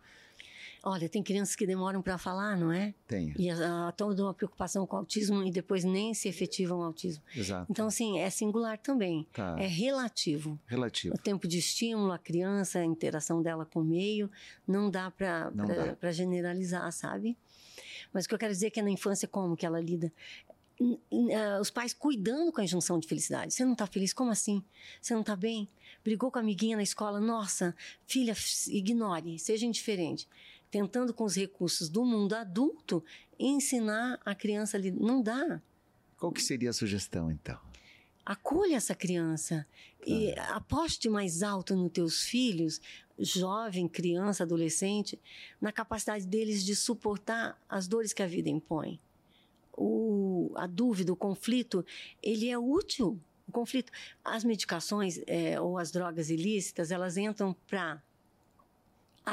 Olha, 0.89 1.09
tem 1.09 1.23
crianças 1.23 1.55
que 1.55 1.67
demoram 1.67 2.01
para 2.01 2.17
falar, 2.17 2.57
não 2.57 2.73
é? 2.73 2.95
Tem. 3.07 3.35
E 3.39 3.51
há 3.51 3.93
toda 3.97 4.23
uma 4.23 4.33
preocupação 4.33 4.87
com 4.87 4.97
o 4.97 4.99
autismo 5.01 5.43
e 5.43 5.51
depois 5.51 5.85
nem 5.85 6.15
se 6.15 6.29
efetivam 6.29 6.79
o 6.79 6.83
autismo. 6.83 7.23
Exato. 7.35 7.67
Então, 7.71 7.87
assim, 7.87 8.19
é 8.19 8.31
singular 8.31 8.79
também. 8.79 9.27
Tá. 9.33 9.57
É 9.59 9.67
relativo. 9.67 10.59
Relativo. 10.67 11.15
O 11.15 11.19
tempo 11.19 11.47
de 11.47 11.59
estímulo, 11.59 12.13
a 12.13 12.19
criança, 12.19 12.79
a 12.79 12.85
interação 12.85 13.43
dela 13.43 13.67
com 13.67 13.81
o 13.81 13.85
meio, 13.85 14.31
não 14.67 14.91
dá 14.91 15.11
para 15.11 16.13
generalizar, 16.13 16.91
sabe? 16.93 17.37
Mas 18.13 18.25
o 18.25 18.29
que 18.29 18.35
eu 18.35 18.39
quero 18.39 18.53
dizer 18.53 18.69
é 18.69 18.71
que 18.71 18.81
é 18.81 18.83
na 18.83 18.91
infância 18.91 19.29
como 19.29 19.57
que 19.57 19.67
ela 19.67 19.81
lida 19.81 20.13
uh, 20.81 21.61
os 21.61 21.71
pais 21.71 21.93
cuidando 21.93 22.53
com 22.53 22.61
a 22.61 22.65
injunção 22.65 22.99
de 22.99 23.07
felicidade. 23.09 23.53
Você 23.53 23.65
não 23.65 23.73
está 23.73 23.87
feliz? 23.87 24.13
Como 24.13 24.31
assim? 24.31 24.63
Você 25.01 25.15
não 25.15 25.21
está 25.21 25.37
bem? 25.37 25.69
Brigou 26.05 26.31
com 26.31 26.39
a 26.39 26.43
amiguinha 26.43 26.77
na 26.77 26.83
escola? 26.83 27.21
Nossa, 27.21 27.75
filha, 28.07 28.35
ignore, 28.69 29.39
seja 29.39 29.67
indiferente. 29.67 30.29
Tentando 30.71 31.15
com 31.15 31.25
os 31.25 31.37
recursos 31.37 31.89
do 31.89 32.05
mundo 32.05 32.35
adulto 32.35 33.05
ensinar 33.39 34.21
a 34.25 34.35
criança 34.35 34.77
ali. 34.77 34.91
Não 34.91 35.23
dá. 35.23 35.61
Qual 36.19 36.33
que 36.33 36.43
seria 36.43 36.71
a 36.71 36.73
sugestão, 36.73 37.31
então? 37.31 37.59
Acolha 38.25 38.77
essa 38.77 38.95
criança 38.95 39.67
e 40.07 40.33
aposte 40.51 41.09
mais 41.09 41.43
alto 41.43 41.75
nos 41.75 41.91
teus 41.91 42.23
filhos, 42.25 42.81
jovem, 43.19 43.89
criança, 43.89 44.43
adolescente, 44.43 45.19
na 45.61 45.73
capacidade 45.73 46.27
deles 46.27 46.63
de 46.65 46.77
suportar 46.77 47.59
as 47.69 47.89
dores 47.89 48.13
que 48.13 48.23
a 48.23 48.27
vida 48.27 48.51
impõe 48.51 49.01
o, 49.79 50.53
a 50.57 50.67
dúvida, 50.67 51.13
o 51.13 51.17
conflito, 51.17 51.87
ele 52.23 52.51
é 52.51 52.59
útil. 52.59 53.19
O 53.47 53.53
conflito, 53.53 53.91
as 54.23 54.45
medicações 54.45 55.21
é, 55.27 55.59
ou 55.59 55.79
as 55.79 55.91
drogas 55.91 56.29
ilícitas, 56.29 56.91
elas 56.91 57.17
entram 57.17 57.57
para 57.67 58.03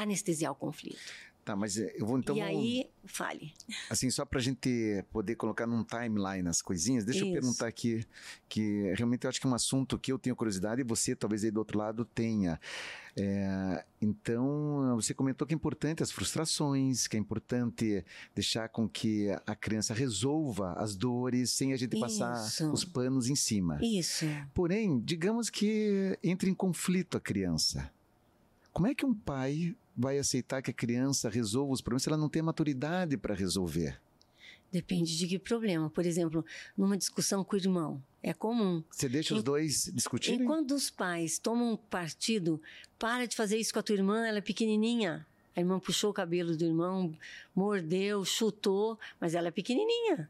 anestesiar 0.02 0.52
o 0.52 0.54
conflito. 0.54 1.00
Tá, 1.46 1.54
mas 1.54 1.78
eh, 1.78 1.94
eu 1.96 2.04
vou 2.04 2.18
então. 2.18 2.36
E 2.36 2.40
aí, 2.40 2.90
fale. 3.04 3.54
Assim, 3.88 4.10
só 4.10 4.24
para 4.24 4.40
a 4.40 4.42
gente 4.42 5.04
poder 5.12 5.36
colocar 5.36 5.64
num 5.64 5.84
timeline 5.84 6.48
as 6.48 6.60
coisinhas, 6.60 7.04
deixa 7.04 7.20
Isso. 7.20 7.28
eu 7.28 7.32
perguntar 7.34 7.68
aqui, 7.68 8.04
que 8.48 8.92
realmente 8.96 9.22
eu 9.22 9.28
acho 9.28 9.40
que 9.40 9.46
é 9.46 9.50
um 9.50 9.54
assunto 9.54 9.96
que 9.96 10.10
eu 10.10 10.18
tenho 10.18 10.34
curiosidade 10.34 10.80
e 10.80 10.84
você, 10.84 11.14
talvez 11.14 11.44
aí 11.44 11.52
do 11.52 11.58
outro 11.58 11.78
lado, 11.78 12.04
tenha. 12.04 12.60
É, 13.16 13.84
então, 14.02 14.96
você 14.96 15.14
comentou 15.14 15.46
que 15.46 15.54
é 15.54 15.56
importante 15.56 16.02
as 16.02 16.10
frustrações, 16.10 17.06
que 17.06 17.16
é 17.16 17.20
importante 17.20 18.04
deixar 18.34 18.68
com 18.68 18.88
que 18.88 19.28
a 19.46 19.54
criança 19.54 19.94
resolva 19.94 20.72
as 20.72 20.96
dores 20.96 21.52
sem 21.52 21.72
a 21.72 21.76
gente 21.76 21.96
passar 22.00 22.44
Isso. 22.44 22.72
os 22.72 22.84
panos 22.84 23.28
em 23.28 23.36
cima. 23.36 23.78
Isso. 23.80 24.26
Porém, 24.52 24.98
digamos 24.98 25.48
que 25.48 26.18
entre 26.24 26.50
em 26.50 26.54
conflito 26.54 27.16
a 27.16 27.20
criança. 27.20 27.88
Como 28.72 28.88
é 28.88 28.96
que 28.96 29.06
um 29.06 29.14
pai 29.14 29.76
vai 29.96 30.18
aceitar 30.18 30.60
que 30.62 30.70
a 30.70 30.74
criança 30.74 31.28
resolva 31.30 31.72
os 31.72 31.80
problemas 31.80 32.02
se 32.02 32.08
ela 32.08 32.18
não 32.18 32.28
tem 32.28 32.42
maturidade 32.42 33.16
para 33.16 33.34
resolver? 33.34 33.98
Depende 34.70 35.16
de 35.16 35.26
que 35.26 35.38
problema. 35.38 35.88
Por 35.88 36.04
exemplo, 36.04 36.44
numa 36.76 36.96
discussão 36.96 37.42
com 37.44 37.54
o 37.54 37.58
irmão, 37.58 38.02
é 38.22 38.34
comum. 38.34 38.82
Você 38.90 39.08
deixa 39.08 39.32
os 39.34 39.40
E- 39.40 39.44
dois 39.44 39.90
discutirem? 39.94 40.42
Enquanto 40.42 40.72
os 40.72 40.90
pais 40.90 41.38
tomam 41.38 41.76
partido, 41.88 42.60
para 42.98 43.26
de 43.26 43.36
fazer 43.36 43.56
isso 43.58 43.72
com 43.72 43.78
a 43.78 43.82
tua 43.82 43.94
irmã, 43.94 44.26
ela 44.26 44.38
é 44.38 44.42
pequenininha. 44.42 45.24
A 45.54 45.60
irmã 45.60 45.78
puxou 45.78 46.10
o 46.10 46.12
cabelo 46.12 46.54
do 46.56 46.64
irmão, 46.64 47.16
mordeu, 47.54 48.24
chutou, 48.24 48.98
mas 49.20 49.34
ela 49.34 49.48
é 49.48 49.50
pequenininha. 49.50 50.28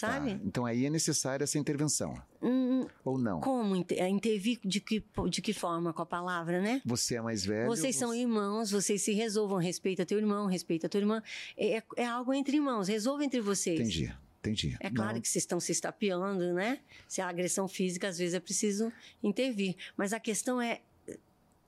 Tá, 0.00 0.12
Sabe? 0.12 0.40
Então 0.44 0.64
aí 0.64 0.86
é 0.86 0.90
necessária 0.90 1.42
essa 1.42 1.58
intervenção. 1.58 2.14
Hum, 2.40 2.86
Ou 3.04 3.18
não? 3.18 3.40
como 3.40 3.74
é, 3.90 4.08
intervir 4.08 4.60
de 4.64 4.80
que, 4.80 5.02
de 5.28 5.42
que 5.42 5.52
forma 5.52 5.92
com 5.92 6.02
a 6.02 6.06
palavra, 6.06 6.60
né? 6.60 6.80
Você 6.84 7.16
é 7.16 7.20
mais 7.20 7.44
velho. 7.44 7.66
Vocês 7.66 7.96
são 7.96 8.10
você- 8.10 8.20
irmãos, 8.20 8.70
vocês 8.70 9.02
se 9.02 9.12
resolvam, 9.12 9.58
respeita 9.58 10.06
teu 10.06 10.18
irmão, 10.18 10.46
respeita 10.46 10.88
tua 10.88 11.00
irmã. 11.00 11.22
É, 11.56 11.82
é 11.96 12.06
algo 12.06 12.32
entre 12.32 12.56
irmãos, 12.56 12.86
resolva 12.86 13.24
entre 13.24 13.40
vocês. 13.40 13.80
Entendi, 13.80 14.14
entendi. 14.38 14.76
É 14.78 14.88
claro 14.88 15.14
Não, 15.14 15.20
que 15.20 15.28
vocês 15.28 15.42
estão 15.42 15.58
se 15.58 15.72
estapeando, 15.72 16.52
né? 16.54 16.78
Se 17.08 17.20
há 17.20 17.28
agressão 17.28 17.66
física, 17.66 18.06
às 18.08 18.18
vezes 18.18 18.34
é 18.34 18.40
preciso 18.40 18.92
intervir. 19.20 19.74
Mas 19.96 20.12
a 20.12 20.20
questão 20.20 20.60
é 20.60 20.80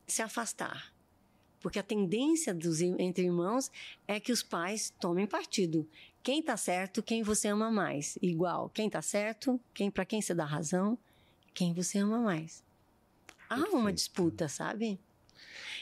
se 0.06 0.22
afastar. 0.22 0.92
Porque 1.60 1.78
a 1.78 1.82
tendência 1.82 2.54
dos, 2.54 2.80
entre 2.80 3.24
irmãos 3.24 3.70
é 4.08 4.18
que 4.18 4.32
os 4.32 4.42
pais 4.42 4.94
tomem 4.98 5.26
partido. 5.26 5.86
Quem 6.22 6.42
tá 6.42 6.56
certo, 6.56 7.02
quem 7.02 7.22
você 7.22 7.48
ama 7.48 7.70
mais. 7.70 8.18
Igual, 8.20 8.68
quem 8.68 8.90
tá 8.90 9.00
certo, 9.00 9.58
quem 9.72 9.90
para 9.90 10.04
quem 10.04 10.20
você 10.20 10.34
dá 10.34 10.44
razão, 10.44 10.98
quem 11.54 11.72
você 11.72 11.98
ama 11.98 12.18
mais. 12.18 12.62
Há 13.48 13.56
uma 13.56 13.64
Perfeito. 13.70 13.92
disputa, 13.94 14.48
sabe? 14.48 14.98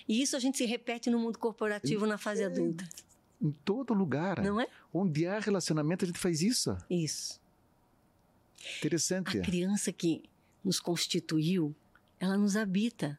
E 0.09 0.23
isso 0.23 0.37
a 0.37 0.39
gente 0.39 0.57
se 0.57 0.65
repete 0.65 1.11
no 1.11 1.19
mundo 1.19 1.39
corporativo 1.39 2.07
na 2.07 2.17
fase 2.17 2.45
adulta, 2.45 2.89
Em 3.43 3.51
todo 3.65 3.93
lugar. 3.93 4.41
não 4.43 4.61
é? 4.61 4.67
Onde 4.95 5.27
há 5.27 5.39
relacionamento, 5.39 6.05
a 6.05 6.09
gente 6.09 6.19
faz 6.19 6.41
isso. 6.41 6.77
Isso. 6.89 7.41
Interessante. 8.79 9.39
A 9.39 9.43
criança 9.43 9.93
que 9.93 10.23
nos 10.65 10.81
constituiu, 10.81 11.75
ela 12.19 12.37
nos 12.37 12.57
habita. 12.57 13.19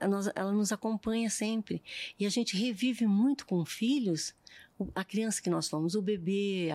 Ela 0.00 0.52
nos- 0.52 0.72
acompanha 0.72 1.30
sempre. 1.30 1.82
E 2.18 2.26
a 2.26 2.28
gente 2.28 2.56
revive 2.56 3.06
muito 3.06 3.46
com 3.46 3.64
filhos 3.64 4.34
a 4.94 5.04
criança 5.04 5.40
que 5.42 5.50
nós 5.50 5.68
fomos, 5.68 5.94
o 5.94 6.02
bebê, 6.02 6.70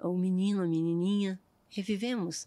a- 0.00 0.08
o 0.08 0.16
menino, 0.16 0.62
a 0.62 0.66
menininha. 0.66 1.38
Revivemos. 1.68 2.46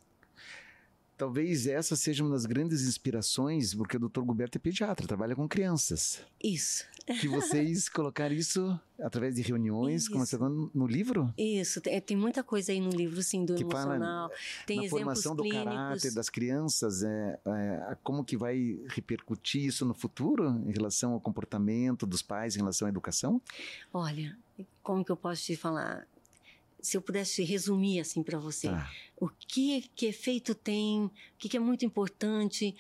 Talvez 1.16 1.68
essa 1.68 1.96
seja 1.96 2.24
uma 2.24 2.32
das 2.32 2.46
grandes 2.46 2.82
inspirações, 2.88 3.74
porque 3.74 3.96
o 3.96 4.00
Dr. 4.00 4.24
Gilberto 4.26 4.58
é 4.58 4.60
pediatra, 4.60 5.08
trabalha 5.08 5.36
com 5.36 5.48
crianças. 5.48 6.22
Isso. 6.44 6.86
Que 7.20 7.28
vocês 7.28 7.90
colocaram 7.90 8.34
isso 8.34 8.80
através 8.98 9.36
de 9.36 9.42
reuniões, 9.42 10.08
como 10.08 10.24
Isso. 10.24 10.32
você 10.32 10.38
falou, 10.38 10.72
no 10.74 10.88
livro? 10.88 11.34
Isso. 11.38 11.82
Tem, 11.82 12.00
tem 12.00 12.16
muita 12.16 12.42
coisa 12.42 12.72
aí 12.72 12.80
no 12.80 12.90
livro, 12.92 13.22
sim, 13.22 13.44
do 13.44 13.56
Que 13.56 13.66
fala 13.66 13.96
emocional. 13.98 14.32
Tem 14.66 14.84
na 14.84 14.90
formação 14.90 15.36
do 15.36 15.44
clínicos. 15.44 15.66
caráter 15.66 16.14
das 16.14 16.30
crianças, 16.30 17.04
é, 17.04 17.40
é, 17.46 17.98
como 18.02 18.24
que 18.24 18.38
vai 18.38 18.80
repercutir 18.88 19.66
isso 19.66 19.84
no 19.86 19.94
futuro 19.94 20.48
em 20.66 20.72
relação 20.72 21.12
ao 21.12 21.20
comportamento 21.20 22.06
dos 22.06 22.22
pais, 22.22 22.56
em 22.56 22.60
relação 22.60 22.86
à 22.86 22.90
educação? 22.90 23.42
Olha, 23.94 24.38
como 24.82 25.04
que 25.04 25.12
eu 25.12 25.18
posso 25.18 25.44
te 25.44 25.56
falar? 25.56 26.08
Se 26.82 26.98
eu 26.98 27.02
pudesse 27.02 27.44
resumir 27.44 28.00
assim 28.00 28.22
para 28.22 28.38
você. 28.38 28.68
Tá. 28.68 28.92
o 29.18 29.30
que, 29.30 29.90
que 29.96 30.06
efeito 30.08 30.54
tem, 30.54 31.06
o 31.06 31.12
que, 31.38 31.48
que 31.48 31.56
é 31.56 31.60
muito 31.60 31.86
importante 31.86 32.76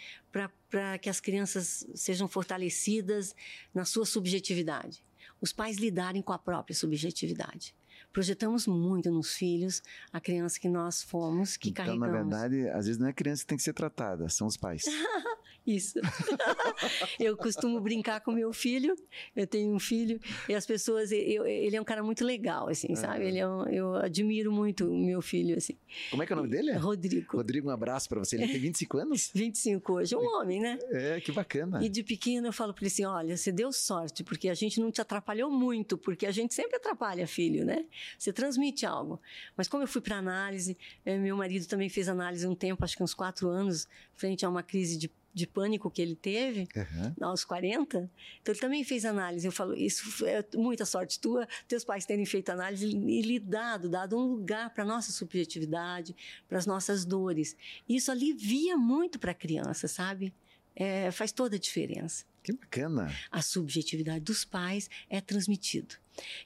para 0.69 0.97
que 0.97 1.09
as 1.09 1.21
crianças 1.21 1.87
sejam 1.95 2.27
fortalecidas 2.27 3.33
na 3.73 3.85
sua 3.85 4.05
subjetividade. 4.05 5.03
Os 5.39 5.53
pais 5.53 5.77
lidarem 5.77 6.21
com 6.21 6.33
a 6.33 6.39
própria 6.39 6.75
subjetividade. 6.75 7.73
Projetamos 8.13 8.67
muito 8.67 9.09
nos 9.11 9.33
filhos 9.33 9.81
a 10.13 10.21
criança 10.21 10.59
que 10.59 10.69
nós 10.69 11.01
fomos, 11.03 11.57
que 11.57 11.69
então, 11.71 11.83
carregamos. 11.85 12.07
na 12.29 12.37
verdade, 12.39 12.69
às 12.69 12.85
vezes 12.85 12.99
não 12.99 13.07
é 13.07 13.09
a 13.09 13.13
criança 13.13 13.41
que 13.41 13.47
tem 13.47 13.57
que 13.57 13.63
ser 13.63 13.73
tratada, 13.73 14.29
são 14.29 14.45
os 14.47 14.55
pais. 14.55 14.83
Isso. 15.65 15.97
eu 17.17 17.37
costumo 17.37 17.79
brincar 17.79 18.19
com 18.19 18.33
meu 18.33 18.51
filho. 18.51 18.93
Eu 19.33 19.47
tenho 19.47 19.73
um 19.73 19.79
filho 19.79 20.19
e 20.49 20.53
as 20.53 20.65
pessoas. 20.65 21.09
eu- 21.13 21.45
ele 21.47 21.73
é 21.75 21.79
um 21.79 21.85
cara 21.85 22.03
muito 22.03 22.25
legal, 22.25 22.67
assim, 22.67 22.93
sabe? 22.97 23.25
Ele 23.27 23.37
é 23.39 23.47
um- 23.47 23.65
eu 23.69 23.95
admiro 23.95 24.51
muito 24.51 24.85
o 24.91 24.97
meu 24.97 25.21
filho, 25.21 25.55
assim. 25.57 25.77
Como 26.11 26.21
é 26.21 26.25
que 26.25 26.33
é 26.33 26.35
o 26.35 26.37
nome 26.37 26.49
dele? 26.49 26.73
Rodrigo. 26.73 27.37
Rodrigo, 27.37 27.69
um 27.69 27.71
abraço 27.71 28.09
para 28.09 28.19
você. 28.19 28.35
Ele 28.35 28.47
tem 28.49 28.59
25 28.59 28.97
anos? 28.97 29.31
25 29.33 29.93
hoje, 29.93 30.13
um 30.17 30.19
homem, 30.37 30.59
né? 30.59 30.77
É, 30.91 31.21
que 31.21 31.31
bacana. 31.31 31.81
E 31.81 31.87
de 31.87 32.03
pequeno 32.03 32.47
eu 32.47 32.53
falo 32.53 32.73
para 32.73 32.81
ele 32.83 32.87
assim: 32.91 33.05
olha, 33.05 33.37
você 33.37 33.49
deu 33.49 33.71
sorte, 33.71 34.21
porque 34.21 34.49
a 34.49 34.53
gente 34.53 34.81
não 34.81 34.91
te 34.91 34.99
atrapalhou 34.99 35.49
muito, 35.49 35.97
porque 35.97 36.25
a 36.25 36.31
gente 36.31 36.53
sempre 36.53 36.75
atrapalha 36.75 37.25
filho, 37.25 37.63
né? 37.63 37.85
Você 38.17 38.31
transmite 38.31 38.85
algo. 38.85 39.19
Mas 39.55 39.67
como 39.67 39.83
eu 39.83 39.87
fui 39.87 40.01
para 40.01 40.17
análise, 40.17 40.77
eh, 41.05 41.17
meu 41.17 41.37
marido 41.37 41.65
também 41.67 41.89
fez 41.89 42.07
análise 42.09 42.47
um 42.47 42.55
tempo, 42.55 42.83
acho 42.83 42.95
que 42.95 43.03
uns 43.03 43.13
quatro 43.13 43.49
anos, 43.49 43.87
frente 44.15 44.45
a 44.45 44.49
uma 44.49 44.63
crise 44.63 44.97
de, 44.97 45.11
de 45.33 45.47
pânico 45.47 45.89
que 45.89 46.01
ele 46.01 46.15
teve. 46.15 46.67
Aham. 46.75 47.15
Aos 47.21 47.43
40, 47.43 48.09
então 48.41 48.53
ele 48.53 48.61
também 48.61 48.83
fez 48.83 49.05
análise. 49.05 49.45
Eu 49.45 49.51
falo, 49.51 49.73
isso 49.73 50.25
é 50.25 50.45
muita 50.55 50.85
sorte 50.85 51.19
tua, 51.19 51.47
teus 51.67 51.83
pais 51.83 52.05
terem 52.05 52.25
feito 52.25 52.49
análise 52.49 52.87
e 52.87 53.21
lhe 53.21 53.39
dado, 53.39 53.89
dado 53.89 54.17
um 54.17 54.25
lugar 54.25 54.69
para 54.73 54.83
nossa 54.83 55.11
subjetividade, 55.11 56.15
para 56.47 56.57
as 56.57 56.65
nossas 56.65 57.05
dores. 57.05 57.55
Isso 57.87 58.11
alivia 58.11 58.77
muito 58.77 59.19
para 59.19 59.31
a 59.31 59.35
criança, 59.35 59.87
sabe? 59.87 60.33
É, 60.75 61.11
faz 61.11 61.31
toda 61.31 61.55
a 61.55 61.59
diferença 61.59 62.25
Que 62.43 62.51
bacana. 62.51 63.13
a 63.31 63.41
subjetividade 63.41 64.19
dos 64.19 64.43
pais 64.43 64.89
é 65.09 65.21
transmitido. 65.21 65.95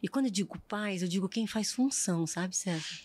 E 0.02 0.08
quando 0.08 0.26
eu 0.26 0.32
digo 0.32 0.60
pais, 0.68 1.02
eu 1.02 1.08
digo 1.08 1.28
quem 1.28 1.48
faz 1.48 1.72
função, 1.72 2.26
sabe, 2.28 2.56
César? 2.56 3.02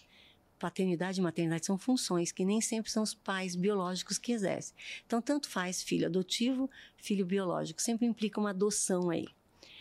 Paternidade 0.59 1.19
e 1.19 1.23
maternidade 1.23 1.67
são 1.67 1.77
funções 1.77 2.31
que 2.31 2.45
nem 2.45 2.61
sempre 2.61 2.91
são 2.91 3.03
os 3.03 3.15
pais 3.15 3.57
biológicos 3.57 4.19
que 4.19 4.31
exercem. 4.31 4.77
Então, 5.05 5.21
tanto 5.21 5.49
faz 5.49 5.83
filho 5.83 6.07
adotivo, 6.07 6.71
filho 6.97 7.27
biológico, 7.27 7.83
sempre 7.83 8.07
implica 8.07 8.39
uma 8.39 8.51
adoção 8.51 9.11
aí. 9.11 9.27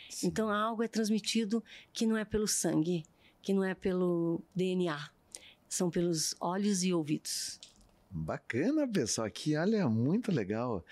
Sim. 0.10 0.28
Então, 0.28 0.50
algo 0.50 0.82
é 0.82 0.88
transmitido 0.88 1.64
que 1.94 2.08
não 2.08 2.18
é 2.18 2.26
pelo 2.26 2.48
sangue, 2.48 3.06
que 3.42 3.54
não 3.54 3.64
é 3.64 3.76
pelo 3.76 4.42
DNA, 4.56 5.12
são 5.70 5.92
pelos 5.92 6.36
olhos 6.40 6.84
e 6.84 6.92
ouvidos. 6.94 7.60
Bacana, 8.14 8.86
pessoal. 8.88 9.26
Aqui, 9.28 9.56
olha, 9.56 9.88
muito 9.88 10.32
legal. 10.32 10.84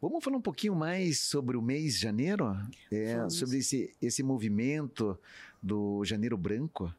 Vamos 0.00 0.24
falar 0.24 0.38
um 0.38 0.40
pouquinho 0.40 0.74
mais 0.74 1.20
sobre 1.20 1.54
o 1.56 1.60
mês 1.62 1.94
de 1.94 2.00
janeiro? 2.00 2.56
É, 2.90 3.28
sobre 3.28 3.58
esse, 3.58 3.94
esse 4.00 4.22
movimento 4.22 5.18
do 5.62 6.02
Janeiro 6.04 6.36
Branco. 6.38 6.92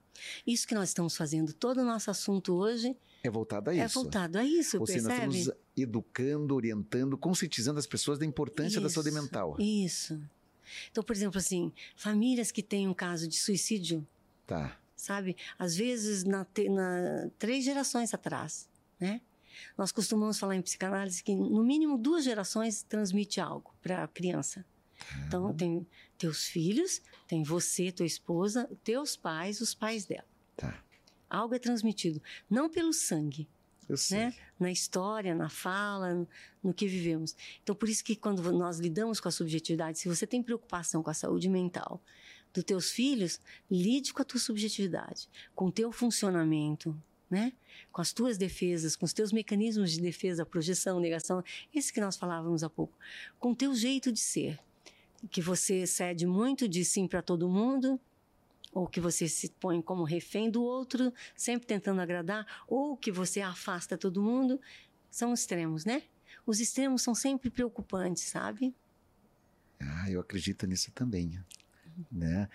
Isso 0.45 0.67
que 0.67 0.75
nós 0.75 0.89
estamos 0.89 1.17
fazendo, 1.17 1.53
todo 1.53 1.79
o 1.81 1.83
nosso 1.83 2.11
assunto 2.11 2.53
hoje 2.53 2.95
É 3.23 3.29
voltado 3.31 3.71
a 3.71 3.75
é 3.75 3.83
isso. 3.83 3.95
voltado 3.95 4.37
a 4.37 4.43
isso, 4.45 4.79
Ou 4.79 4.85
seja, 4.85 5.07
nós 5.09 5.17
percebe? 5.17 5.37
estamos 5.39 5.59
educando, 5.75 6.53
orientando, 6.55 7.17
conscientizando 7.17 7.79
as 7.79 7.87
pessoas 7.87 8.19
da 8.19 8.25
importância 8.25 8.79
da 8.79 8.89
saúde 8.89 9.09
Isso, 9.09 9.21
mental. 9.21 9.55
Isso. 9.59 10.21
Então, 10.91 11.03
por 11.03 11.15
exemplo, 11.15 11.39
assim, 11.39 11.73
famílias 11.95 12.51
que 12.51 12.61
têm 12.61 12.87
um 12.87 12.93
caso 12.93 13.27
de 13.27 13.35
suicídio, 13.37 14.05
Tá. 14.45 14.77
sabe? 14.95 15.35
Às 15.57 15.75
vezes, 15.75 16.23
na, 16.23 16.45
na- 16.69 17.29
três 17.39 17.65
gerações 17.65 18.13
atrás, 18.13 18.69
né? 18.99 19.19
Nós 19.77 19.91
costumamos 19.91 20.39
falar 20.39 20.55
em 20.55 20.61
psicanálise 20.61 21.23
que, 21.23 21.35
no 21.35 21.63
mínimo, 21.63 21.97
duas 21.97 22.23
gerações 22.23 22.83
transmite 22.83 23.39
algo 23.39 23.73
para 23.81 24.03
a 24.03 24.07
criança. 24.07 24.65
Então, 25.27 25.53
tem 25.53 25.85
teus 26.17 26.45
filhos, 26.45 27.01
tem 27.27 27.43
você, 27.43 27.91
tua 27.91 28.05
esposa, 28.05 28.69
teus 28.83 29.15
pais, 29.15 29.59
os 29.59 29.73
pais 29.73 30.05
dela. 30.05 30.27
Tá. 30.55 30.83
Algo 31.29 31.55
é 31.55 31.59
transmitido, 31.59 32.21
não 32.49 32.69
pelo 32.69 32.93
sangue, 32.93 33.49
né? 34.11 34.33
Na 34.59 34.71
história, 34.71 35.35
na 35.35 35.49
fala, 35.49 36.27
no 36.63 36.73
que 36.73 36.87
vivemos. 36.87 37.35
Então, 37.61 37.75
por 37.75 37.89
isso 37.89 38.03
que 38.03 38.15
quando 38.15 38.41
nós 38.51 38.79
lidamos 38.79 39.19
com 39.19 39.27
a 39.27 39.31
subjetividade, 39.31 39.99
se 39.99 40.07
você 40.07 40.25
tem 40.25 40.41
preocupação 40.41 41.03
com 41.03 41.09
a 41.09 41.13
saúde 41.13 41.49
mental 41.49 42.01
dos 42.53 42.63
teus 42.63 42.91
filhos, 42.91 43.39
lide 43.69 44.13
com 44.13 44.21
a 44.21 44.25
tua 44.25 44.39
subjetividade, 44.39 45.27
com 45.55 45.65
o 45.65 45.71
teu 45.71 45.91
funcionamento, 45.91 46.95
né? 47.33 47.51
Com 47.91 48.01
as 48.01 48.13
tuas 48.13 48.37
defesas, 48.37 48.95
com 48.95 49.05
os 49.05 49.11
teus 49.11 49.33
mecanismos 49.33 49.91
de 49.91 49.99
defesa, 49.99 50.45
projeção, 50.45 50.99
negação, 50.99 51.43
esse 51.73 51.91
que 51.91 51.99
nós 51.99 52.15
falávamos 52.15 52.63
há 52.63 52.69
pouco, 52.69 52.97
com 53.39 53.51
o 53.51 53.55
teu 53.55 53.75
jeito 53.75 54.11
de 54.11 54.19
ser, 54.19 54.59
que 55.29 55.41
você 55.41 55.87
cede 55.87 56.25
muito 56.25 56.67
de 56.67 56.85
sim 56.85 57.07
para 57.07 57.21
todo 57.21 57.49
mundo, 57.49 57.99
ou 58.71 58.87
que 58.87 58.99
você 58.99 59.27
se 59.27 59.49
põe 59.59 59.81
como 59.81 60.03
refém 60.03 60.49
do 60.49 60.63
outro, 60.63 61.13
sempre 61.35 61.67
tentando 61.67 62.01
agradar, 62.01 62.45
ou 62.67 62.95
que 62.95 63.11
você 63.11 63.41
afasta 63.41 63.97
todo 63.97 64.21
mundo, 64.21 64.59
são 65.09 65.33
extremos, 65.33 65.85
né? 65.85 66.03
Os 66.45 66.59
extremos 66.59 67.01
são 67.01 67.15
sempre 67.15 67.49
preocupantes, 67.49 68.23
sabe? 68.23 68.75
Ah, 69.79 70.09
eu 70.09 70.19
acredito 70.19 70.65
nisso 70.65 70.91
também, 70.91 71.39
né? 72.11 72.49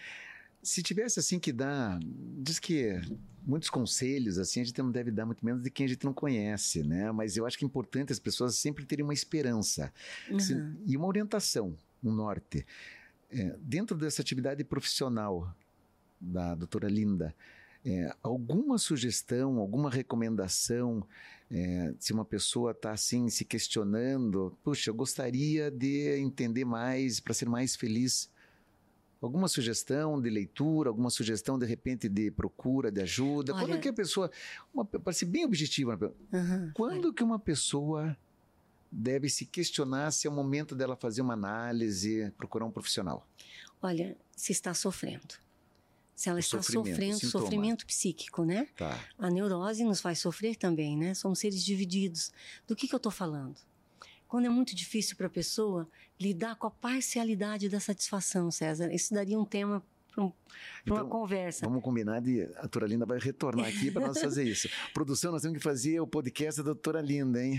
Se 0.63 0.83
tivesse 0.83 1.21
assim 1.21 1.39
que 1.39 1.53
dar, 1.53 1.99
diz 2.39 2.59
que 2.59 3.01
muitos 3.47 3.71
conselhos 3.71 4.39
assim 4.39 4.61
a 4.61 4.65
gente 4.65 4.83
não 4.83 4.91
deve 4.91 5.11
dar 5.11 5.25
muito 5.25 5.45
menos 5.45 5.63
de 5.63 5.71
quem 5.71 5.87
a 5.87 5.89
gente 5.89 6.05
não 6.05 6.13
conhece, 6.13 6.83
né? 6.83 7.11
Mas 7.13 7.37
eu 7.37 7.47
acho 7.47 7.57
que 7.57 7.65
é 7.65 7.67
importante 7.67 8.13
as 8.13 8.19
pessoas 8.19 8.57
sempre 8.57 8.85
terem 8.85 9.05
uma 9.05 9.15
esperança 9.15 9.93
uhum. 10.31 10.39
se, 10.39 10.55
e 10.85 10.97
uma 10.97 11.07
orientação, 11.07 11.77
um 12.03 12.13
norte. 12.13 12.67
É, 13.31 13.57
dentro 13.61 13.97
dessa 13.97 14.21
atividade 14.23 14.63
profissional 14.65 15.55
da 16.21 16.55
doutora 16.55 16.89
Linda, 16.89 17.35
é, 17.85 18.13
alguma 18.23 18.77
sugestão, 18.77 19.59
alguma 19.59 19.91
recomendação, 19.91 21.07
é, 21.51 21.95
se 21.99 22.13
uma 22.13 22.25
pessoa 22.25 22.73
está 22.73 22.93
assim 22.93 23.29
se 23.31 23.45
questionando, 23.45 24.57
puxa, 24.63 24.91
eu 24.91 24.95
gostaria 24.95 25.71
de 25.71 26.19
entender 26.19 26.65
mais 26.65 27.21
para 27.21 27.33
ser 27.33 27.49
mais 27.49 27.77
feliz. 27.77 28.31
Alguma 29.21 29.49
sugestão 29.49 30.21
de 30.21 30.31
leitura, 30.31 30.91
alguma 30.91 31.11
sugestão 31.11 31.59
de 31.59 31.67
repente 31.67 32.09
de 32.09 32.31
procura 32.31 32.91
de 32.91 33.01
ajuda? 33.01 33.53
Olha... 33.53 33.67
Quando 33.67 33.81
que 33.81 33.89
a 33.89 33.93
pessoa, 33.93 34.31
para 35.03 35.13
ser 35.13 35.27
bem 35.27 35.45
objetiva, 35.45 35.99
uhum, 36.33 36.71
quando 36.73 37.13
que 37.13 37.25
uma 37.25 37.39
pessoa 37.39 38.17
deve 38.91 39.29
se 39.29 39.45
questionar 39.45 40.13
se 40.13 40.27
é 40.27 40.31
o 40.31 40.33
momento 40.33 40.75
dela 40.75 40.97
fazer 40.97 41.21
uma 41.21 41.35
análise, 41.35 42.33
procurar 42.39 42.65
um 42.65 42.71
profissional? 42.71 43.27
Olha, 43.83 44.17
se 44.37 44.53
está 44.53 44.73
sofrendo. 44.73 45.35
Se 46.15 46.29
ela 46.29 46.39
o 46.39 46.41
está 46.41 46.61
sofrendo, 46.61 47.19
sofrimento 47.27 47.87
psíquico, 47.87 48.45
né? 48.45 48.67
Tá. 48.77 48.99
A 49.19 49.31
neurose 49.31 49.85
nos 49.85 50.01
faz 50.01 50.19
sofrer 50.19 50.57
também, 50.57 50.97
né? 50.97 51.15
Somos 51.15 51.39
seres 51.39 51.65
divididos. 51.65 52.33
Do 52.67 52.75
que, 52.75 52.89
que 52.89 52.95
eu 52.95 52.99
estou 52.99 53.13
falando? 53.13 53.57
Quando 54.29 54.45
é 54.45 54.49
muito 54.51 54.77
difícil 54.77 55.17
para 55.17 55.27
a 55.27 55.31
pessoa 55.31 55.89
lidar 56.21 56.55
com 56.57 56.67
a 56.67 56.71
parcialidade 56.71 57.69
da 57.69 57.81
satisfação, 57.81 58.51
César, 58.51 58.93
isso 58.93 59.15
daria 59.15 59.39
um 59.39 59.45
tema 59.45 59.83
para 60.19 60.25
um, 60.25 60.33
então, 60.83 60.97
uma 60.97 61.05
conversa. 61.05 61.67
Vamos 61.67 61.83
combinar 61.83 62.21
de 62.21 62.43
a 62.57 62.63
doutora 62.63 62.87
Linda 62.87 63.07
vai 63.07 63.19
retornar 63.19 63.67
aqui 63.67 63.91
para 63.91 64.07
nós 64.07 64.21
fazer 64.21 64.45
isso. 64.45 64.69
Produção, 64.93 65.31
nós 65.33 65.43
temos 65.43 65.57
que 65.57 65.63
fazer 65.63 66.01
o 66.01 66.07
podcast 66.07 66.61
da 66.61 66.65
doutora 66.65 67.01
Linda, 67.01 67.43
hein? 67.43 67.59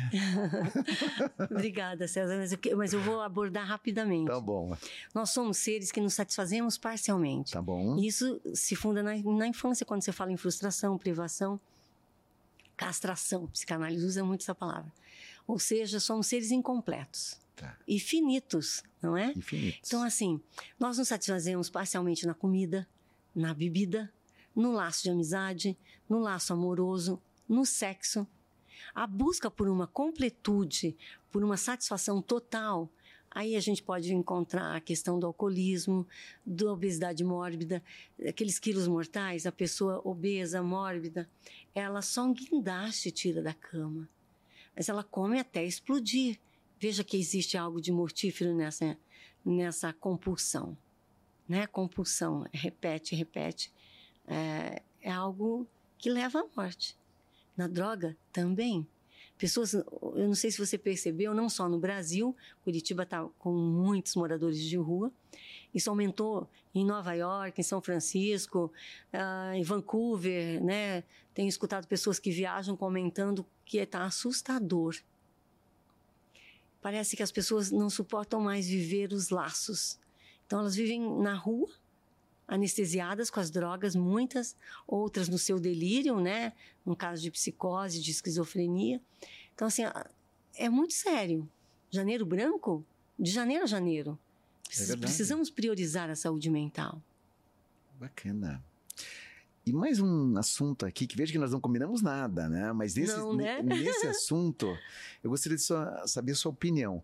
Obrigada, 1.50 2.08
César, 2.08 2.38
mas 2.38 2.52
eu, 2.52 2.60
mas 2.78 2.94
eu, 2.94 3.02
vou 3.02 3.22
abordar 3.22 3.66
rapidamente. 3.66 4.28
Tá 4.28 4.40
bom. 4.40 4.76
Nós 5.14 5.30
somos 5.30 5.58
seres 5.58 5.92
que 5.92 6.02
nos 6.02 6.14
satisfazemos 6.14 6.78
parcialmente. 6.78 7.54
Tá 7.54 7.62
bom. 7.62 7.98
Isso 7.98 8.42
se 8.54 8.76
funda 8.76 9.02
na, 9.02 9.16
na 9.18 9.48
infância, 9.48 9.86
quando 9.86 10.04
você 10.04 10.12
fala 10.12 10.32
em 10.32 10.38
frustração, 10.38 10.98
privação, 10.98 11.60
castração. 12.76 13.48
Psicanálise 13.48 14.06
usa 14.06 14.24
muito 14.24 14.42
essa 14.42 14.56
palavra. 14.56 14.92
Ou 15.50 15.58
seja, 15.58 16.00
somos 16.00 16.28
seres 16.28 16.52
incompletos. 16.52 17.40
Tá. 17.56 17.76
E 17.88 18.00
finitos, 18.00 18.84
não 19.02 19.18
é? 19.18 19.32
Infinitos. 19.32 19.82
Então, 19.90 20.04
assim, 20.04 20.40
nós 20.80 21.00
nos 21.00 21.08
satisfazemos 21.08 21.72
parcialmente 21.72 22.28
na 22.28 22.36
comida, 22.36 22.88
na 23.34 23.52
bebida, 23.52 24.14
no 24.56 24.72
laço 24.72 25.02
de 25.02 25.10
amizade, 25.10 25.76
no 26.08 26.20
laço 26.20 26.54
amoroso, 26.54 27.20
no 27.48 27.66
sexo. 27.66 28.28
A 28.94 29.08
busca 29.08 29.50
por 29.50 29.68
uma 29.68 29.88
completude, 29.88 30.96
por 31.32 31.44
uma 31.44 31.58
satisfação 31.58 32.22
total, 32.22 32.88
aí 33.32 33.56
a 33.56 33.60
gente 33.60 33.82
pode 33.82 34.14
encontrar 34.14 34.76
a 34.76 34.80
questão 34.80 35.20
do 35.20 35.26
alcoolismo, 35.26 36.08
da 36.46 36.72
obesidade 36.72 37.24
mórbida, 37.24 37.84
aqueles 38.24 38.60
quilos 38.60 38.88
mortais, 38.88 39.48
a 39.48 39.52
pessoa 39.52 40.00
obesa, 40.04 40.62
mórbida, 40.62 41.28
ela 41.74 42.04
só 42.04 42.24
um 42.26 42.34
guindaste 42.36 43.10
tira 43.10 43.42
da 43.42 43.56
cama 43.56 44.08
mas 44.80 44.88
ela 44.88 45.04
come 45.04 45.38
até 45.38 45.62
explodir. 45.66 46.40
Veja 46.80 47.04
que 47.04 47.18
existe 47.18 47.58
algo 47.58 47.82
de 47.82 47.92
mortífero 47.92 48.56
nessa, 48.56 48.98
nessa 49.44 49.92
compulsão. 49.92 50.78
Né? 51.50 51.68
Compulsão, 51.68 52.46
repete, 52.54 53.14
repete. 53.14 53.74
É, 54.26 54.82
é 55.02 55.12
algo 55.12 55.68
que 55.98 56.10
leva 56.10 56.40
à 56.40 56.46
morte. 56.56 56.98
Na 57.58 57.68
droga 57.68 58.16
também. 58.32 58.88
Pessoas, 59.38 59.74
eu 59.74 59.86
não 60.16 60.34
sei 60.34 60.50
se 60.50 60.66
você 60.66 60.78
percebeu, 60.78 61.34
não 61.34 61.50
só 61.50 61.68
no 61.68 61.78
Brasil, 61.78 62.34
Curitiba 62.64 63.04
está 63.04 63.28
com 63.38 63.52
muitos 63.52 64.16
moradores 64.16 64.62
de 64.62 64.78
rua, 64.78 65.12
isso 65.74 65.90
aumentou 65.90 66.50
em 66.74 66.86
Nova 66.86 67.14
York, 67.14 67.60
em 67.60 67.64
São 67.64 67.82
Francisco, 67.82 68.72
uh, 69.14 69.54
em 69.54 69.64
Vancouver, 69.64 70.64
né? 70.64 71.04
Tenho 71.34 71.48
escutado 71.48 71.88
pessoas 71.88 72.20
que 72.20 72.32
viajam 72.32 72.76
comentando 72.76 73.46
que 73.66 73.78
está 73.78 74.04
assustador. 74.04 74.96
Parece 76.82 77.16
que 77.16 77.24
as 77.24 77.32
pessoas 77.32 77.72
não 77.72 77.90
suportam 77.90 78.42
mais 78.42 78.68
viver 78.68 79.14
os 79.14 79.30
laços. 79.30 80.00
Então 80.46 80.60
elas 80.60 80.76
vivem 80.76 81.02
na 81.22 81.36
rua, 81.36 81.70
anestesiadas 82.48 83.30
com 83.30 83.40
as 83.40 83.52
drogas, 83.52 83.96
muitas, 83.96 84.56
outras 84.88 85.30
no 85.30 85.38
seu 85.38 85.60
delírio, 85.60 86.20
né? 86.20 86.54
No 86.86 86.96
caso 86.96 87.22
de 87.22 87.30
psicose, 87.30 88.02
de 88.02 88.10
esquizofrenia. 88.10 89.00
Então, 89.54 89.68
assim, 89.68 89.84
é 90.56 90.68
muito 90.68 90.94
sério. 90.94 91.48
Janeiro 91.92 92.26
branco, 92.26 92.84
de 93.18 93.30
janeiro 93.30 93.66
a 93.66 93.68
janeiro. 93.68 94.18
É 94.70 94.96
precisamos 94.96 95.50
priorizar 95.50 96.10
a 96.10 96.16
saúde 96.16 96.50
mental. 96.50 97.02
Bacana. 98.00 98.64
E 99.66 99.74
mais 99.74 100.00
um 100.00 100.38
assunto 100.38 100.86
aqui, 100.86 101.08
que 101.08 101.18
vejo 101.18 101.32
que 101.32 101.40
nós 101.40 101.52
não 101.52 101.60
combinamos 101.60 102.02
nada, 102.02 102.48
né? 102.48 102.72
Mas 102.72 102.96
nesse, 102.96 103.18
não, 103.18 103.36
né? 103.36 103.62
nesse 103.64 104.06
assunto, 104.08 104.78
eu 105.24 105.30
gostaria 105.32 105.58
de 105.58 105.64
só 105.64 106.06
saber 106.06 106.34
a 106.34 106.36
sua 106.36 106.52
opinião. 106.52 107.04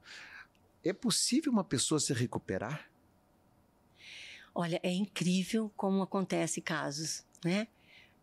É 0.83 0.93
possível 0.93 1.51
uma 1.51 1.63
pessoa 1.63 1.99
se 1.99 2.13
recuperar? 2.13 2.87
Olha, 4.53 4.79
é 4.83 4.91
incrível 4.91 5.71
como 5.75 6.03
acontece 6.03 6.61
casos, 6.61 7.25
né? 7.43 7.67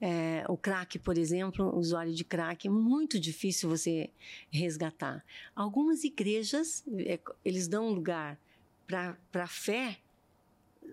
É, 0.00 0.44
o 0.48 0.56
crack, 0.56 0.98
por 0.98 1.16
exemplo, 1.18 1.66
o 1.66 1.78
usuário 1.78 2.12
de 2.12 2.24
crack, 2.24 2.66
é 2.66 2.70
muito 2.70 3.20
difícil 3.20 3.68
você 3.68 4.10
resgatar. 4.50 5.24
Algumas 5.54 6.02
igrejas, 6.04 6.82
é, 7.06 7.20
eles 7.44 7.68
dão 7.68 7.90
lugar 7.90 8.38
para 9.30 9.44
a 9.44 9.48
fé, 9.48 9.98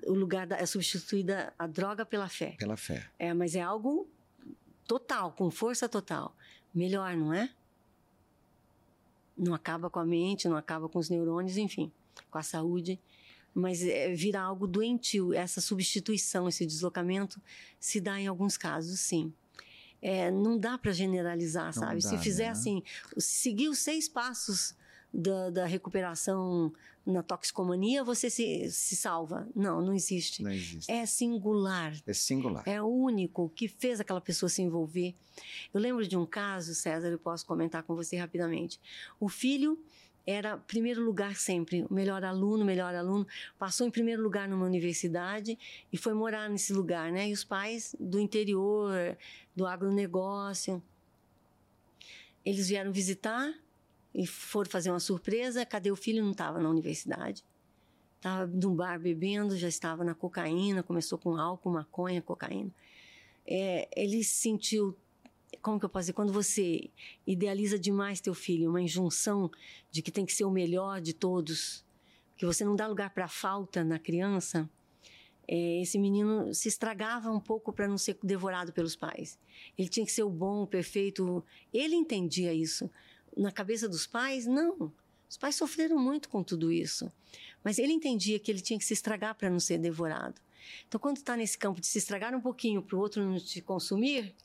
o 0.06 0.14
lugar 0.14 0.48
da, 0.48 0.58
é 0.58 0.66
substituída 0.66 1.54
a 1.58 1.68
droga 1.68 2.06
pela 2.06 2.28
fé. 2.28 2.56
Pela 2.58 2.78
fé. 2.78 3.10
É, 3.18 3.34
mas 3.34 3.56
é 3.56 3.62
algo 3.62 4.08
total, 4.88 5.32
com 5.32 5.52
força 5.52 5.88
total. 5.88 6.36
Melhor, 6.74 7.16
não 7.16 7.34
é? 7.34 7.50
Não 9.38 9.54
acaba 9.54 9.90
com 9.90 10.00
a 10.00 10.06
mente, 10.06 10.48
não 10.48 10.58
acaba 10.58 10.90
com 10.90 11.00
os 11.00 11.10
neurônios, 11.10 11.58
enfim, 11.58 11.92
com 12.30 12.38
a 12.38 12.44
saúde. 12.44 13.00
Mas 13.54 13.82
é, 13.84 14.14
vira 14.14 14.42
algo 14.42 14.68
doentio. 14.68 15.34
Essa 15.34 15.62
substituição, 15.62 16.48
esse 16.48 16.66
deslocamento, 16.66 17.42
se 17.80 18.00
dá 18.00 18.20
em 18.20 18.28
alguns 18.28 18.58
casos, 18.58 19.00
sim. 19.00 19.34
É, 20.02 20.32
não 20.32 20.58
dá 20.58 20.78
para 20.78 20.92
generalizar, 20.92 21.66
não 21.66 21.74
sabe? 21.74 22.02
Dá, 22.02 22.10
se 22.10 22.18
fizer 22.18 22.46
né? 22.46 22.50
assim, 22.52 22.84
seguir 23.18 23.68
os 23.68 23.80
seis 23.80 24.08
passos 24.08 24.76
da, 25.14 25.50
da, 25.50 25.66
recuperação 25.66 26.72
na 27.06 27.24
toxicomania, 27.24 28.04
você 28.04 28.30
se, 28.30 28.70
se 28.72 28.96
salva. 28.96 29.48
Não, 29.56 29.82
não 29.82 29.94
existe. 29.94 30.44
Não 30.44 30.52
existe. 30.52 30.92
É 30.92 31.06
singular. 31.06 31.94
É 32.06 32.14
singular. 32.14 32.64
É 32.68 32.82
o 32.82 32.88
único 32.88 33.50
que 33.50 33.68
fez 33.68 34.00
aquela 34.00 34.22
pessoa 34.22 34.50
se 34.50 34.62
envolver. 34.62 35.16
Eu 35.74 35.80
lembro 35.80 36.08
de 36.08 36.16
um 36.16 36.26
caso, 36.26 36.76
César, 36.76 37.08
eu 37.08 37.20
posso 37.20 37.46
comentar 37.46 37.84
com 37.84 37.96
você 37.96 38.18
rapidamente. 38.18 38.80
O 39.20 39.28
filho 39.28 39.80
era 40.26 40.58
primeiro 40.58 41.04
lugar 41.04 41.36
sempre, 41.36 41.84
o 41.90 41.94
melhor 41.94 42.24
aluno, 42.24 42.64
melhor 42.64 42.94
aluno, 42.94 43.26
passou 43.58 43.88
em 43.88 43.92
primeiro 43.92 44.22
lugar 44.22 44.48
numa 44.48 44.66
universidade 44.66 45.58
e 45.92 45.98
foi 45.98 46.14
morar 46.14 46.48
nesse 46.50 46.72
lugar, 46.72 47.12
né? 47.12 47.30
E 47.30 47.34
os 47.34 47.44
pais 47.44 47.96
do 48.00 48.20
interior, 48.20 49.18
do 49.56 49.66
agronegócio, 49.66 50.84
eles 52.46 52.70
vieram 52.70 52.92
visitar 52.92 53.52
e 54.14 54.26
foram 54.26 54.70
fazer 54.70 54.90
uma 54.90 55.00
surpresa. 55.00 55.66
Cadê 55.66 55.92
o 55.92 55.96
filho? 55.96 56.24
Não 56.24 56.32
estava 56.32 56.60
na 56.60 56.70
universidade. 56.70 57.44
Estava 58.18 58.48
num 58.48 58.76
bar 58.76 59.00
bebendo, 59.00 59.58
já 59.58 59.68
estava 59.68 60.04
na 60.04 60.14
cocaína, 60.14 60.84
começou 60.84 61.18
com 61.18 61.38
álcool, 61.38 61.72
maconha, 61.72 62.22
cocaína. 62.22 62.72
É, 63.48 63.88
ele 63.96 64.24
se 64.24 64.36
sentiu 64.36 64.96
como 65.62 65.80
que 65.80 65.86
eu 65.86 65.90
posso 65.90 66.04
dizer, 66.04 66.14
quando 66.14 66.32
você 66.32 66.90
idealiza 67.26 67.78
demais 67.78 68.22
teu 68.22 68.34
filho, 68.34 68.70
uma 68.70 68.82
injunção 68.82 69.50
de 69.92 70.02
que 70.02 70.12
tem 70.12 70.26
que 70.26 70.34
ser 70.34 70.46
o 70.46 70.52
melhor 70.52 71.02
de 71.02 71.14
todos, 71.14 71.84
que 72.38 72.46
você 72.46 72.64
não 72.64 72.76
dá 72.76 72.88
lugar 72.88 73.10
para 73.10 73.28
falta 73.28 73.84
na 73.84 74.00
criança, 74.00 74.70
é, 75.48 75.82
esse 75.82 75.98
menino 75.98 76.54
se 76.54 76.68
estragava 76.68 77.32
um 77.32 77.40
pouco 77.40 77.74
para 77.74 77.88
não 77.88 77.98
ser 77.98 78.18
devorado 78.22 78.72
pelos 78.72 78.96
pais. 78.96 79.40
Ele 79.78 79.90
tinha 79.90 80.06
que 80.06 80.12
ser 80.12 80.24
o 80.24 80.30
bom, 80.30 80.62
o 80.62 80.68
perfeito. 80.68 81.44
Ele 81.74 81.96
entendia 81.96 82.54
isso 82.54 82.90
na 83.40 83.52
cabeça 83.52 83.88
dos 83.88 84.06
pais, 84.06 84.46
não. 84.46 84.92
Os 85.30 85.38
pais 85.38 85.56
sofreram 85.56 85.98
muito 85.98 86.28
com 86.28 86.44
tudo 86.44 86.72
isso. 86.72 87.12
Mas 87.64 87.78
ele 87.80 87.94
entendia 87.94 88.40
que 88.40 88.52
ele 88.52 88.62
tinha 88.62 88.78
que 88.78 88.86
se 88.86 88.94
estragar 88.94 89.36
para 89.36 89.50
não 89.50 89.60
ser 89.60 89.78
devorado. 89.78 90.42
Então, 90.88 91.00
quando 91.00 91.18
está 91.18 91.38
nesse 91.38 91.58
campo 91.58 91.80
de 91.80 91.88
se 91.88 91.98
estragar 91.98 92.36
um 92.36 92.42
pouquinho 92.42 92.82
para 92.82 92.96
o 92.96 93.00
outro 93.00 93.24
não 93.24 93.40
te 93.40 93.62
consumir, 93.62 94.36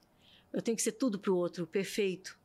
eu 0.53 0.63
tenho 0.63 0.77
que 0.77 0.83
ser 0.83 0.93
tudo 0.93 1.19
para 1.19 1.33
o 1.33 1.37
outro, 1.37 1.67
perfeito. 1.67 2.39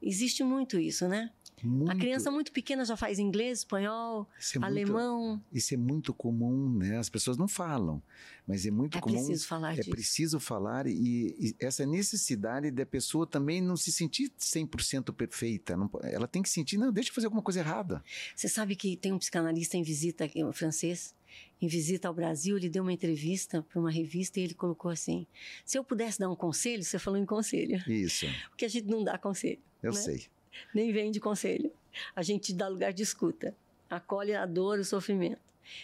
Existe 0.00 0.44
muito 0.44 0.78
isso, 0.78 1.08
né? 1.08 1.32
Muito. 1.62 1.90
A 1.90 1.96
criança 1.96 2.30
muito 2.30 2.52
pequena 2.52 2.84
já 2.84 2.96
faz 2.96 3.18
inglês, 3.18 3.60
espanhol, 3.60 4.28
é 4.54 4.64
alemão. 4.64 5.28
Muito, 5.28 5.44
isso 5.52 5.74
é 5.74 5.76
muito 5.76 6.14
comum, 6.14 6.70
né? 6.78 6.98
As 6.98 7.08
pessoas 7.08 7.36
não 7.36 7.48
falam, 7.48 8.02
mas 8.46 8.66
é 8.66 8.70
muito 8.70 8.98
é 8.98 9.00
comum. 9.00 9.16
É 9.16 9.18
preciso 9.18 9.46
falar 9.46 9.72
é 9.72 9.76
disso. 9.76 9.88
É 9.88 9.90
preciso 9.90 10.40
falar 10.40 10.86
e, 10.86 11.34
e, 11.38 11.56
essa 11.60 11.84
necessidade 11.86 12.70
da 12.70 12.86
pessoa 12.86 13.26
também 13.26 13.60
não 13.60 13.76
se 13.76 13.92
sentir 13.92 14.30
100% 14.38 15.12
perfeita. 15.12 15.76
Não, 15.76 15.90
ela 16.02 16.28
tem 16.28 16.42
que 16.42 16.48
sentir, 16.48 16.78
não, 16.78 16.92
deixa 16.92 17.10
eu 17.10 17.14
fazer 17.14 17.26
alguma 17.26 17.42
coisa 17.42 17.60
errada. 17.60 18.02
Você 18.34 18.48
sabe 18.48 18.76
que 18.76 18.96
tem 18.96 19.12
um 19.12 19.18
psicanalista 19.18 19.76
em 19.76 19.82
visita, 19.82 20.28
um 20.36 20.52
francês, 20.52 21.14
em 21.60 21.66
visita 21.66 22.08
ao 22.08 22.14
Brasil, 22.14 22.56
ele 22.56 22.68
deu 22.68 22.82
uma 22.82 22.92
entrevista 22.92 23.62
para 23.62 23.80
uma 23.80 23.90
revista 23.90 24.38
e 24.40 24.44
ele 24.44 24.54
colocou 24.54 24.90
assim: 24.90 25.26
se 25.64 25.78
eu 25.78 25.84
pudesse 25.84 26.18
dar 26.18 26.30
um 26.30 26.36
conselho, 26.36 26.84
você 26.84 26.98
falou 26.98 27.18
em 27.18 27.26
conselho. 27.26 27.82
Isso. 27.86 28.26
Porque 28.48 28.64
a 28.64 28.68
gente 28.68 28.86
não 28.86 29.02
dá 29.02 29.18
conselho. 29.18 29.58
Eu 29.82 29.92
né? 29.92 29.98
sei 29.98 30.26
nem 30.74 30.92
vem 30.92 31.10
de 31.10 31.20
conselho. 31.20 31.72
A 32.14 32.22
gente 32.22 32.52
dá 32.52 32.68
lugar 32.68 32.92
de 32.92 33.02
escuta, 33.02 33.56
acolhe 33.88 34.34
a 34.34 34.46
dor, 34.46 34.78
o 34.78 34.84
sofrimento. 34.84 35.40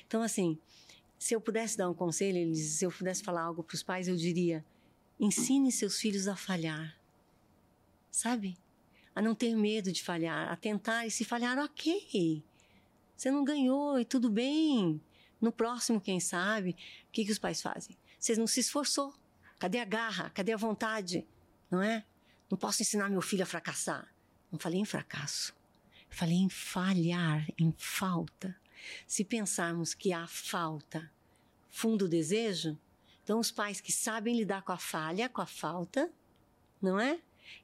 Então, 0.06 0.22
assim, 0.22 0.58
se 1.18 1.34
eu 1.34 1.40
pudesse 1.40 1.76
dar 1.76 1.88
um 1.88 1.94
conselho, 1.94 2.54
se 2.54 2.84
eu 2.84 2.90
pudesse 2.90 3.22
falar 3.22 3.42
algo 3.42 3.62
para 3.62 3.74
os 3.74 3.82
pais, 3.82 4.08
eu 4.08 4.16
diria: 4.16 4.64
ensine 5.18 5.72
seus 5.72 5.98
filhos 5.98 6.28
a 6.28 6.36
falhar. 6.36 6.96
Sabe? 8.10 8.56
A 9.14 9.22
não 9.22 9.34
ter 9.34 9.54
medo 9.56 9.92
de 9.92 10.02
falhar, 10.02 10.50
a 10.50 10.56
tentar 10.56 11.06
e 11.06 11.10
se 11.10 11.24
falhar, 11.24 11.58
ok. 11.58 12.42
Você 13.16 13.30
não 13.30 13.44
ganhou 13.44 13.98
e 13.98 14.04
tudo 14.04 14.28
bem. 14.28 15.00
No 15.40 15.52
próximo, 15.52 16.00
quem 16.00 16.20
sabe, 16.20 16.70
o 16.70 17.12
que, 17.12 17.24
que 17.24 17.32
os 17.32 17.38
pais 17.38 17.60
fazem? 17.60 17.96
Você 18.18 18.34
não 18.36 18.46
se 18.46 18.60
esforçou. 18.60 19.14
Cadê 19.58 19.78
a 19.78 19.84
garra? 19.84 20.30
Cadê 20.30 20.52
a 20.52 20.56
vontade? 20.56 21.26
Não 21.70 21.82
é? 21.82 22.04
Não 22.50 22.58
posso 22.58 22.82
ensinar 22.82 23.10
meu 23.10 23.20
filho 23.20 23.42
a 23.42 23.46
fracassar. 23.46 24.13
Não 24.54 24.58
falei 24.60 24.78
em 24.78 24.84
fracasso. 24.84 25.52
Falei 26.08 26.36
em 26.36 26.48
falhar, 26.48 27.44
em 27.58 27.74
falta. 27.76 28.56
Se 29.04 29.24
pensarmos 29.24 29.94
que 29.94 30.12
há 30.12 30.28
falta, 30.28 31.10
fundo 31.68 32.08
desejo, 32.08 32.78
então 33.24 33.40
os 33.40 33.50
pais 33.50 33.80
que 33.80 33.90
sabem 33.90 34.36
lidar 34.36 34.62
com 34.62 34.70
a 34.70 34.78
falha, 34.78 35.28
com 35.28 35.40
a 35.40 35.46
falta, 35.46 36.08
não 36.80 37.00
é? 37.00 37.18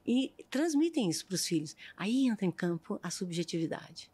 E 0.04 0.34
transmitem 0.50 1.08
isso 1.08 1.24
para 1.26 1.36
os 1.36 1.46
filhos. 1.46 1.76
Aí 1.96 2.26
entra 2.26 2.44
em 2.44 2.50
campo 2.50 2.98
a 3.04 3.08
subjetividade. 3.08 4.10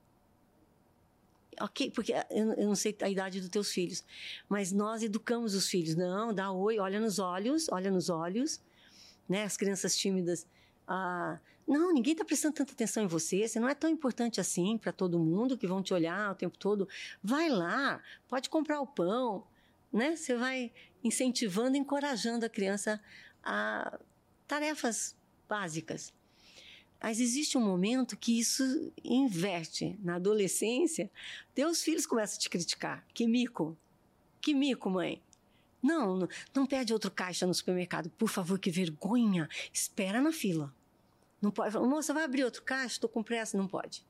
Ok, 1.58 1.90
porque 1.92 2.12
eu, 2.28 2.52
eu, 2.52 2.66
não 2.66 2.74
sei 2.74 2.94
a 3.00 3.08
idade 3.08 3.40
dos 3.40 3.48
teus 3.48 3.72
filhos, 3.72 4.04
mas 4.50 4.70
nós 4.70 5.02
educamos 5.02 5.54
os 5.54 5.66
filhos. 5.66 5.94
Não, 5.94 6.34
dá 6.34 6.52
oi, 6.52 6.78
olha 6.78 7.00
nos 7.00 7.18
olhos, 7.18 7.70
olha 7.70 7.90
nos 7.90 8.10
olhos. 8.10 8.60
Né? 9.26 9.44
As 9.44 9.56
crianças 9.56 9.96
tímidas 9.96 10.46
ah, 10.87 11.39
não, 11.66 11.93
ninguém 11.93 12.12
está 12.12 12.24
prestando 12.24 12.55
tanta 12.55 12.72
atenção 12.72 13.03
em 13.03 13.09
você, 13.09 13.47
você 13.47 13.59
não 13.59 13.68
é 13.68 13.74
tão 13.74 13.91
importante 13.91 14.41
assim 14.41 14.78
para 14.78 14.93
todo 14.93 15.18
mundo 15.18 15.59
que 15.59 15.66
vão 15.66 15.82
te 15.82 15.93
olhar 15.93 16.30
o 16.30 16.34
tempo 16.34 16.57
todo. 16.57 16.89
Vai 17.22 17.49
lá, 17.49 18.01
pode 18.28 18.49
comprar 18.49 18.80
o 18.80 18.87
pão, 18.87 19.45
né? 19.93 20.14
Você 20.14 20.37
vai 20.37 20.72
incentivando, 21.03 21.76
encorajando 21.76 22.47
a 22.47 22.49
criança 22.49 23.01
a 23.43 23.99
tarefas 24.47 25.16
básicas. 25.49 26.12
Mas 27.03 27.20
existe 27.20 27.59
um 27.59 27.61
momento 27.61 28.16
que 28.16 28.39
isso 28.39 28.93
inverte. 29.05 29.97
Na 30.03 30.16
adolescência, 30.16 31.11
teus 31.55 31.82
filhos 31.82 32.07
começam 32.07 32.37
a 32.37 32.41
te 32.41 32.49
criticar. 32.49 33.05
Que 33.12 33.26
mico. 33.26 33.76
Que 34.41 34.55
mico, 34.55 34.89
mãe. 34.89 35.22
Não, 35.82 36.28
não, 36.55 36.66
pede 36.66 36.93
outro 36.93 37.11
caixa 37.11 37.47
no 37.47 37.55
supermercado. 37.55 38.11
Por 38.11 38.28
favor, 38.28 38.59
que 38.59 38.70
vergonha. 38.70 39.49
Espera 39.72 40.20
na 40.20 40.32
fila. 40.32 40.74
Não 41.41 41.51
pode. 41.51 41.76
Moça, 41.78 42.14
vai 42.14 42.24
abrir 42.24 42.45
outro 42.45 42.62
caixa? 42.62 42.95
Estou 42.95 43.11
com 43.11 43.22
pressa. 43.22 43.57
Não 43.57 43.66
pode. 43.66 44.05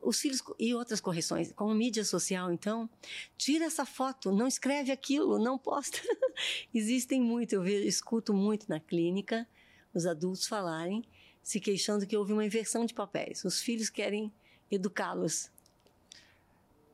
Os 0.00 0.20
filhos 0.20 0.42
e 0.58 0.74
outras 0.74 1.00
correções, 1.00 1.52
como 1.52 1.72
mídia 1.74 2.04
social, 2.04 2.52
então, 2.52 2.90
tira 3.38 3.66
essa 3.66 3.86
foto, 3.86 4.32
não 4.32 4.48
escreve 4.48 4.90
aquilo, 4.90 5.38
não 5.38 5.56
posta. 5.56 5.98
Existem 6.74 7.20
muito, 7.20 7.52
eu 7.52 7.62
vejo, 7.62 7.86
escuto 7.86 8.34
muito 8.34 8.68
na 8.68 8.80
clínica 8.80 9.46
os 9.94 10.06
adultos 10.06 10.46
falarem, 10.46 11.04
se 11.42 11.60
queixando 11.60 12.06
que 12.06 12.16
houve 12.16 12.32
uma 12.32 12.44
inversão 12.44 12.84
de 12.84 12.94
papéis. 12.94 13.44
Os 13.44 13.60
filhos 13.60 13.90
querem 13.90 14.32
educá-los. 14.70 15.50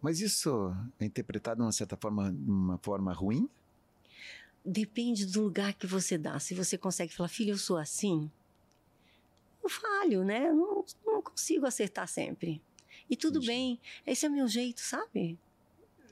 Mas 0.02 0.20
isso 0.20 0.74
é 0.98 1.04
interpretado 1.04 1.60
de 1.60 1.62
uma 1.62 1.72
certa 1.72 1.96
forma, 1.96 2.32
de 2.32 2.50
uma 2.50 2.76
forma 2.78 3.12
ruim? 3.12 3.48
depende 4.68 5.26
do 5.26 5.42
lugar 5.42 5.72
que 5.74 5.86
você 5.86 6.18
dá. 6.18 6.38
Se 6.38 6.54
você 6.54 6.76
consegue 6.76 7.14
falar, 7.14 7.28
filho, 7.28 7.52
eu 7.52 7.58
sou 7.58 7.76
assim, 7.76 8.30
eu 9.68 9.70
falho, 9.70 10.24
né? 10.24 10.50
Não, 10.52 10.84
não 11.06 11.22
consigo 11.22 11.66
acertar 11.66 12.08
sempre. 12.08 12.62
E 13.08 13.16
tudo 13.16 13.40
bem, 13.40 13.80
esse 14.06 14.26
é 14.26 14.28
o 14.28 14.32
meu 14.32 14.48
jeito, 14.48 14.80
sabe? 14.80 15.38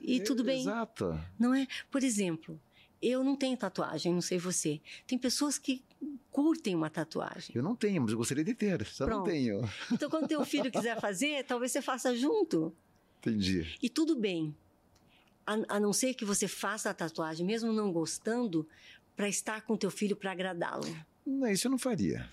E 0.01 0.19
é, 0.19 0.23
tudo 0.23 0.43
bem. 0.43 0.61
Exato. 0.61 1.19
Não 1.37 1.53
é? 1.53 1.67
Por 1.91 2.03
exemplo, 2.03 2.59
eu 3.01 3.23
não 3.23 3.35
tenho 3.35 3.57
tatuagem, 3.57 4.13
não 4.13 4.21
sei 4.21 4.37
você. 4.37 4.81
Tem 5.05 5.17
pessoas 5.17 5.57
que 5.57 5.83
curtem 6.31 6.75
uma 6.75 6.89
tatuagem. 6.89 7.55
Eu 7.55 7.63
não 7.63 7.75
tenho, 7.75 8.01
mas 8.01 8.11
eu 8.11 8.17
gostaria 8.17 8.43
de 8.43 8.53
ter, 8.53 8.85
só 8.85 9.05
Pronto. 9.05 9.19
não 9.19 9.25
tenho. 9.25 9.69
Então, 9.91 10.09
quando 10.09 10.27
teu 10.27 10.43
filho 10.45 10.71
quiser 10.71 10.99
fazer, 11.01 11.43
talvez 11.45 11.71
você 11.71 11.81
faça 11.81 12.15
junto. 12.15 12.75
Entendi. 13.19 13.75
E 13.81 13.89
tudo 13.89 14.15
bem 14.15 14.55
a, 15.47 15.77
a 15.77 15.79
não 15.79 15.93
ser 15.93 16.13
que 16.13 16.25
você 16.25 16.47
faça 16.47 16.89
a 16.89 16.93
tatuagem, 16.93 17.45
mesmo 17.45 17.71
não 17.71 17.91
gostando, 17.91 18.67
para 19.15 19.29
estar 19.29 19.61
com 19.61 19.77
teu 19.77 19.89
filho 19.89 20.15
para 20.15 20.31
agradá-lo. 20.31 20.85
Não, 21.27 21.47
isso 21.49 21.67
eu 21.67 21.71
não 21.71 21.77
faria. 21.77 22.29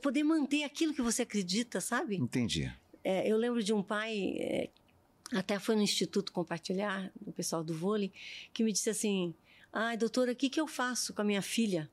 Poder 0.00 0.22
manter 0.22 0.62
aquilo 0.62 0.94
que 0.94 1.02
você 1.02 1.22
acredita, 1.22 1.80
sabe? 1.80 2.16
Entendi. 2.16 2.72
É, 3.02 3.28
eu 3.30 3.36
lembro 3.36 3.62
de 3.62 3.72
um 3.72 3.82
pai, 3.82 4.36
é, 4.38 4.70
até 5.32 5.58
foi 5.58 5.74
no 5.74 5.82
Instituto 5.82 6.32
Compartilhar, 6.32 7.10
do 7.20 7.32
pessoal 7.32 7.64
do 7.64 7.74
vôlei, 7.74 8.12
que 8.52 8.62
me 8.62 8.72
disse 8.72 8.88
assim: 8.88 9.34
ai, 9.72 9.96
doutora, 9.96 10.30
o 10.32 10.36
que, 10.36 10.48
que 10.48 10.60
eu 10.60 10.68
faço 10.68 11.12
com 11.12 11.22
a 11.22 11.24
minha 11.24 11.42
filha? 11.42 11.90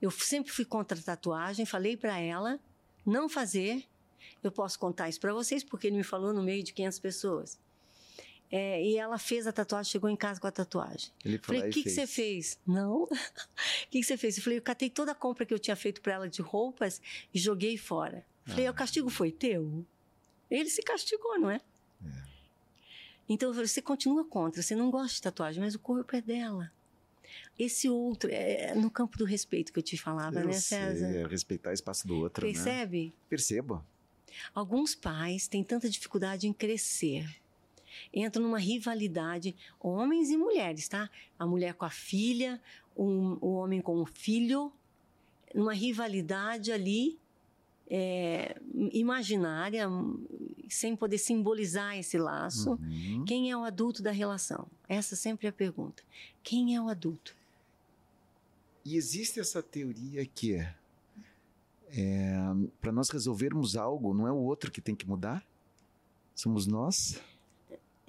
Eu 0.00 0.10
sempre 0.10 0.52
fui 0.52 0.64
contra 0.64 0.98
a 0.98 1.02
tatuagem, 1.02 1.64
falei 1.64 1.96
para 1.96 2.18
ela 2.18 2.60
não 3.04 3.28
fazer. 3.28 3.84
Eu 4.42 4.52
posso 4.52 4.78
contar 4.78 5.08
isso 5.08 5.20
para 5.20 5.32
vocês, 5.32 5.64
porque 5.64 5.86
ele 5.86 5.96
me 5.96 6.04
falou 6.04 6.34
no 6.34 6.42
meio 6.42 6.62
de 6.62 6.72
500 6.74 6.98
pessoas. 6.98 7.58
É, 8.50 8.82
e 8.84 8.96
ela 8.96 9.18
fez 9.18 9.46
a 9.46 9.52
tatuagem, 9.52 9.90
chegou 9.90 10.08
em 10.08 10.16
casa 10.16 10.40
com 10.40 10.46
a 10.46 10.50
tatuagem. 10.50 11.10
Ele 11.24 11.38
falei, 11.38 11.68
o 11.68 11.70
que, 11.70 11.82
que 11.82 11.90
você 11.90 12.06
fez? 12.06 12.58
Não. 12.66 13.02
O 13.02 13.08
que, 13.90 13.98
que 14.00 14.04
você 14.04 14.16
fez? 14.16 14.36
Eu 14.36 14.44
falei, 14.44 14.58
eu 14.58 14.62
catei 14.62 14.88
toda 14.88 15.12
a 15.12 15.14
compra 15.14 15.44
que 15.44 15.52
eu 15.52 15.58
tinha 15.58 15.74
feito 15.74 16.00
para 16.00 16.12
ela 16.12 16.28
de 16.28 16.40
roupas 16.40 17.00
e 17.32 17.38
joguei 17.38 17.76
fora. 17.76 18.24
Falei, 18.46 18.66
ah. 18.66 18.70
o 18.70 18.74
castigo 18.74 19.10
foi 19.10 19.32
teu? 19.32 19.84
Ele 20.50 20.68
se 20.68 20.82
castigou, 20.82 21.38
não 21.38 21.50
é? 21.50 21.60
é. 22.04 22.34
Então 23.28 23.48
eu 23.48 23.54
falei, 23.54 23.66
você 23.66 23.82
continua 23.82 24.24
contra, 24.24 24.62
você 24.62 24.76
não 24.76 24.90
gosta 24.90 25.14
de 25.14 25.22
tatuagem, 25.22 25.62
mas 25.62 25.74
o 25.74 25.78
corpo 25.78 26.14
é 26.14 26.20
dela. 26.20 26.70
Esse 27.58 27.88
outro, 27.88 28.30
é, 28.30 28.70
é 28.70 28.74
no 28.74 28.90
campo 28.90 29.16
do 29.16 29.24
respeito 29.24 29.72
que 29.72 29.78
eu 29.78 29.82
te 29.82 29.96
falava, 29.96 30.40
eu 30.40 30.46
né, 30.46 30.52
César? 30.52 31.10
Sei, 31.10 31.22
é 31.22 31.26
respeitar 31.26 31.70
o 31.70 31.72
espaço 31.72 32.06
do 32.06 32.16
outro. 32.16 32.46
Né? 32.46 32.52
Percebe? 32.52 33.06
Né? 33.06 33.12
Percebo. 33.28 33.84
Alguns 34.54 34.94
pais 34.94 35.48
têm 35.48 35.64
tanta 35.64 35.88
dificuldade 35.88 36.46
em 36.46 36.52
crescer 36.52 37.26
entram 38.12 38.42
numa 38.42 38.58
rivalidade, 38.58 39.54
homens 39.80 40.30
e 40.30 40.36
mulheres, 40.36 40.88
tá? 40.88 41.10
A 41.38 41.46
mulher 41.46 41.74
com 41.74 41.84
a 41.84 41.90
filha, 41.90 42.60
um, 42.96 43.38
o 43.40 43.54
homem 43.54 43.80
com 43.80 44.00
o 44.00 44.06
filho, 44.06 44.72
numa 45.54 45.72
rivalidade 45.72 46.72
ali 46.72 47.18
é, 47.88 48.56
imaginária, 48.92 49.86
sem 50.68 50.96
poder 50.96 51.18
simbolizar 51.18 51.96
esse 51.96 52.18
laço. 52.18 52.72
Uhum. 52.72 53.24
Quem 53.26 53.50
é 53.50 53.56
o 53.56 53.64
adulto 53.64 54.02
da 54.02 54.10
relação? 54.10 54.66
Essa 54.88 55.14
sempre 55.14 55.46
é 55.46 55.50
a 55.50 55.52
pergunta. 55.52 56.02
Quem 56.42 56.74
é 56.74 56.80
o 56.80 56.88
adulto? 56.88 57.36
E 58.84 58.96
existe 58.96 59.40
essa 59.40 59.62
teoria 59.62 60.26
que 60.26 60.54
é, 60.54 60.74
é 61.88 62.36
para 62.80 62.92
nós 62.92 63.08
resolvermos 63.08 63.76
algo, 63.76 64.12
não 64.12 64.26
é 64.26 64.32
o 64.32 64.36
outro 64.36 64.70
que 64.70 64.80
tem 64.80 64.94
que 64.94 65.06
mudar? 65.06 65.44
Somos 66.34 66.66
nós? 66.66 67.20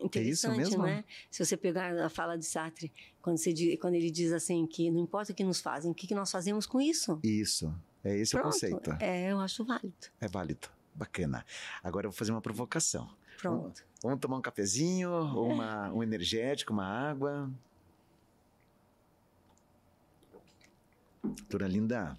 Interessante, 0.05 0.59
é 0.59 0.63
isso 0.63 0.77
mesmo? 0.77 0.83
né? 0.83 1.03
Se 1.29 1.43
você 1.43 1.57
pegar 1.57 1.95
a 1.97 2.09
fala 2.09 2.37
de 2.37 2.45
Sartre, 2.45 2.91
quando, 3.21 3.37
você, 3.37 3.77
quando 3.77 3.95
ele 3.95 4.11
diz 4.11 4.31
assim 4.31 4.65
que 4.65 4.89
não 4.91 4.99
importa 4.99 5.31
o 5.31 5.35
que 5.35 5.43
nos 5.43 5.59
fazem, 5.59 5.91
o 5.91 5.93
que, 5.93 6.07
que 6.07 6.15
nós 6.15 6.31
fazemos 6.31 6.65
com 6.65 6.79
isso? 6.79 7.19
Isso, 7.23 7.73
é 8.03 8.17
esse 8.17 8.31
Pronto. 8.31 8.47
o 8.47 8.51
conceito. 8.51 8.91
É, 8.99 9.31
eu 9.31 9.39
acho 9.39 9.63
válido. 9.63 9.95
É 10.19 10.27
válido, 10.27 10.69
bacana. 10.93 11.45
Agora 11.83 12.07
eu 12.07 12.11
vou 12.11 12.17
fazer 12.17 12.31
uma 12.31 12.41
provocação. 12.41 13.09
Pronto. 13.37 13.61
Vamos, 13.63 13.83
vamos 14.01 14.19
tomar 14.19 14.37
um 14.37 14.41
cafezinho, 14.41 15.11
uma, 15.11 15.91
um 15.91 16.01
energético, 16.03 16.71
uma 16.71 16.85
água. 16.85 17.51
Doutora 21.23 21.67
Linda, 21.67 22.17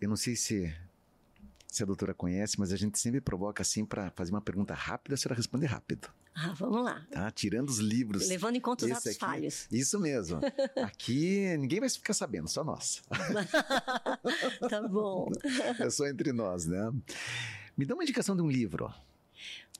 eu 0.00 0.08
não 0.08 0.16
sei 0.16 0.36
se 0.36 0.74
se 1.76 1.82
a 1.82 1.86
doutora 1.86 2.14
conhece, 2.14 2.58
mas 2.58 2.72
a 2.72 2.76
gente 2.76 2.98
sempre 2.98 3.20
provoca 3.20 3.60
assim 3.60 3.84
para 3.84 4.10
fazer 4.12 4.30
uma 4.30 4.40
pergunta 4.40 4.72
rápida, 4.72 5.14
a 5.14 5.18
senhora 5.18 5.36
responde 5.36 5.66
rápido. 5.66 6.08
Ah, 6.38 6.52
vamos 6.52 6.84
lá. 6.84 7.06
Tá? 7.10 7.30
Tirando 7.30 7.70
os 7.70 7.78
livros. 7.78 8.28
Levando 8.28 8.56
em 8.56 8.60
conta 8.60 8.84
os 8.84 8.90
atos 8.90 9.06
aqui, 9.06 9.18
falhos. 9.18 9.66
Isso 9.72 9.98
mesmo. 9.98 10.38
Aqui 10.84 11.46
ninguém 11.56 11.80
vai 11.80 11.88
ficar 11.88 12.12
sabendo, 12.12 12.46
só 12.46 12.62
nós. 12.62 13.02
tá 14.68 14.86
bom. 14.86 15.30
É 15.80 15.88
só 15.88 16.06
entre 16.06 16.32
nós, 16.32 16.66
né? 16.66 16.92
Me 17.76 17.86
dá 17.86 17.94
uma 17.94 18.02
indicação 18.02 18.36
de 18.36 18.42
um 18.42 18.50
livro. 18.50 18.92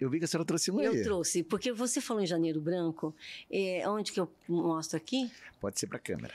Eu 0.01 0.09
vi 0.09 0.19
que 0.19 0.25
a 0.25 0.29
senhora 0.29 0.47
trouxe 0.47 0.71
um 0.71 0.81
eu 0.81 0.93
aí. 0.93 0.99
Eu 0.99 1.05
trouxe, 1.05 1.43
porque 1.43 1.73
você 1.73 2.01
falou 2.01 2.23
em 2.23 2.27
Janeiro 2.27 2.61
Branco. 2.61 3.15
É, 3.51 3.87
onde 3.89 4.13
que 4.13 4.21
eu 4.21 4.31
mostro 4.49 4.97
aqui? 4.97 5.31
Pode 5.61 5.79
ser 5.79 5.87
para 5.87 5.99
a 5.99 6.01
câmera. 6.01 6.35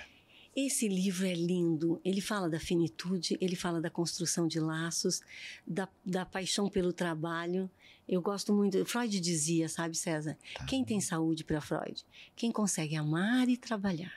Esse 0.56 0.88
livro 0.88 1.26
é 1.26 1.34
lindo. 1.34 2.00
Ele 2.04 2.22
fala 2.22 2.50
da 2.50 2.60
finitude, 2.60 3.38
ele 3.40 3.56
fala 3.56 3.80
da 3.80 3.90
construção 3.90 4.48
de 4.48 4.60
laços, 4.60 5.22
da, 5.66 5.88
da 6.06 6.26
paixão 6.26 6.70
pelo 6.70 6.92
trabalho. 6.94 7.70
Eu 8.08 8.22
gosto 8.22 8.54
muito. 8.54 8.84
Freud 8.86 9.20
dizia, 9.20 9.70
sabe, 9.70 9.96
César? 9.96 10.38
Tá. 10.54 10.66
Quem 10.66 10.84
tem 10.84 11.00
saúde 11.00 11.44
para 11.44 11.62
Freud? 11.62 12.04
Quem 12.36 12.52
consegue 12.52 12.96
amar 12.96 13.48
e 13.48 13.56
trabalhar. 13.56 14.14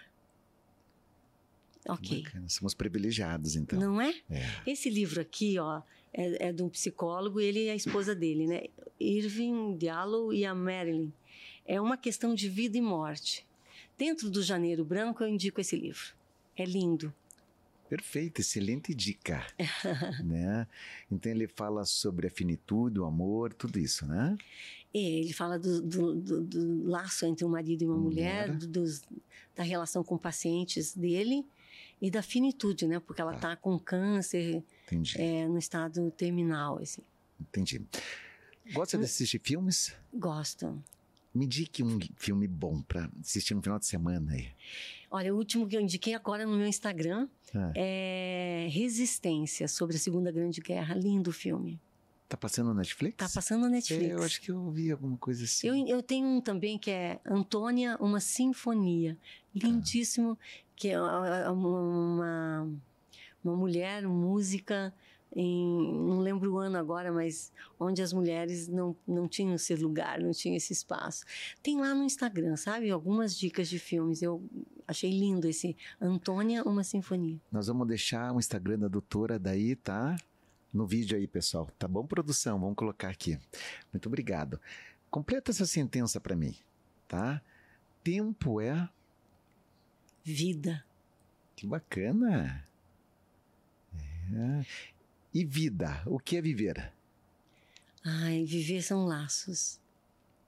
Ok. 1.88 2.22
Bacana. 2.22 2.48
Somos 2.48 2.74
privilegiados, 2.74 3.56
então. 3.56 3.78
Não 3.78 4.00
é? 4.00 4.14
é? 4.30 4.46
Esse 4.66 4.88
livro 4.88 5.20
aqui, 5.20 5.58
ó, 5.58 5.82
é, 6.12 6.48
é, 6.48 6.52
de 6.52 6.62
um 6.62 6.68
psicólogo 6.68 7.40
e 7.40 7.44
ele 7.44 7.66
é 7.66 7.72
a 7.72 7.76
esposa 7.76 8.14
dele, 8.14 8.46
né? 8.46 8.64
Irving 8.98 9.76
Diallo 9.76 10.32
e 10.32 10.44
a 10.44 10.54
Marilyn. 10.54 11.12
É 11.66 11.80
uma 11.80 11.96
questão 11.96 12.34
de 12.34 12.48
vida 12.48 12.78
e 12.78 12.80
morte. 12.80 13.46
Dentro 13.98 14.30
do 14.30 14.42
Janeiro 14.42 14.84
Branco, 14.84 15.22
eu 15.22 15.28
indico 15.28 15.60
esse 15.60 15.76
livro. 15.76 16.14
É 16.56 16.64
lindo. 16.64 17.12
Perfeito, 17.88 18.40
excelente 18.40 18.94
dica. 18.94 19.44
né? 20.24 20.66
Então 21.10 21.30
ele 21.30 21.46
fala 21.46 21.84
sobre 21.84 22.26
a 22.26 22.30
finitude, 22.30 22.98
o 22.98 23.04
amor, 23.04 23.52
tudo 23.52 23.78
isso, 23.78 24.06
né? 24.06 24.36
É, 24.92 24.98
ele 24.98 25.32
fala 25.32 25.58
do, 25.58 25.82
do, 25.82 26.14
do, 26.14 26.40
do 26.42 26.84
laço 26.88 27.26
entre 27.26 27.44
um 27.44 27.48
marido 27.48 27.82
e 27.82 27.86
uma 27.86 27.96
mulher, 27.96 28.52
mulher 28.52 28.68
dos, 28.68 29.02
da 29.54 29.62
relação 29.62 30.04
com 30.04 30.16
pacientes 30.16 30.94
dele 30.94 31.44
e 32.00 32.10
da 32.10 32.22
finitude, 32.22 32.86
né? 32.86 33.00
Porque 33.00 33.20
ela 33.20 33.34
está 33.34 33.50
tá 33.50 33.56
com 33.56 33.78
câncer 33.78 34.62
é, 35.16 35.48
no 35.48 35.58
estado 35.58 36.10
terminal, 36.12 36.78
assim. 36.78 37.02
Entendi. 37.40 37.82
Gosta 38.72 38.96
de 38.96 39.04
assistir 39.04 39.40
filmes? 39.40 39.94
Gosto. 40.12 40.82
Me 41.34 41.46
indique 41.46 41.82
um 41.82 41.98
filme 42.16 42.46
bom 42.46 42.80
para 42.80 43.10
assistir 43.20 43.54
no 43.54 43.62
final 43.62 43.78
de 43.78 43.86
semana 43.86 44.32
aí. 44.32 44.52
Olha, 45.14 45.32
o 45.32 45.36
último 45.36 45.68
que 45.68 45.76
eu 45.76 45.80
indiquei 45.80 46.12
agora 46.12 46.44
no 46.44 46.56
meu 46.56 46.66
Instagram 46.66 47.28
ah. 47.54 47.70
é 47.76 48.66
Resistência, 48.68 49.68
sobre 49.68 49.94
a 49.94 49.98
Segunda 50.00 50.32
Grande 50.32 50.60
Guerra. 50.60 50.92
Lindo 50.96 51.30
filme. 51.30 51.80
Tá 52.28 52.36
passando 52.36 52.70
no 52.70 52.74
Netflix? 52.74 53.16
Tá 53.16 53.28
passando 53.32 53.68
Netflix. 53.68 54.10
É, 54.10 54.12
eu 54.12 54.24
acho 54.24 54.40
que 54.40 54.50
eu 54.50 54.72
vi 54.72 54.90
alguma 54.90 55.16
coisa 55.16 55.44
assim. 55.44 55.68
Eu, 55.68 55.86
eu 55.86 56.02
tenho 56.02 56.26
um 56.26 56.40
também 56.40 56.76
que 56.76 56.90
é 56.90 57.20
Antônia, 57.24 57.96
uma 58.00 58.18
Sinfonia. 58.18 59.16
Lindíssimo, 59.54 60.32
ah. 60.32 60.44
que 60.74 60.88
é 60.88 61.00
uma, 61.00 61.52
uma, 61.52 62.68
uma 63.44 63.56
mulher 63.56 64.02
música 64.08 64.92
em, 65.36 65.92
não 65.92 66.18
lembro 66.18 66.54
o 66.54 66.58
ano 66.58 66.76
agora, 66.76 67.12
mas 67.12 67.52
onde 67.78 68.02
as 68.02 68.12
mulheres 68.12 68.66
não, 68.66 68.96
não 69.06 69.28
tinham 69.28 69.54
esse 69.54 69.76
lugar, 69.76 70.20
não 70.20 70.32
tinham 70.32 70.56
esse 70.56 70.72
espaço. 70.72 71.24
Tem 71.62 71.80
lá 71.80 71.94
no 71.94 72.02
Instagram, 72.02 72.56
sabe? 72.56 72.90
Algumas 72.90 73.36
dicas 73.36 73.68
de 73.68 73.78
filmes. 73.78 74.22
Eu 74.22 74.42
achei 74.86 75.10
lindo 75.10 75.48
esse 75.48 75.76
Antônia, 76.00 76.62
uma 76.64 76.84
sinfonia. 76.84 77.38
Nós 77.50 77.66
vamos 77.66 77.86
deixar 77.86 78.32
o 78.32 78.38
Instagram 78.38 78.78
da 78.80 78.88
doutora 78.88 79.38
daí, 79.38 79.76
tá? 79.76 80.16
No 80.72 80.86
vídeo 80.86 81.16
aí, 81.16 81.26
pessoal. 81.26 81.70
Tá 81.78 81.86
bom, 81.86 82.04
produção? 82.06 82.60
Vamos 82.60 82.76
colocar 82.76 83.08
aqui. 83.08 83.38
Muito 83.92 84.06
obrigado. 84.06 84.60
Completa 85.10 85.50
essa 85.50 85.66
sentença 85.66 86.20
para 86.20 86.34
mim, 86.34 86.56
tá? 87.06 87.40
Tempo 88.02 88.60
é 88.60 88.88
vida. 90.24 90.84
Que 91.54 91.66
bacana. 91.66 92.66
É. 94.32 94.66
E 95.32 95.44
vida, 95.44 96.02
o 96.06 96.18
que 96.18 96.36
é 96.36 96.42
viver? 96.42 96.92
Ai, 98.04 98.44
viver 98.44 98.82
são 98.82 99.04
laços, 99.04 99.80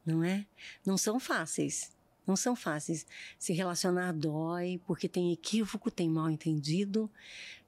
não 0.04 0.22
é? 0.22 0.46
Não 0.84 0.98
são 0.98 1.18
fáceis. 1.18 1.95
Não 2.26 2.36
são 2.36 2.56
fáceis. 2.56 3.06
Se 3.38 3.52
relacionar 3.52 4.12
dói, 4.12 4.80
porque 4.86 5.08
tem 5.08 5.32
equívoco, 5.32 5.90
tem 5.90 6.08
mal 6.08 6.28
entendido. 6.28 7.10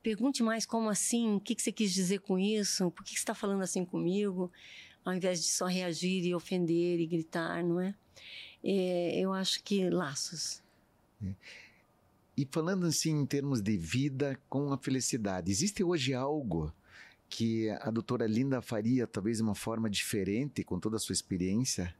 Pergunte 0.02 0.42
mais 0.42 0.66
como 0.66 0.88
assim? 0.88 1.36
O 1.36 1.40
que 1.40 1.60
você 1.60 1.70
quis 1.70 1.92
dizer 1.92 2.20
com 2.20 2.38
isso? 2.38 2.90
Por 2.90 3.04
que 3.04 3.10
você 3.10 3.18
está 3.18 3.34
falando 3.34 3.62
assim 3.62 3.84
comigo? 3.84 4.50
Ao 5.04 5.14
invés 5.14 5.42
de 5.42 5.48
só 5.48 5.66
reagir 5.66 6.24
e 6.24 6.34
ofender 6.34 6.98
e 6.98 7.06
gritar, 7.06 7.62
não 7.62 7.80
é? 7.80 7.94
é 8.62 9.20
eu 9.20 9.32
acho 9.32 9.62
que 9.62 9.88
laços. 9.88 10.62
É. 11.22 11.32
E 12.36 12.46
falando 12.50 12.86
assim 12.86 13.10
em 13.10 13.26
termos 13.26 13.60
de 13.60 13.76
vida 13.76 14.38
com 14.48 14.72
a 14.72 14.78
felicidade, 14.78 15.50
existe 15.50 15.82
hoje 15.82 16.14
algo 16.14 16.72
que 17.28 17.68
a 17.70 17.90
doutora 17.90 18.26
Linda 18.26 18.62
faria 18.62 19.06
talvez 19.06 19.38
de 19.38 19.42
uma 19.42 19.54
forma 19.54 19.90
diferente 19.90 20.64
com 20.64 20.78
toda 20.78 20.96
a 20.96 21.00
sua 21.00 21.12
experiência 21.12 21.94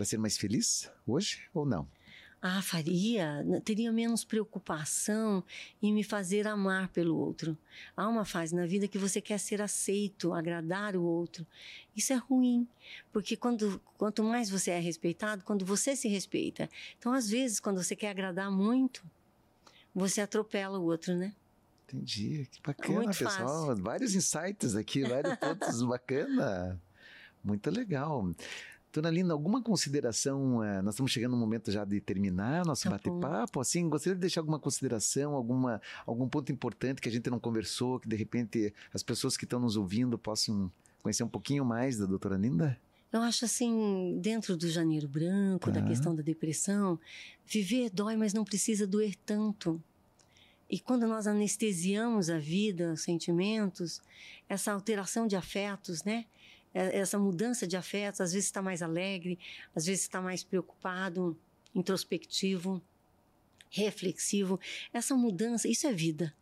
para 0.00 0.06
ser 0.06 0.16
mais 0.16 0.38
feliz 0.38 0.90
hoje 1.06 1.42
ou 1.52 1.66
não? 1.66 1.86
Ah, 2.40 2.62
faria. 2.62 3.44
Teria 3.62 3.92
menos 3.92 4.24
preocupação 4.24 5.44
em 5.82 5.92
me 5.92 6.02
fazer 6.02 6.46
amar 6.46 6.88
pelo 6.88 7.18
outro. 7.18 7.54
Há 7.94 8.08
uma 8.08 8.24
fase 8.24 8.56
na 8.56 8.64
vida 8.64 8.88
que 8.88 8.96
você 8.96 9.20
quer 9.20 9.38
ser 9.38 9.60
aceito, 9.60 10.32
agradar 10.32 10.96
o 10.96 11.02
outro. 11.02 11.46
Isso 11.94 12.14
é 12.14 12.16
ruim, 12.16 12.66
porque 13.12 13.36
quando, 13.36 13.78
quanto 13.98 14.24
mais 14.24 14.48
você 14.48 14.70
é 14.70 14.78
respeitado, 14.78 15.44
quando 15.44 15.66
você 15.66 15.94
se 15.94 16.08
respeita. 16.08 16.70
Então, 16.98 17.12
às 17.12 17.28
vezes, 17.28 17.60
quando 17.60 17.82
você 17.82 17.94
quer 17.94 18.08
agradar 18.08 18.50
muito, 18.50 19.04
você 19.94 20.22
atropela 20.22 20.78
o 20.78 20.84
outro, 20.84 21.14
né? 21.14 21.34
Entendi. 21.84 22.48
Que 22.50 22.62
bacana, 22.62 23.02
Muito 23.02 23.18
pessoal. 23.18 23.66
Fácil. 23.66 23.84
Vários 23.84 24.14
insights 24.14 24.74
aqui, 24.74 25.02
vários 25.02 25.36
pontos 25.36 25.82
bacana. 25.84 26.80
Muito 27.44 27.70
legal. 27.70 28.30
Dona 28.92 29.08
Linda, 29.08 29.32
alguma 29.32 29.62
consideração? 29.62 30.64
É, 30.64 30.82
nós 30.82 30.94
estamos 30.94 31.12
chegando 31.12 31.32
no 31.32 31.36
momento 31.36 31.70
já 31.70 31.84
de 31.84 32.00
terminar 32.00 32.66
nosso 32.66 32.84
tá 32.84 32.90
bate-papo. 32.90 33.60
Assim, 33.60 33.88
gostaria 33.88 34.16
de 34.16 34.20
deixar 34.20 34.40
alguma 34.40 34.58
consideração, 34.58 35.34
alguma, 35.34 35.80
algum 36.04 36.28
ponto 36.28 36.50
importante 36.50 37.00
que 37.00 37.08
a 37.08 37.12
gente 37.12 37.30
não 37.30 37.38
conversou, 37.38 38.00
que 38.00 38.08
de 38.08 38.16
repente 38.16 38.74
as 38.92 39.02
pessoas 39.02 39.36
que 39.36 39.44
estão 39.44 39.60
nos 39.60 39.76
ouvindo 39.76 40.18
possam 40.18 40.70
conhecer 41.02 41.22
um 41.22 41.28
pouquinho 41.28 41.64
mais 41.64 41.98
da 41.98 42.06
doutora 42.06 42.36
Linda? 42.36 42.76
Eu 43.12 43.22
acho 43.22 43.44
assim, 43.44 44.18
dentro 44.20 44.56
do 44.56 44.68
janeiro 44.68 45.08
branco, 45.08 45.66
tá. 45.66 45.80
da 45.80 45.82
questão 45.82 46.14
da 46.14 46.22
depressão, 46.22 46.98
viver 47.46 47.90
dói, 47.90 48.16
mas 48.16 48.32
não 48.32 48.44
precisa 48.44 48.86
doer 48.86 49.14
tanto. 49.24 49.80
E 50.68 50.78
quando 50.78 51.06
nós 51.06 51.26
anestesiamos 51.26 52.30
a 52.30 52.38
vida, 52.38 52.92
os 52.92 53.02
sentimentos, 53.02 54.00
essa 54.48 54.72
alteração 54.72 55.26
de 55.26 55.34
afetos, 55.34 56.04
né? 56.04 56.24
É, 56.72 56.98
essa 56.98 57.18
mudança 57.18 57.66
de 57.66 57.76
afetos, 57.76 58.20
às 58.20 58.32
vezes 58.32 58.46
está 58.46 58.62
mais 58.62 58.82
alegre, 58.82 59.38
às 59.74 59.86
vezes 59.86 60.02
está 60.02 60.20
mais 60.20 60.44
preocupado, 60.44 61.36
introspectivo, 61.74 62.82
reflexivo. 63.70 64.58
Essa 64.92 65.14
mudança, 65.14 65.68
isso 65.68 65.86
é 65.86 65.92
vida. 65.92 66.34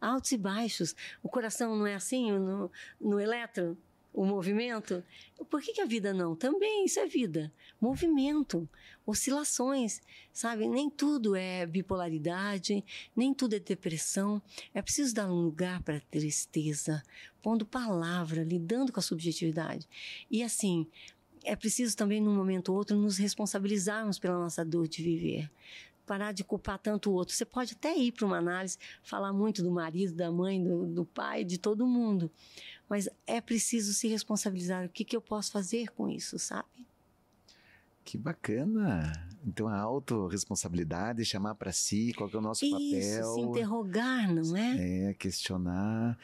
Altos 0.00 0.32
e 0.32 0.38
baixos. 0.38 0.94
O 1.22 1.28
coração 1.28 1.76
não 1.76 1.86
é 1.86 1.94
assim 1.94 2.32
no, 2.32 2.70
no 3.00 3.20
eletro? 3.20 3.76
O 4.14 4.24
movimento. 4.24 5.02
Por 5.50 5.60
que, 5.60 5.72
que, 5.72 5.80
a 5.80 5.86
vida 5.86 6.14
não? 6.14 6.36
Também 6.36 6.84
isso 6.84 7.00
é 7.00 7.06
vida. 7.06 7.52
Movimento, 7.80 8.68
oscilações, 9.04 10.00
sabe? 10.32 10.68
Nem 10.68 10.88
tudo 10.88 11.34
é 11.34 11.66
bipolaridade, 11.66 12.84
nem 13.14 13.34
tudo 13.34 13.56
é 13.56 13.58
depressão. 13.58 14.40
É 14.72 14.80
preciso 14.80 15.12
dar 15.12 15.26
um 15.26 15.42
lugar 15.42 15.82
para 15.82 16.00
tristeza, 16.00 17.02
pondo 17.42 17.66
palavra, 17.66 18.44
lidando 18.44 18.92
com 18.92 19.00
a 19.00 19.02
subjetividade. 19.02 19.86
E 20.30 20.44
assim, 20.44 20.86
é 21.42 21.56
preciso 21.56 21.96
também, 21.96 22.20
num 22.20 22.34
momento 22.34 22.70
ou 22.70 22.78
outro, 22.78 22.96
nos 22.96 23.18
responsabilizarmos 23.18 24.18
pela 24.18 24.38
nossa 24.38 24.64
dor 24.64 24.86
de 24.86 25.02
viver 25.02 25.50
parar 26.04 26.32
de 26.32 26.44
culpar 26.44 26.78
tanto 26.78 27.10
o 27.10 27.14
outro. 27.14 27.34
Você 27.34 27.44
pode 27.44 27.72
até 27.72 27.96
ir 27.96 28.12
para 28.12 28.26
uma 28.26 28.38
análise, 28.38 28.78
falar 29.02 29.32
muito 29.32 29.62
do 29.62 29.70
marido, 29.70 30.14
da 30.14 30.30
mãe, 30.30 30.62
do, 30.62 30.86
do, 30.86 31.04
pai, 31.04 31.44
de 31.44 31.58
todo 31.58 31.86
mundo. 31.86 32.30
Mas 32.88 33.08
é 33.26 33.40
preciso 33.40 33.92
se 33.94 34.08
responsabilizar. 34.08 34.84
O 34.84 34.88
que, 34.88 35.04
que 35.04 35.16
eu 35.16 35.20
posso 35.20 35.50
fazer 35.50 35.90
com 35.92 36.08
isso, 36.08 36.38
sabe? 36.38 36.86
Que 38.04 38.18
bacana! 38.18 39.12
Então 39.46 39.68
a 39.68 39.78
autorresponsabilidade, 39.78 41.24
chamar 41.24 41.54
para 41.54 41.72
si 41.72 42.12
qual 42.14 42.30
é 42.30 42.36
o 42.36 42.40
nosso 42.40 42.64
isso, 42.64 42.70
papel. 42.70 43.34
se 43.34 43.40
interrogar, 43.40 44.34
não 44.34 44.56
é? 44.56 45.10
É, 45.10 45.14
questionar. 45.14 46.18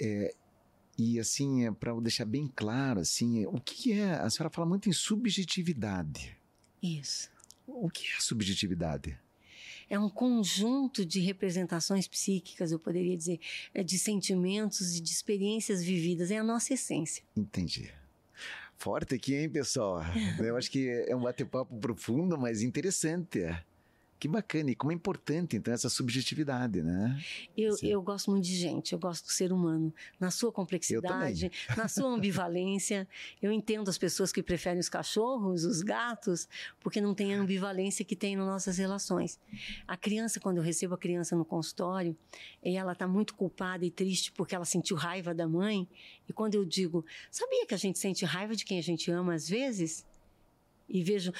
É, 0.00 0.34
e 0.96 1.18
assim, 1.18 1.66
é, 1.66 1.72
para 1.72 1.92
deixar 2.00 2.24
bem 2.24 2.50
claro, 2.54 3.00
assim, 3.00 3.46
o 3.46 3.60
que 3.60 3.92
é? 3.92 4.12
A 4.14 4.30
senhora 4.30 4.52
fala 4.52 4.66
muito 4.66 4.88
em 4.88 4.92
subjetividade. 4.92 6.36
Isso. 6.82 7.30
O 7.66 7.88
que 7.90 8.06
é 8.06 8.20
subjetividade? 8.20 9.18
É 9.88 9.98
um 9.98 10.08
conjunto 10.08 11.04
de 11.04 11.20
representações 11.20 12.06
psíquicas, 12.06 12.72
eu 12.72 12.78
poderia 12.78 13.16
dizer, 13.16 13.40
é 13.72 13.82
de 13.82 13.98
sentimentos 13.98 14.96
e 14.96 15.00
de 15.00 15.10
experiências 15.10 15.82
vividas, 15.82 16.30
é 16.30 16.38
a 16.38 16.44
nossa 16.44 16.74
essência. 16.74 17.22
Entendi. 17.36 17.92
Forte 18.76 19.14
aqui, 19.14 19.34
hein, 19.34 19.48
pessoal? 19.48 20.02
Eu 20.38 20.56
acho 20.56 20.70
que 20.70 20.88
é 20.88 21.14
um 21.14 21.20
bate-papo 21.20 21.74
profundo, 21.78 22.36
mas 22.36 22.60
interessante. 22.60 23.40
Que 24.24 24.28
bacana, 24.28 24.70
e 24.70 24.74
como 24.74 24.90
é 24.90 24.94
importante 24.94 25.54
então 25.54 25.74
essa 25.74 25.90
subjetividade, 25.90 26.82
né? 26.82 27.22
Eu, 27.54 27.76
eu 27.82 28.00
gosto 28.00 28.30
muito 28.30 28.42
de 28.42 28.56
gente, 28.56 28.94
eu 28.94 28.98
gosto 28.98 29.26
do 29.26 29.30
ser 29.30 29.52
humano, 29.52 29.92
na 30.18 30.30
sua 30.30 30.50
complexidade, 30.50 31.52
na 31.76 31.88
sua 31.88 32.08
ambivalência. 32.08 33.06
Eu 33.42 33.52
entendo 33.52 33.90
as 33.90 33.98
pessoas 33.98 34.32
que 34.32 34.42
preferem 34.42 34.80
os 34.80 34.88
cachorros, 34.88 35.64
os 35.64 35.82
gatos, 35.82 36.48
porque 36.80 37.02
não 37.02 37.14
tem 37.14 37.34
a 37.34 37.38
ambivalência 37.38 38.02
que 38.02 38.16
tem 38.16 38.34
nas 38.34 38.46
nossas 38.46 38.78
relações. 38.78 39.38
A 39.86 39.94
criança, 39.94 40.40
quando 40.40 40.56
eu 40.56 40.62
recebo 40.62 40.94
a 40.94 40.98
criança 40.98 41.36
no 41.36 41.44
consultório, 41.44 42.16
e 42.62 42.78
ela 42.78 42.92
está 42.92 43.06
muito 43.06 43.34
culpada 43.34 43.84
e 43.84 43.90
triste 43.90 44.32
porque 44.32 44.54
ela 44.54 44.64
sentiu 44.64 44.96
raiva 44.96 45.34
da 45.34 45.46
mãe, 45.46 45.86
e 46.26 46.32
quando 46.32 46.54
eu 46.54 46.64
digo, 46.64 47.04
sabia 47.30 47.66
que 47.66 47.74
a 47.74 47.78
gente 47.78 47.98
sente 47.98 48.24
raiva 48.24 48.56
de 48.56 48.64
quem 48.64 48.78
a 48.78 48.82
gente 48.82 49.10
ama 49.10 49.34
às 49.34 49.46
vezes? 49.46 50.06
E 50.88 51.02
vejo 51.02 51.30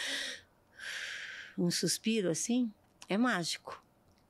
um 1.56 1.70
suspiro 1.70 2.30
assim, 2.30 2.70
é 3.08 3.16
mágico. 3.16 3.82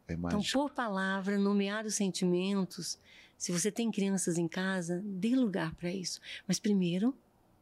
É 0.07 0.17
mágico. 0.17 0.43
Então, 0.43 0.63
por 0.63 0.75
palavra, 0.75 1.39
nomear 1.39 1.87
os 1.87 1.95
sentimentos. 1.95 2.99
Se 3.37 3.53
você 3.53 3.71
tem 3.71 3.91
crianças 3.91 4.39
em 4.39 4.49
casa, 4.49 5.03
dê 5.05 5.35
lugar 5.35 5.75
para 5.75 5.91
isso. 5.91 6.21
Mas 6.47 6.59
primeiro, 6.59 7.17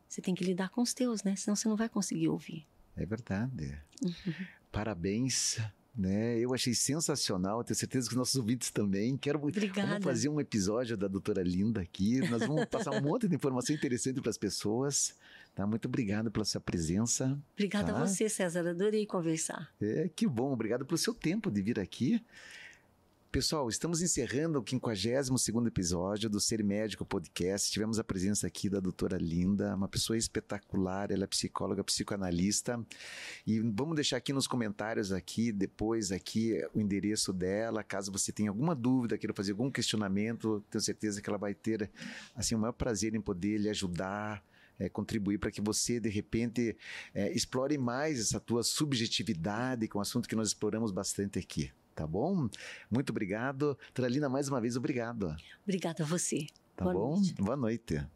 você 0.09 0.21
tem 0.21 0.35
que 0.35 0.45
lidar 0.45 0.71
com 0.71 0.83
os 0.83 0.93
teus, 0.93 1.23
né? 1.23 1.37
Senão 1.37 1.57
você 1.57 1.69
não 1.69 1.77
vai 1.77 1.89
conseguir 1.89 2.29
ouvir. 2.29 2.67
É 2.97 3.07
verdade. 3.07 3.81
Uhum. 4.03 4.47
Parabéns 4.71 5.59
né? 5.95 6.39
Eu 6.39 6.55
achei 6.55 6.75
sensacional, 6.75 7.63
tenho 7.63 7.77
certeza 7.77 8.09
que 8.09 8.15
os 8.15 8.19
nossos 8.19 8.37
ouvintes 8.37 8.71
também. 8.71 9.17
Quero 9.17 9.39
Obrigada. 9.39 9.89
Vamos 9.89 10.05
fazer 10.05 10.29
um 10.29 10.41
episódio 10.41 10.97
da 10.97 11.07
doutora 11.07 11.43
Linda 11.43 11.81
aqui. 11.81 12.19
Nós 12.31 12.47
vamos 12.47 12.65
passar 12.65 12.93
um 12.93 13.03
monte 13.03 13.29
de 13.29 13.35
informação 13.35 13.75
interessante 13.75 14.21
para 14.21 14.31
as 14.31 14.39
pessoas. 14.39 15.15
Tá? 15.55 15.67
Muito 15.67 15.87
obrigado 15.87 16.31
pela 16.31 16.45
sua 16.45 16.61
presença. 16.61 17.39
Obrigada 17.53 17.93
tá? 17.93 17.99
a 18.01 18.07
você, 18.07 18.29
César. 18.29 18.69
Adorei 18.69 19.07
conversar. 19.07 19.73
É, 19.81 20.09
que 20.15 20.27
bom. 20.27 20.53
Obrigado 20.53 20.87
pelo 20.87 20.99
seu 20.99 21.13
tempo 21.13 21.51
de 21.51 21.61
vir 21.61 21.79
aqui. 21.79 22.25
Pessoal, 23.33 23.67
estamos 23.71 24.03
encerrando 24.03 24.59
o 24.59 24.65
52 24.69 25.67
episódio 25.67 26.29
do 26.29 26.39
Ser 26.39 26.63
Médico 26.63 27.03
Podcast. 27.03 27.73
Tivemos 27.73 27.99
a 27.99 28.05
presença 28.05 28.47
aqui 28.47 28.69
da 28.69 28.79
doutora 28.79 29.17
Linda, 29.17 29.75
uma 29.75 29.89
pessoa 29.89 30.19
espetacular, 30.19 31.11
ela 31.11 31.25
é 31.25 31.27
psicóloga, 31.27 31.83
psicoanalista. 31.83 32.79
E 33.47 33.59
vamos 33.59 33.95
deixar 33.95 34.19
aqui 34.19 34.35
nos 34.35 34.47
comentários 34.47 35.13
aqui, 35.13 35.51
depois 35.51 36.13
aqui, 36.13 36.63
o 36.75 36.81
endereço 36.81 37.33
dela, 37.33 37.83
caso 37.83 38.13
você 38.13 38.33
tenha 38.33 38.51
alguma 38.51 38.75
dúvida, 38.75 39.17
queira 39.17 39.33
fazer 39.33 39.53
algum 39.53 39.71
questionamento, 39.71 40.63
tenho 40.71 40.83
certeza 40.83 41.23
que 41.23 41.31
ela 41.31 41.39
vai 41.39 41.55
ter 41.55 41.91
assim, 42.37 42.55
o 42.55 42.59
maior 42.59 42.73
prazer 42.73 43.15
em 43.15 43.21
poder 43.21 43.57
lhe 43.57 43.71
ajudar, 43.71 44.45
é, 44.83 44.89
contribuir 44.89 45.39
para 45.39 45.51
que 45.51 45.61
você, 45.61 46.01
de 46.01 46.09
repente, 46.09 46.77
é, 47.15 47.33
explore 47.33 47.77
mais 47.79 48.21
essa 48.21 48.41
tua 48.41 48.63
subjetividade, 48.63 49.87
que 49.89 49.97
é 49.97 49.99
um 49.99 50.03
assunto 50.03 50.29
que 50.29 50.37
nós 50.37 50.49
exploramos 50.49 50.91
bastante 50.91 51.39
aqui 51.39 51.71
tá 51.95 52.07
bom? 52.07 52.49
Muito 52.91 53.11
obrigado. 53.11 53.79
Tralina, 53.93 54.27
mais 54.27 54.49
uma 54.49 54.61
vez, 54.63 54.79
obrigado. 54.79 55.37
Obrigada 55.63 56.03
a 56.03 56.07
você. 56.07 56.47
Tá 56.75 56.85
Boa 56.85 56.95
bom? 56.95 57.17
Noite. 57.17 57.35
Boa 57.35 57.57
noite. 57.57 58.07